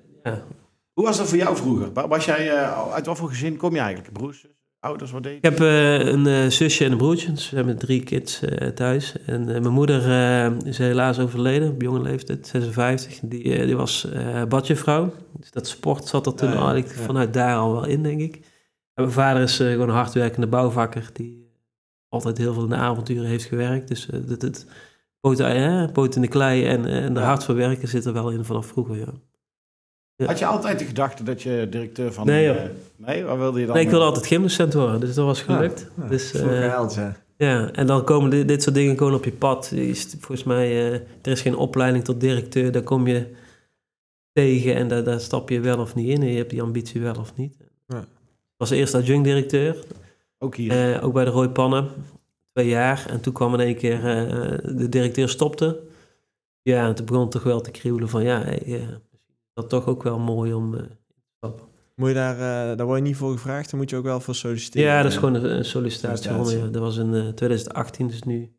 [0.93, 1.93] Hoe was dat voor jou vroeger?
[1.93, 2.53] Wa- Was jij,
[2.93, 4.13] uit wat voor gezin kom je eigenlijk?
[4.13, 4.45] Broers,
[4.85, 5.37] ouders, wat deed je?
[5.37, 7.31] Ik heb eh, een eh, zusje en een broertje.
[7.31, 9.15] Dus we hebben drie kids eh, thuis.
[9.25, 13.19] En eh, mijn moeder eh, is helaas overleden op jonge leeftijd, 56.
[13.23, 15.13] Die, eh, die was eh badjevrouw.
[15.39, 17.03] Dus dat sport zat er toen Ja, eigenlijk ja.
[17.03, 18.35] vanuit daar al wel in, denk ik.
[18.35, 21.09] En mijn vader is eh, gewoon een hardwerkende bouwvakker.
[21.13, 21.45] Die
[22.09, 23.87] altijd heel veel in de avonturen heeft gewerkt.
[23.87, 24.65] Dus eh, het,
[25.19, 28.29] poot, eh, in de klei en, eh, en de hard voor werken zit er wel
[28.29, 29.13] in vanaf vroeger, ja.
[30.15, 30.25] Ja.
[30.25, 32.25] Had je altijd de gedachte dat je directeur van...
[32.25, 33.75] Nee, eh, nee, waar wilde je dan?
[33.75, 35.87] Nee, ik wilde altijd gymdocent worden, dus dat was gelukt.
[36.01, 37.15] Ja, dus, voor eh, geld, ja.
[37.37, 39.71] Ja, en dan komen dit, dit soort dingen gewoon op je pad.
[39.71, 42.71] Is- Volgens mij, eh, er is geen opleiding tot directeur.
[42.71, 43.25] Daar kom je
[44.33, 46.21] tegen en daar, daar stap je wel of niet in.
[46.21, 47.55] En je hebt die ambitie wel of niet.
[47.87, 47.99] Ja.
[47.99, 48.05] Ik
[48.57, 49.75] was eerst adjunct-directeur,
[50.37, 50.93] Ook hier.
[50.95, 51.87] eh, ook bij de Rooi Pannen.
[52.53, 53.05] Twee jaar.
[53.09, 55.79] En toen kwam in één keer eh, de directeur stopte.
[56.61, 58.23] Ja, en toen begon het toch wel te kriebelen van...
[58.23, 58.73] Ja, hey, eh,
[59.55, 60.87] dat toch ook wel mooi om eh, te
[61.37, 61.65] stappen.
[61.95, 64.19] Moet je daar, eh, daar word je niet voor gevraagd, dan moet je ook wel
[64.19, 64.87] voor solliciteren.
[64.87, 65.65] Ja, dat is gewoon een.
[65.65, 66.31] Sollicitatie.
[66.31, 66.67] Ja.
[66.67, 68.51] Dat was in eh, 2018, dus nu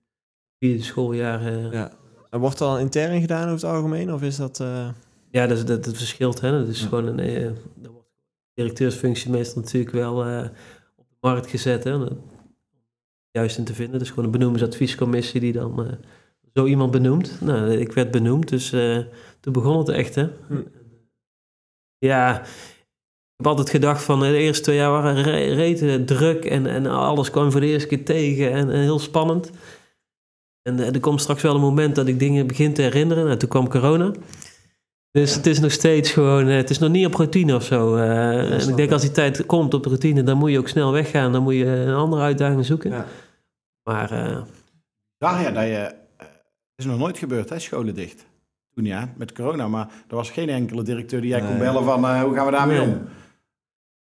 [0.58, 1.52] vierde schooljaar...
[1.72, 1.92] Ja.
[2.30, 4.64] En wordt dat al intern gedaan over het algemeen, of is dat...
[5.30, 6.40] Ja, dat, dat, dat verschilt.
[6.40, 6.50] Hè?
[6.58, 6.88] Dat is Ja.
[6.88, 7.56] gewoon een.
[7.92, 8.08] wordt
[8.54, 10.16] directeursfunctie meestal natuurlijk wel
[10.96, 11.84] op de markt gezet.
[11.84, 11.98] Hè?
[11.98, 12.12] Dat-
[13.30, 13.98] Juist in te vinden.
[13.98, 15.98] Dus gewoon een benoemingsadviescommissie die dan
[16.54, 17.40] zo iemand benoemt.
[17.40, 18.68] Nou, ik werd benoemd, dus
[19.40, 20.14] toen begon het echt.
[20.14, 20.28] Hè?
[20.48, 20.62] Hm.
[21.98, 26.44] Ja, ik heb altijd gedacht van eh, de eerste twee jaar waren re- rete druk
[26.44, 29.50] en, en alles kwam voor de eerste keer tegen en, en heel spannend.
[30.62, 33.24] En eh, er komt straks wel een moment dat ik dingen begin te herinneren.
[33.24, 34.12] Nou, toen kwam corona.
[35.10, 37.96] Dus het is nog steeds gewoon, eh, het is nog niet op routine of zo.
[37.96, 40.92] en ik denk als die tijd komt op de routine, dan moet je ook snel
[40.92, 41.32] weggaan.
[41.32, 42.90] Dan moet je een andere uitdaging zoeken.
[42.90, 43.06] Ja.
[43.82, 44.42] Maar eh,
[45.18, 45.94] Daar ja, dat je...
[46.76, 47.58] Het is nog nooit gebeurd, hè?
[47.58, 48.26] Scholen dicht.
[48.76, 49.68] Toen ja, met corona.
[49.68, 52.04] Maar er was geen enkele directeur die jij kon bellen van...
[52.04, 52.86] eh, hoe gaan we daarmee Nee.
[52.86, 53.00] om?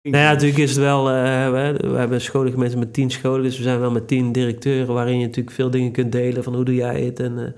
[0.03, 3.43] nou ja, natuurlijk is het wel, eh, we, we hebben een scholengemeente met tien scholen,
[3.43, 6.55] dus we zijn wel met tien directeuren, waarin je natuurlijk veel dingen kunt delen van
[6.55, 7.21] hoe doe jij het.
[7.21, 7.53] En eh,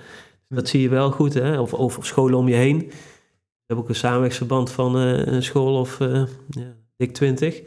[0.48, 1.60] dat zie je wel goed, hè?
[1.60, 2.78] Of, of scholen om je heen.
[2.78, 6.26] We hebben ook een samenwerksverband van een school of ja,
[6.96, 7.62] dik twintig.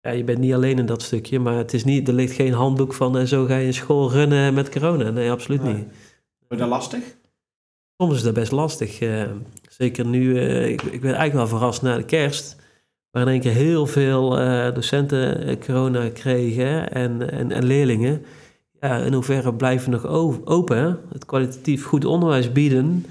[0.00, 2.52] Ja, je bent niet alleen in dat stukje, maar het is niet, er ligt geen
[2.52, 5.10] handboek van eh, zo ga je een school runnen met corona.
[5.10, 5.74] Nee, absoluut Nee.
[5.74, 5.86] niet.
[6.48, 7.18] Je dat lastig?
[8.00, 9.00] Soms is dat best lastig.
[9.00, 9.24] eh,
[9.68, 12.56] zeker nu, eh, ik, ik ben eigenlijk wel verrast na de kerst.
[13.10, 18.24] Waar in één keer heel veel eh, docenten corona kregen en, en, en leerlingen.
[18.80, 20.06] Ja, in hoeverre blijven we nog
[20.44, 20.98] open?
[21.12, 23.06] Het kwalitatief goed onderwijs bieden.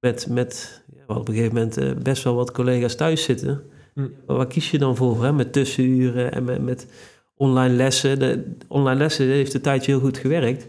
[0.00, 3.62] Met, met ja, op een gegeven moment best wel wat collega's thuis zitten.
[3.94, 4.08] Hm.
[4.26, 5.24] Maar waar kies je dan voor?
[5.24, 5.32] Hè?
[5.32, 6.86] Met tussenuren en met, met
[7.34, 8.18] online lessen.
[8.18, 10.66] De online lessen heeft een tijdje heel goed gewerkt.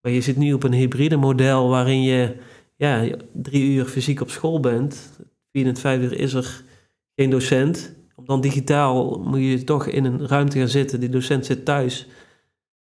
[0.00, 2.36] Maar je zit nu op een hybride model waarin je
[2.80, 5.10] ja, drie uur fysiek op school bent.
[5.52, 6.62] Vier en vijf uur is er
[7.16, 7.94] geen docent.
[8.16, 11.00] Om dan digitaal moet je toch in een ruimte gaan zitten.
[11.00, 12.06] Die docent zit thuis.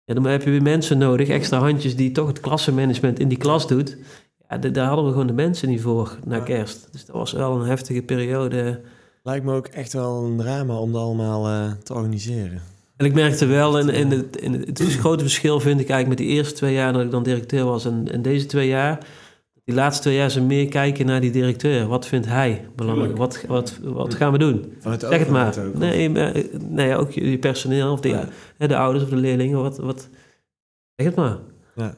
[0.05, 3.37] Ja, dan heb je weer mensen nodig, extra handjes die toch het klassenmanagement in die
[3.37, 3.97] klas doet.
[4.49, 6.43] Ja, daar hadden we gewoon de mensen niet voor na Ja.
[6.43, 6.87] kerst.
[6.91, 8.81] Dus dat was wel een heftige periode.
[9.23, 12.61] Lijkt me ook echt wel een drama om dat allemaal eh, te organiseren.
[12.95, 16.19] En ik merkte wel, in, in het, in het, het grote verschil vind ik eigenlijk
[16.19, 19.05] met die eerste twee jaar dat ik dan directeur was en, en deze twee jaar.
[19.67, 21.87] Die laatste twee jaar ze meer kijken naar die directeur.
[21.87, 23.17] Wat vindt hij belangrijk?
[23.17, 24.73] Wat, wat, wat gaan we doen?
[24.99, 25.59] Zeg het maar.
[25.59, 28.27] ook, Nee, maar, nee, ook je, personeel of de, Ja.
[28.57, 29.61] hè, de ouders of de leerlingen.
[29.61, 30.09] Wat, wat,
[30.95, 31.37] zeg het maar.
[31.75, 31.95] Ja.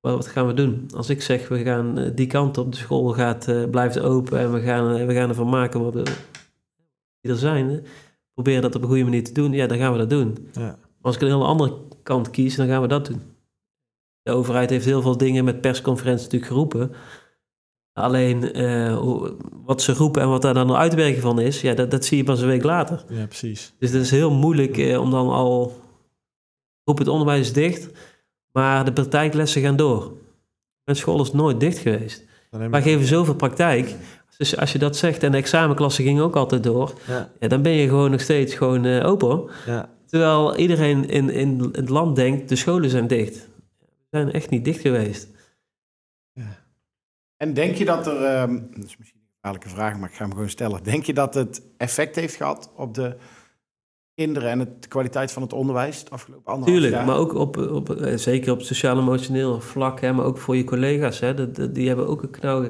[0.00, 0.88] Wat, wat gaan we doen?
[0.96, 4.38] Als ik zeg, we gaan eh, die kant op, de school gaat, eh, blijft open
[4.38, 6.02] en we gaan, eh, we gaan ervan maken wat we,
[7.20, 7.84] die er zijn.
[8.34, 9.52] Proberen dat op een goede manier te doen.
[9.52, 10.48] Ja, dan gaan we dat doen.
[10.52, 10.78] Ja.
[11.00, 13.20] Als ik een hele andere kant kies, dan gaan we dat doen.
[14.22, 16.92] De overheid heeft heel veel dingen met persconferenties natuurlijk geroepen.
[17.92, 18.98] Alleen eh,
[19.64, 22.16] wat ze roepen en wat daar dan de uitwerking van is, ja, dat, dat zie
[22.16, 23.04] je pas een week later.
[23.08, 23.72] ja, precies.
[23.78, 25.78] Dus dat is heel moeilijk eh, om dan al.
[26.84, 27.90] Roep het onderwijs is dicht,
[28.52, 30.12] maar de praktijklessen gaan door.
[30.84, 32.24] Mijn school is nooit dicht geweest.
[32.50, 33.94] Alleen Wij geven zoveel praktijk.
[34.38, 37.62] Dus als je dat zegt en de examenklassen gingen ook altijd door, Ja, ja, dan
[37.62, 39.50] ben je gewoon nog steeds gewoon eh, open.
[39.66, 39.88] ja.
[40.06, 43.48] Terwijl iedereen in, in het land denkt, de scholen zijn dicht.
[44.10, 45.28] Zijn echt niet dicht geweest.
[47.36, 50.22] En denk je dat er, ehm, dat is misschien een gevaarlijke vraag, maar ik ga
[50.24, 50.82] hem gewoon stellen.
[50.82, 53.16] Denk je dat het effect heeft gehad op de
[54.14, 57.06] kinderen en het- de kwaliteit van het onderwijs het afgelopen anderhalf Tuurlijk, jaar?
[57.06, 61.20] maar ook op, op, eh, zeker op sociaal-emotioneel vlak, hè, maar ook voor je collega's.
[61.20, 62.68] Hè, die hebben ook een knauw.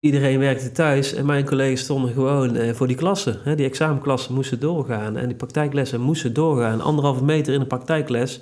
[0.00, 3.40] Iedereen werkte thuis en mijn collega's stonden gewoon eh, voor die klassen.
[3.42, 6.80] Hè, die examenklassen moesten doorgaan en die praktijklessen moesten doorgaan.
[6.80, 8.40] Anderhalve meter in een praktijkles,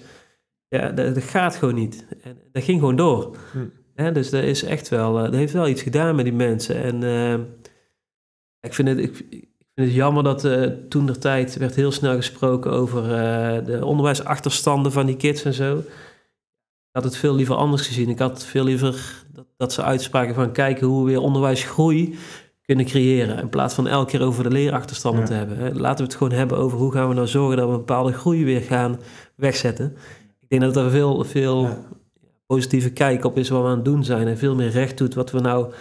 [0.74, 2.06] ja, dat, dat gaat gewoon niet.
[2.22, 3.36] En dat ging gewoon door.
[3.52, 3.58] Hm.
[3.94, 6.82] Hè, dus dat is echt wel, eh, dat heeft wel iets gedaan met die mensen.
[6.82, 7.34] En eh,
[8.60, 11.92] ik vind het, ik, ik vind het jammer dat eh toen der tijd werd heel
[11.92, 13.02] snel gesproken over
[13.64, 15.78] de onderwijsachterstanden van die kids en zo.
[15.78, 18.08] Ik had het veel liever anders gezien.
[18.08, 22.18] Ik had veel liever dat, dat ze uitspraken van kijken hoe we weer onderwijsgroei
[22.62, 23.38] kunnen creëren.
[23.38, 25.26] In plaats van elke keer over de leerachterstanden Ja.
[25.26, 25.58] te hebben.
[25.58, 25.70] Hè.
[25.72, 28.12] Laten we het gewoon hebben over hoe gaan we nou zorgen dat we een bepaalde
[28.12, 29.00] groei weer gaan
[29.36, 29.96] wegzetten.
[30.54, 31.78] Ik denk dat er veel, veel Ja.
[32.46, 34.26] positieve kijk op is wat we aan het doen zijn.
[34.28, 35.72] En veel meer recht doet wat we nou...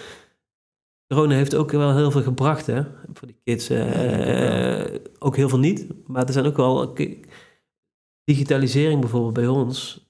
[1.08, 2.82] Corona heeft ook wel heel veel gebracht, hè,
[3.14, 3.70] voor die kids.
[3.70, 5.88] eh, eh, ook heel veel niet.
[6.08, 6.94] Maar er zijn ook wel...
[8.24, 10.08] Digitalisering bijvoorbeeld bij ons...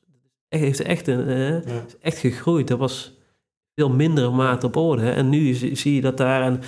[0.49, 2.67] echt- heeft echt, een, eh, echt gegroeid.
[2.67, 3.17] Dat was
[3.75, 5.09] veel mindere mate op orde.
[5.09, 6.41] En nu zie je dat daar...
[6.41, 6.67] En de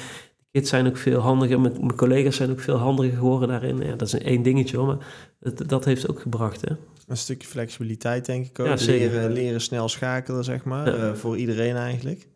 [0.56, 1.62] kids zijn ook veel handiger.
[1.62, 3.78] Mijn, mijn collega's zijn ook veel handiger geworden daarin.
[3.78, 5.06] Ja, dat is één dingetje hoor, maar
[5.39, 6.62] dat, dat heeft ook gebracht.
[6.62, 6.76] Hè.
[7.08, 8.68] Een stukje flexibiliteit, denk ik ook.
[8.68, 10.86] Ja, leren, leren snel schakelen, zeg maar.
[10.86, 11.10] Ja.
[11.10, 12.28] eh, voor iedereen eigenlijk.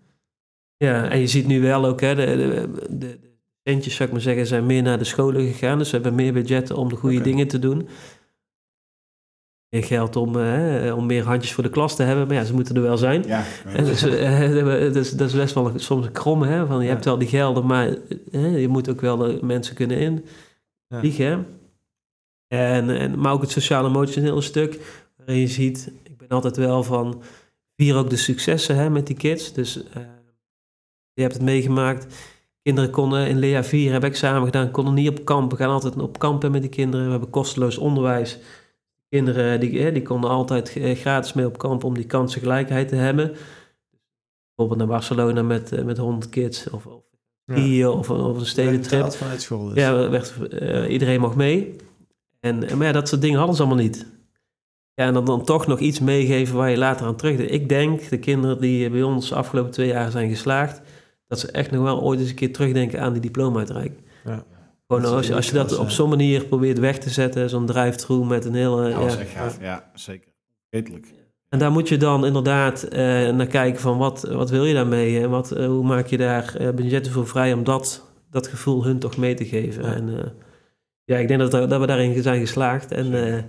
[0.77, 3.19] Ja, en je ziet nu wel ook, hè, de, de, de,
[3.63, 5.77] centjes, zou ik maar zeggen, zijn meer naar de scholen gegaan.
[5.77, 7.87] Dus we hebben meer budgetten om de goede dingen te doen.
[9.69, 12.27] Meer geld om, eh, om meer handjes voor de klas te hebben.
[12.27, 13.23] Maar ja, ze moeten er wel zijn.
[13.27, 13.43] Ja,
[13.75, 14.01] En dus,
[14.93, 16.65] dat is, dat is best wel een- soms een krom, hè.
[16.65, 16.89] Van, je Ja.
[16.89, 17.87] hebt wel die gelden, maar
[18.31, 20.25] eh, je moet ook wel de mensen kunnen in
[20.87, 21.45] Ja.
[22.47, 24.79] En, en, maar ook het sociaal-emotionele stuk,
[25.17, 25.91] waarin je ziet...
[26.03, 27.21] Ik ben altijd wel van...
[27.75, 29.53] Vier ook de successen hè, met die kids.
[29.53, 29.73] Dus
[31.13, 32.15] je hebt het meegemaakt.
[32.61, 35.51] Kinderen konden in Lea 4 hebben examen gedaan, konden niet op kamp.
[35.51, 37.05] We gaan altijd op kampen met die kinderen.
[37.05, 38.37] We hebben kosteloos onderwijs.
[39.09, 42.95] Kinderen die, hè, die konden altijd eh, gratis mee op kamp om die kansengelijkheid te
[42.95, 43.35] hebben.
[44.55, 47.03] Bijvoorbeeld naar Barcelona met, eh, met 100 kids of, of
[47.85, 49.11] of, of een stedentrip.
[49.11, 49.77] Vanuit school dus.
[49.77, 51.75] Ja, werd, eh, iedereen mag mee.
[52.39, 54.05] En, eh, maar ja, dat soort dingen hadden ze allemaal niet.
[54.93, 57.51] Ja, en dan, dan toch nog iets meegeven waar je later aan terugdenkt.
[57.51, 60.81] Ik denk, de kinderen die bij ons de afgelopen twee jaar zijn geslaagd,
[61.27, 64.01] dat ze echt nog wel ooit eens een keer terugdenken aan die diploma-uitreiking.
[64.25, 64.45] Ja.
[64.89, 68.45] Gewoon als, als je dat op zo'n manier probeert weg te zetten, zo'n drive-through met
[68.45, 68.89] een hele...
[68.89, 69.09] Ja, ja.
[69.09, 69.57] gaaf.
[69.93, 70.31] Zeker.
[70.69, 71.07] Redelijk.
[71.49, 75.21] En daar moet je dan inderdaad eh, naar kijken van wat, wat wil je daarmee?
[75.21, 78.83] En wat, eh, hoe maak je daar eh, budgetten voor vrij om dat, dat gevoel
[78.83, 79.83] hun toch mee te geven?
[79.83, 79.93] Ja.
[79.93, 80.29] En eh,
[81.03, 82.91] ja, ik denk dat, dat we daarin zijn geslaagd.
[82.91, 83.43] En eh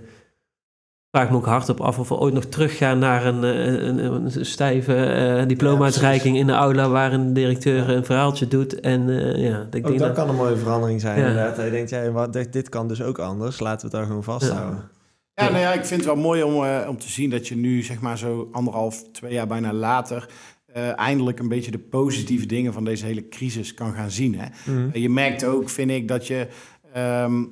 [1.11, 4.37] vraag me ook hardop af of we ooit nog teruggaan naar een, eh, een, een,
[4.37, 8.79] een stijve eh diploma-uitreiking in de aula waar een directeur een verhaaltje doet.
[8.79, 10.13] En eh, ja, ik Ook denk dat dat...
[10.13, 11.27] kan een mooie verandering zijn Ja.
[11.27, 11.55] inderdaad.
[11.55, 13.59] Dat je denkt, ja, wat, dit, dit kan dus ook anders.
[13.59, 14.89] Laten we het daar gewoon vasthouden.
[15.33, 17.55] Ja, nou ja, ik vind het wel mooi om, eh, om te zien dat je
[17.55, 20.29] nu, zeg maar zo anderhalf, twee jaar bijna later,
[20.73, 24.35] eh, eindelijk een beetje de positieve dingen van deze hele crisis kan gaan zien.
[24.39, 24.45] Hè?
[24.73, 24.97] Mhm.
[24.99, 26.47] Je merkt ook, vind ik, dat je.
[26.93, 27.43] ehm,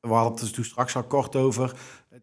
[0.00, 1.72] we hadden het er toen straks al kort over.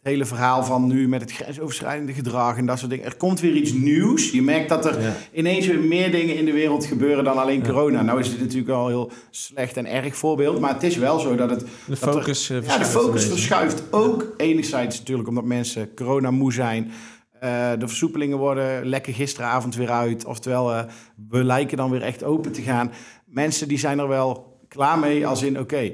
[0.03, 3.05] Het hele verhaal van nu met het grensoverschrijdende gedrag en dat soort dingen.
[3.05, 4.31] Er komt weer iets nieuws.
[4.31, 5.13] Je merkt dat er Ja.
[5.33, 7.65] ineens weer meer dingen in de wereld gebeuren dan alleen Ja.
[7.65, 8.01] corona.
[8.01, 10.59] Nou is dit natuurlijk al een heel slecht en erg voorbeeld.
[10.59, 14.33] Maar het is wel zo dat het De focus eh, ja, de focus verschuift ook
[14.37, 16.91] enerzijds natuurlijk omdat mensen corona moe zijn.
[17.39, 20.25] Eh, de versoepelingen worden lekker gisteravond weer uit.
[20.25, 20.83] Oftewel, eh,
[21.29, 22.91] we lijken dan weer echt open te gaan.
[23.25, 25.91] Mensen die zijn er wel klaar mee als in, oké,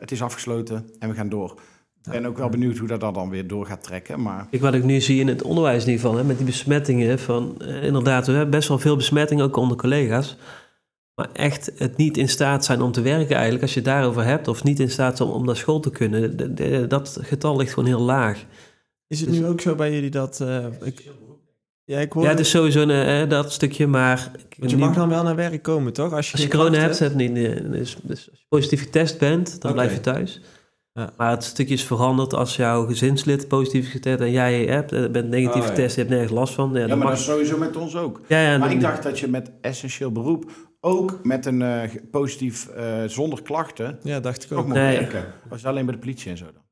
[0.00, 1.60] het is afgesloten en we gaan door.
[2.14, 4.22] Ik ben ook wel benieuwd hoe dat dan weer door gaat trekken.
[4.22, 6.46] Maar Ik wat ik nu zie in het onderwijs in ieder geval, hè, met die
[6.46, 7.18] besmettingen.
[7.18, 10.36] Van, eh, inderdaad, we hebben best wel veel besmettingen, ook onder collega's.
[11.14, 14.24] Maar echt het niet in staat zijn om te werken eigenlijk, als je het daarover
[14.24, 14.48] hebt.
[14.48, 16.36] Of niet in staat zijn om, om naar school te kunnen.
[16.36, 18.44] de- de- dat getal ligt gewoon heel laag.
[19.06, 20.40] Is het nu ook zo bij jullie dat...
[20.40, 21.04] eh, ik,
[21.84, 22.22] ja, ik hoor...
[22.22, 22.90] Ja, het is sowieso een,
[23.22, 24.30] eh, dat stukje, maar...
[24.58, 26.12] want je mag dan wel naar werk komen, toch?
[26.12, 27.34] Als je, Als je geen corona hebt, heb je niet,
[27.72, 30.40] dus, dus als je positief getest bent, dan blijf je thuis.
[30.98, 31.10] Ja.
[31.16, 35.08] Maar het stukje is veranderd als jouw gezinslid positief is getest en jij hebt, eh,
[35.10, 35.74] bent negatief Oh, ja.
[35.74, 36.70] getest, je hebt nergens last van.
[36.72, 38.20] Ja, ja, dan maar mag- dat is sowieso met ons ook.
[38.28, 40.50] ja, ja, Maar ik dacht dat je met essentieel beroep
[40.80, 41.80] ook met een eh,
[42.10, 44.98] positief eh, zonder klachten Ja, dacht ik ook Nee.
[44.98, 45.24] werken.
[45.48, 46.62] Was alleen bij de politie en zo dan.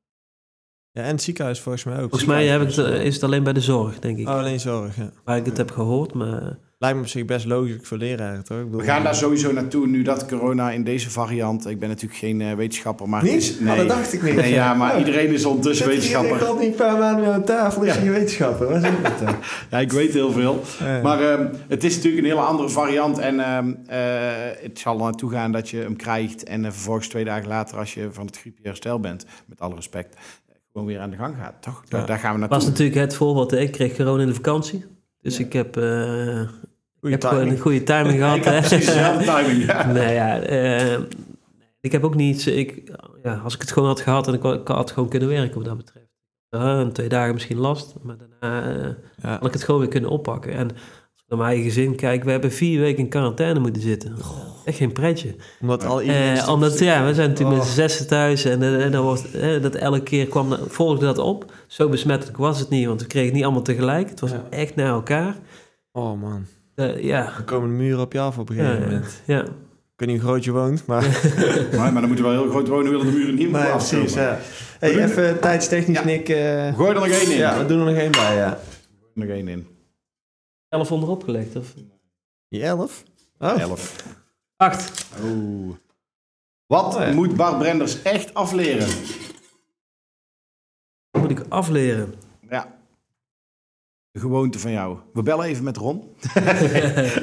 [0.97, 1.99] Ja, en het ziekenhuis volgens mij ook.
[2.09, 4.27] Volgens mij heb ik het, eh, is het alleen bij de zorg, denk ik.
[4.27, 5.09] Oh, alleen zorg, ja.
[5.23, 6.57] Waar ik het heb gehoord, maar...
[6.79, 8.57] Lijkt me op zich best logisch voor leraren, toch?
[8.57, 11.67] Ik bedoel, We gaan daar sowieso naartoe nu dat corona in deze variant...
[11.67, 13.23] Ik ben natuurlijk geen eh, wetenschapper, maar...
[13.23, 13.33] Niet?
[13.33, 14.35] is- Oh, dat dacht ik niet.
[14.35, 16.35] Nee, ja, maar iedereen is ondertussen wetenschapper.
[16.35, 18.01] Ik had niet een paar maanden aan tafel, is Ja.
[18.01, 18.67] je wetenschapper.
[18.69, 19.35] Waar zit dat dan?
[19.71, 20.61] Ja, ik weet heel veel.
[20.79, 21.01] Ja.
[21.01, 23.17] Maar ehm, het is natuurlijk een hele andere variant.
[23.17, 23.97] En ehm, eh,
[24.61, 26.43] het zal er naartoe gaan dat je hem krijgt.
[26.43, 30.15] En vervolgens twee dagen later, als je van het griepje hersteld bent, met alle respect,
[30.77, 31.61] gewoon weer aan de gang gaat.
[31.61, 31.83] Toch?
[31.87, 32.05] Daar, Ja.
[32.07, 32.69] daar gaan we was naartoe.
[32.69, 33.51] natuurlijk het voorbeeld.
[33.51, 33.57] hè.
[33.59, 34.85] Ik kreeg corona in de vakantie.
[35.21, 35.45] Dus Ja.
[35.45, 36.41] ik heb, eh,
[37.01, 37.51] ik heb timing.
[37.51, 38.45] een goede timing gehad.
[38.45, 38.59] Hè.
[38.59, 39.65] precies dezelfde timing.
[39.65, 39.85] Ja.
[39.91, 40.39] Nee, ja.
[40.39, 40.99] eh,
[41.81, 42.45] ik heb ook niet...
[42.45, 42.91] Ik,
[43.23, 45.65] ja, als ik het gewoon had gehad, en ik, ik had gewoon kunnen werken wat
[45.65, 46.05] dat betreft.
[46.49, 48.89] Een twee dagen misschien last, maar daarna eh,
[49.21, 49.29] Ja.
[49.29, 50.53] had ik het gewoon weer kunnen oppakken.
[50.53, 50.69] En
[51.27, 54.15] naar mijn eigen gezin kijk, we hebben vier weken in quarantaine moeten zitten.
[54.65, 55.35] Echt geen pretje.
[55.61, 56.35] Omdat al iedereen...
[56.37, 57.63] Eh, omdat, ja, we zijn natuurlijk Oh.
[57.63, 61.05] met z'n zessen thuis en, eh, en dan wordt, eh, dat elke keer kwam, volgde
[61.05, 61.51] dat op.
[61.67, 64.09] Zo besmettelijk was het niet, want we kregen het niet allemaal tegelijk.
[64.09, 64.43] Het was Ja.
[64.49, 65.35] echt naar elkaar.
[65.91, 66.45] Oh man,
[66.75, 67.23] Eh, ja.
[67.35, 69.21] dan komen de muren op je af op een gegeven ja, moment.
[69.25, 69.41] ja.
[69.41, 71.01] Ik weet niet hoe groot je woont, maar...
[71.77, 73.71] Maar, maar dan moeten we wel heel groot wonen, willen de muren niet meer Nee,
[73.71, 73.99] afkomen.
[74.05, 74.39] precies, ja.
[74.79, 76.05] Hey, even tijdstechnisch, Ja.
[76.05, 76.29] Nick.
[76.29, 77.37] eh, Gooi er nog één in.
[77.37, 78.59] ja, we doen er nog één bij, ja.
[79.13, 79.67] Nog één in.
[80.69, 81.73] 11 onderop gelegd, of?
[82.47, 83.03] Je elf?
[83.39, 83.95] Oh, Elf.
[84.55, 85.05] 8.
[85.23, 85.75] Oeh.
[86.65, 87.13] Wat Oh, ja.
[87.13, 88.87] moet Bart Brenders echt afleren?
[91.11, 92.13] Dat moet ik afleren.
[92.49, 92.75] Ja.
[94.11, 94.97] De gewoonte van jou.
[95.13, 95.97] We bellen even met Ron.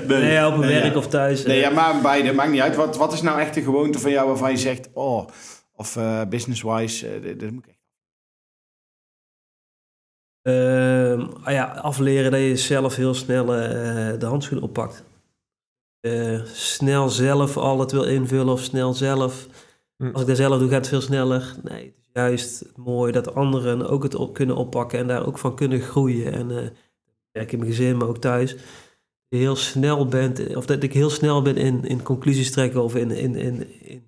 [0.09, 0.97] nee, op Nee, werk ja.
[0.97, 1.45] of thuis.
[1.45, 1.63] Nee, eh.
[1.63, 2.33] ja, maar beide.
[2.33, 2.77] Maakt niet uit.
[2.77, 4.89] Wat, wat is nou echt de gewoonte van jou waarvan je zegt...
[4.93, 5.29] Oh,
[5.77, 7.74] of eh, business-wise, eh, dit, dit moet ik
[11.45, 15.05] ja, afleren dat je zelf heel snel eh, de handschoen oppakt.
[16.01, 19.47] Eh, snel zelf al het wil invullen of snel zelf.
[19.97, 20.11] Hm.
[20.13, 21.55] Als ik dat zelf doe, gaat het veel sneller.
[21.63, 25.39] Nee, het is juist mooi dat anderen ook het op kunnen oppakken en daar ook
[25.39, 26.33] van kunnen groeien.
[26.33, 26.67] En eh
[27.33, 28.57] werk in mijn gezin, maar ook thuis.
[29.29, 33.11] Heel snel bent, of dat ik heel snel ben in, in conclusies trekken of in,
[33.11, 34.03] in, in, in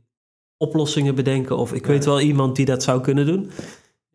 [0.57, 1.57] oplossingen bedenken.
[1.57, 1.89] Of ik Ja.
[1.93, 3.51] weet wel iemand die dat zou kunnen doen.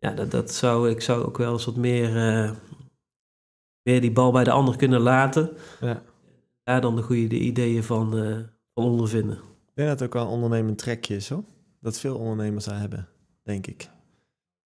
[0.02, 2.50] Ja, dat, dat zou, ik zou ook wel eens wat meer, eh,
[3.82, 5.50] meer die bal bij de ander kunnen laten.
[5.80, 6.02] Ja.
[6.62, 8.36] Daar dan de goede ideeën van, eh,
[8.74, 9.36] van ondervinden.
[9.36, 11.44] Ik denk dat het ook wel een ondernemend trekje is, hoor.
[11.80, 13.08] Dat veel ondernemers daar hebben,
[13.42, 13.88] denk ik.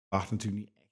[0.08, 0.86] Wacht natuurlijk niet echt.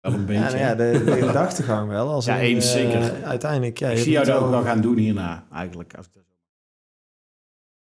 [0.00, 0.42] Wel een beetje.
[0.42, 2.08] Ja, nou ja, de, de gedachtegang wel.
[2.08, 3.24] Als Ja, in, eens, eh, zeker.
[3.24, 3.88] Uiteindelijk, ja.
[3.88, 5.94] ik je zie jou dat ook wel gaan doen hierna, eigenlijk.
[5.96, 6.36] Als ik dat zo-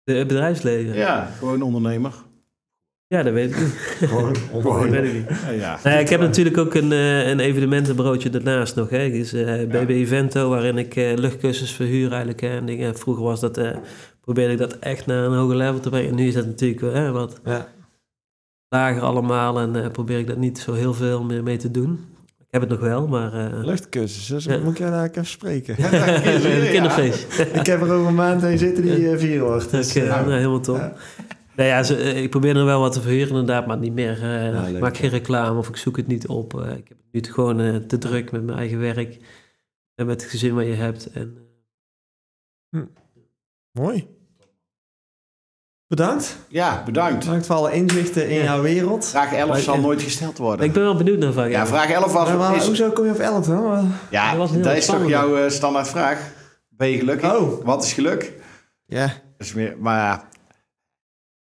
[0.04, 0.94] De, het bedrijfsleven.
[0.96, 1.18] Ja.
[1.18, 2.14] ja, gewoon ondernemer.
[3.08, 3.74] Dat weet ik niet.
[4.10, 5.30] Gewoon Dat weet ik niet.
[5.46, 5.80] Ja, ja.
[5.84, 8.90] Nou ja, ik heb natuurlijk ook een, eh, een evenementenbureautje daarnaast nog.
[8.90, 8.98] Hè.
[8.98, 12.42] Het is eh, BB Evento, waarin ik eh, luchtkussens verhuur eigenlijk.
[12.42, 12.98] Hè, en dingen.
[12.98, 13.70] Vroeger was dat, eh,
[14.22, 16.10] probeerde ik dat echt naar een hoger level te brengen.
[16.10, 17.68] En nu is dat natuurlijk hè, wat Ja.
[18.70, 19.60] lager allemaal.
[19.60, 22.00] En eh, probeer ik dat niet zo heel veel meer mee te doen.
[22.40, 23.34] Ik heb het nog wel, maar...
[23.34, 24.58] eh Luchtcursus, dus Ja.
[24.58, 25.76] moet ik jou daar even spreken.
[25.84, 27.40] een kinderfeest.
[27.54, 29.72] ik heb er over een maand heen zitten die eh, vier wordt.
[29.72, 30.92] Dus, Oké, eh, nou, helemaal top.
[31.56, 34.24] Nou ja, ze- eh, ik probeer er wel wat te verhuren inderdaad, maar niet meer.
[34.24, 36.60] eh, Ja, ik leuk, maak geen reclame of ik zoek het niet op.
[36.62, 39.18] Eh, ik heb het nu te gewoon eh, te druk met mijn eigen werk.
[39.96, 41.12] En met het gezin wat je hebt.
[41.12, 41.38] En,
[42.70, 42.82] eh,
[43.72, 44.08] Mooi.
[45.88, 46.38] Bedankt.
[46.48, 47.20] Ja, bedankt.
[47.26, 48.44] Bedankt voor alle inzichten in Ja.
[48.44, 49.06] jouw wereld.
[49.06, 50.66] Vraag 11 Maar- zal nooit gesteld worden.
[50.66, 51.50] ik ben wel benieuwd naar vraag.
[51.50, 52.28] Ja, vraag 11 was...
[52.28, 53.92] Maar waar- is, hoezo kom je op 11 dan?
[54.10, 56.32] ja, Dat was is toch jouw eh, standaardvraag?
[56.70, 57.36] Ben je gelukkig?
[57.36, 57.66] Oh.
[57.66, 58.34] Wat is geluk?
[58.86, 60.28] Ja, Dat is meer, maar ja...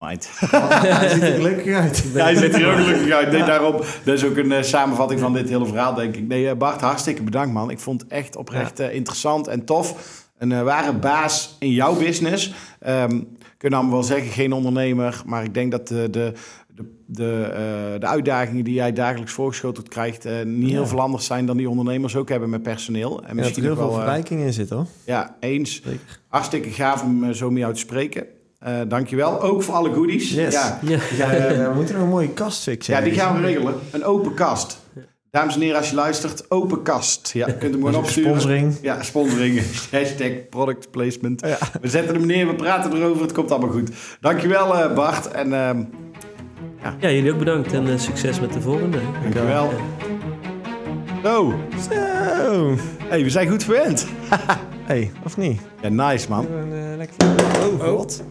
[0.01, 0.29] Mind.
[0.39, 2.05] hij ziet er gelukkig uit.
[2.13, 3.31] Ja, hij zit hier ook gelukkig uit.
[3.31, 6.27] Nee, daarom, dat is ook een eh, samenvatting van dit hele verhaal, denk ik.
[6.27, 7.69] Nee, eh, Bart, hartstikke bedankt, man.
[7.69, 9.95] Ik vond het echt oprecht eh, interessant en tof.
[10.37, 12.53] Een eh, ware baas in jouw business.
[12.79, 13.19] Ehm
[13.57, 15.21] kunnen allemaal wel zeggen, geen ondernemer.
[15.25, 16.33] Maar ik denk dat de, de,
[16.75, 20.25] de, de, eh, de uitdagingen die jij dagelijks voorgeschoteld krijgt...
[20.25, 20.87] eh, niet heel Ja.
[20.87, 23.09] veel anders zijn dan die ondernemers ook hebben met personeel.
[23.09, 23.95] En En dat er misschien heel veel wel...
[23.99, 24.85] verrijking in zit, hoor.
[25.05, 25.81] ja, eens.
[25.83, 26.19] Zeker.
[26.27, 28.25] Hartstikke gaaf om zo met jou te spreken.
[28.61, 29.41] Eh dankjewel.
[29.41, 30.31] Ook voor alle goodies.
[30.31, 30.53] Yes.
[30.53, 30.79] Ja.
[30.81, 30.99] Ja.
[31.17, 32.93] Ja, eh, we moeten een mooie kast fixen.
[32.93, 33.73] Ja, die gaan we regelen.
[33.91, 34.79] Een open kast.
[35.31, 37.31] Dames en heren, als je luistert, open kast.
[37.33, 38.29] Ja, je kunt hem gewoon opsturen.
[38.29, 38.77] Sponsoring.
[38.81, 39.61] Ja, sponsoring.
[39.91, 41.41] Hashtag product placement.
[41.41, 41.57] Ja.
[41.81, 43.21] We zetten hem neer, we praten erover.
[43.21, 43.91] Het komt allemaal goed.
[44.19, 45.27] Dankjewel eh Bart.
[45.27, 45.83] En ehm,
[46.99, 48.97] ja, jullie ook bedankt en succes met de volgende.
[49.21, 49.71] dankjewel.
[51.23, 51.53] Zo.
[51.89, 52.75] Zo.
[53.07, 54.07] Hey, we zijn goed verwend.
[54.91, 55.61] hey, of niet?
[55.81, 56.47] Ja, nice man.
[56.51, 57.15] Een, eh, lekker...
[57.59, 58.23] Oh, god.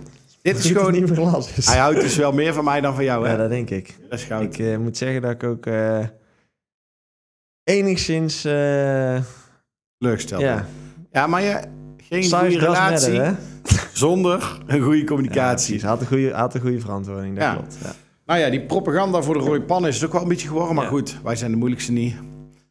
[0.42, 0.92] Dit is gewoon...
[0.92, 1.66] niet meer glas is.
[1.66, 3.30] Hij houdt dus wel meer van mij dan van jou, hè?
[3.32, 3.96] Ja, dat denk ik.
[4.08, 4.42] Dat is goud.
[4.42, 6.06] Ik eh, moet zeggen dat ik ook eh,
[7.64, 8.44] enigszins...
[8.44, 9.18] eh
[9.98, 10.66] Leuk ja,
[11.12, 11.60] Ja, maar je,
[12.08, 13.36] geen goede relatie matter,
[13.92, 15.80] zonder een goede Ja, communicatie.
[15.80, 17.52] Hij had een goede, had een goede verantwoording, dat Ja.
[17.54, 17.76] klopt.
[17.82, 17.94] Ja.
[18.26, 20.74] Nou ja, die propaganda voor de rode pan is ook wel een beetje geworden.
[20.74, 20.90] Maar Ja.
[20.90, 22.14] goed, wij zijn de moeilijkste niet.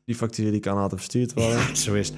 [0.05, 1.75] Die factuur die kan altijd verstuurd worden.
[1.77, 2.17] Zo is het.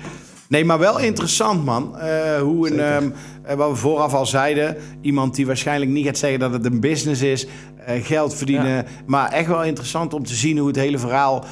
[0.52, 1.98] Nee, maar wel interessant, man.
[1.98, 3.10] Eh, hoe een, ehm,
[3.44, 6.80] eh, wat we vooraf al zeiden, iemand die waarschijnlijk niet gaat zeggen dat het een
[6.80, 7.48] business is,
[7.86, 8.86] eh, geld verdienen.
[9.06, 11.46] Maar echt wel interessant om te zien hoe het hele verhaal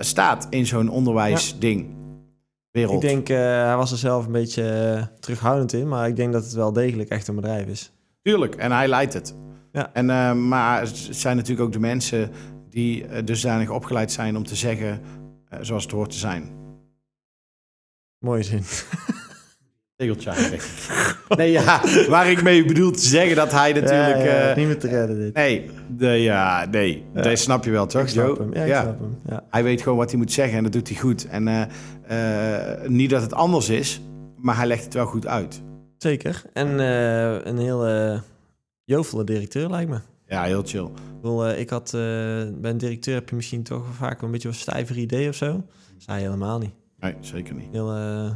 [0.00, 1.96] staat in zo'n onderwijsding.
[2.70, 3.02] Wereld.
[3.02, 6.52] Ik denk, hij was er zelf een beetje terughoudend in, maar ik denk dat het
[6.52, 7.92] wel degelijk echt een bedrijf is.
[8.22, 9.34] Tuurlijk, en hij leidt het.
[9.72, 9.90] Ja.
[9.92, 12.30] En, maar het zijn natuurlijk ook de mensen
[12.70, 15.00] die dusdanig opgeleid zijn om te zeggen
[15.60, 16.57] zoals het hoort te zijn.
[18.18, 18.62] Mooie zin.
[19.96, 20.68] Tegeltje eigenlijk.
[21.28, 24.16] Nee, ja, waar ik mee bedoel te zeggen dat hij natuurlijk...
[24.16, 25.34] Ja, ja, eh, niet meer te redden dit.
[25.34, 27.04] Nee, de, ja, nee.
[27.14, 27.22] Ja.
[27.22, 28.54] Dat snap je wel, toch, ik snap hem.
[28.54, 29.16] Ja, ik snap hem.
[29.28, 29.44] Ja.
[29.50, 31.26] Hij weet gewoon wat hij moet zeggen en dat doet hij goed.
[31.28, 34.00] En eh, eh, niet dat het anders is,
[34.36, 35.62] maar hij legt het wel goed uit.
[35.98, 36.42] Zeker.
[36.52, 36.78] En
[37.48, 38.20] een heel
[38.84, 39.98] jovele directeur lijkt me.
[40.26, 40.84] Ja, heel chill.
[40.84, 44.54] Ik, bedoel, ik had, bij een directeur heb je misschien toch vaak een beetje een
[44.54, 45.64] stijver idee of zo.
[46.06, 46.77] Hij helemaal niet.
[47.00, 47.68] Nee, zeker niet.
[47.72, 48.30] Heel uh,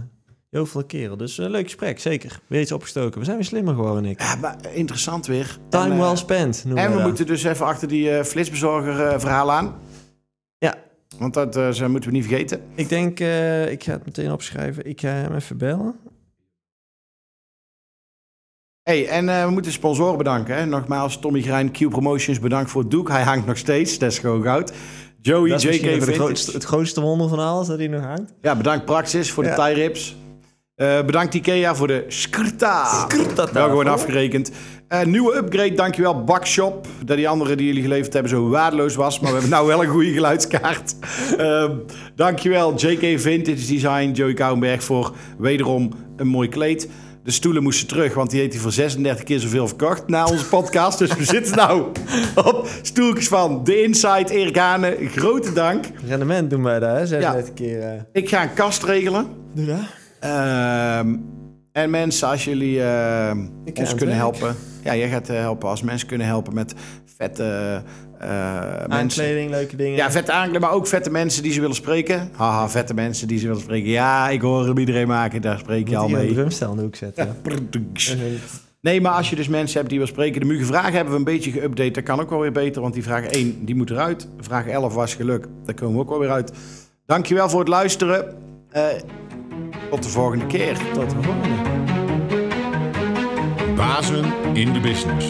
[0.49, 1.17] jovele kerel.
[1.17, 2.41] Dus een leuk gesprek, zeker.
[2.47, 3.19] Weer iets opgestoken.
[3.19, 4.21] We zijn weer slimmer geworden, Nick.
[4.21, 5.59] Ja, maar interessant weer.
[5.69, 9.07] Time En, eh, well spent, noemen En we moeten dus even achter die eh, flitsbezorger
[9.07, 9.75] eh, verhaal aan.
[10.59, 10.75] Ja.
[11.19, 12.63] Want dat eh, zo moeten we niet vergeten.
[12.75, 14.87] Ik denk, eh, ik ga het meteen opschrijven.
[14.87, 15.95] Ik ga hem even bellen.
[18.83, 20.55] hey, en eh, we moeten de sponsoren bedanken.
[20.57, 20.67] Hè?
[20.67, 23.09] Nogmaals, Tommy Grijn, Q Promotions, bedankt voor het doek.
[23.09, 24.73] Hij hangt nog steeds, dat is gewoon goud.
[25.23, 26.13] Joey, dat is JK Vintage.
[26.13, 28.33] grootste, het grootste wonder van alles, dat hij nog hangt.
[28.41, 30.17] Ja, bedankt Praxis voor de tie rips.
[30.75, 33.07] Eh, bedankt Ikea voor de skrta.
[33.09, 34.51] Skrta Wel gewoon afgerekend.
[34.89, 36.87] Eh, nieuwe upgrade, dankjewel Bakshop.
[37.05, 39.21] Dat die andere die jullie geleverd hebben zo waardeloos was.
[39.21, 40.95] Maar we hebben nou wel een goede geluidskaart.
[41.39, 41.77] Ehm
[42.15, 46.89] dankjewel JK Vintage Design, Joey Kouwenberg voor wederom een mooi kleed.
[47.25, 50.47] De stoelen moesten terug, want die heeft hij voor 36 keer zoveel verkocht na onze
[50.47, 50.99] podcast.
[50.99, 51.83] dus we zitten nou
[52.45, 54.97] op stoeltjes van The Inside, Erik Hane.
[55.01, 55.85] Grote dank.
[56.07, 57.07] Rendement doen wij daar, hè?
[57.07, 57.83] 36 keer.
[57.83, 58.01] eh.
[58.13, 59.27] Ik ga een kast regelen.
[59.55, 59.79] Doe dat.
[60.21, 61.17] Ehm,
[61.73, 63.35] en mensen, als jullie ga
[63.75, 64.13] ons kunnen werk.
[64.19, 64.55] helpen.
[64.85, 65.69] Ja, jij gaat eh, helpen.
[65.69, 66.75] Als mensen kunnen helpen met
[67.17, 68.12] vette eh.
[68.89, 69.97] Aankleding, leuke dingen.
[69.97, 72.31] Ja, vette aankleding, maar ook vette mensen die ze willen spreken.
[72.37, 73.91] Haha, vette mensen die ze willen spreken.
[73.91, 75.43] Ja, ik hoor hem iedereen maken.
[75.43, 76.33] Daar spreek je al een mee.
[76.33, 77.37] drumstel in de hoek zetten.
[78.81, 80.41] Nee, maar als je dus mensen hebt die wil spreken.
[80.41, 81.91] De Mugen Vragen hebben we een beetje geüpdate.
[81.91, 84.29] Dat kan ook wel weer beter, want die vraag 1 die moet eruit.
[84.41, 85.47] Vraag 11 was geluk.
[85.65, 86.53] Daar komen we ook wel weer uit.
[87.07, 88.35] Dankjewel voor het luisteren.
[88.71, 88.85] Eh,
[89.91, 90.77] tot de volgende keer.
[90.93, 91.71] Tot de volgende.
[93.77, 95.29] Bazen in de business.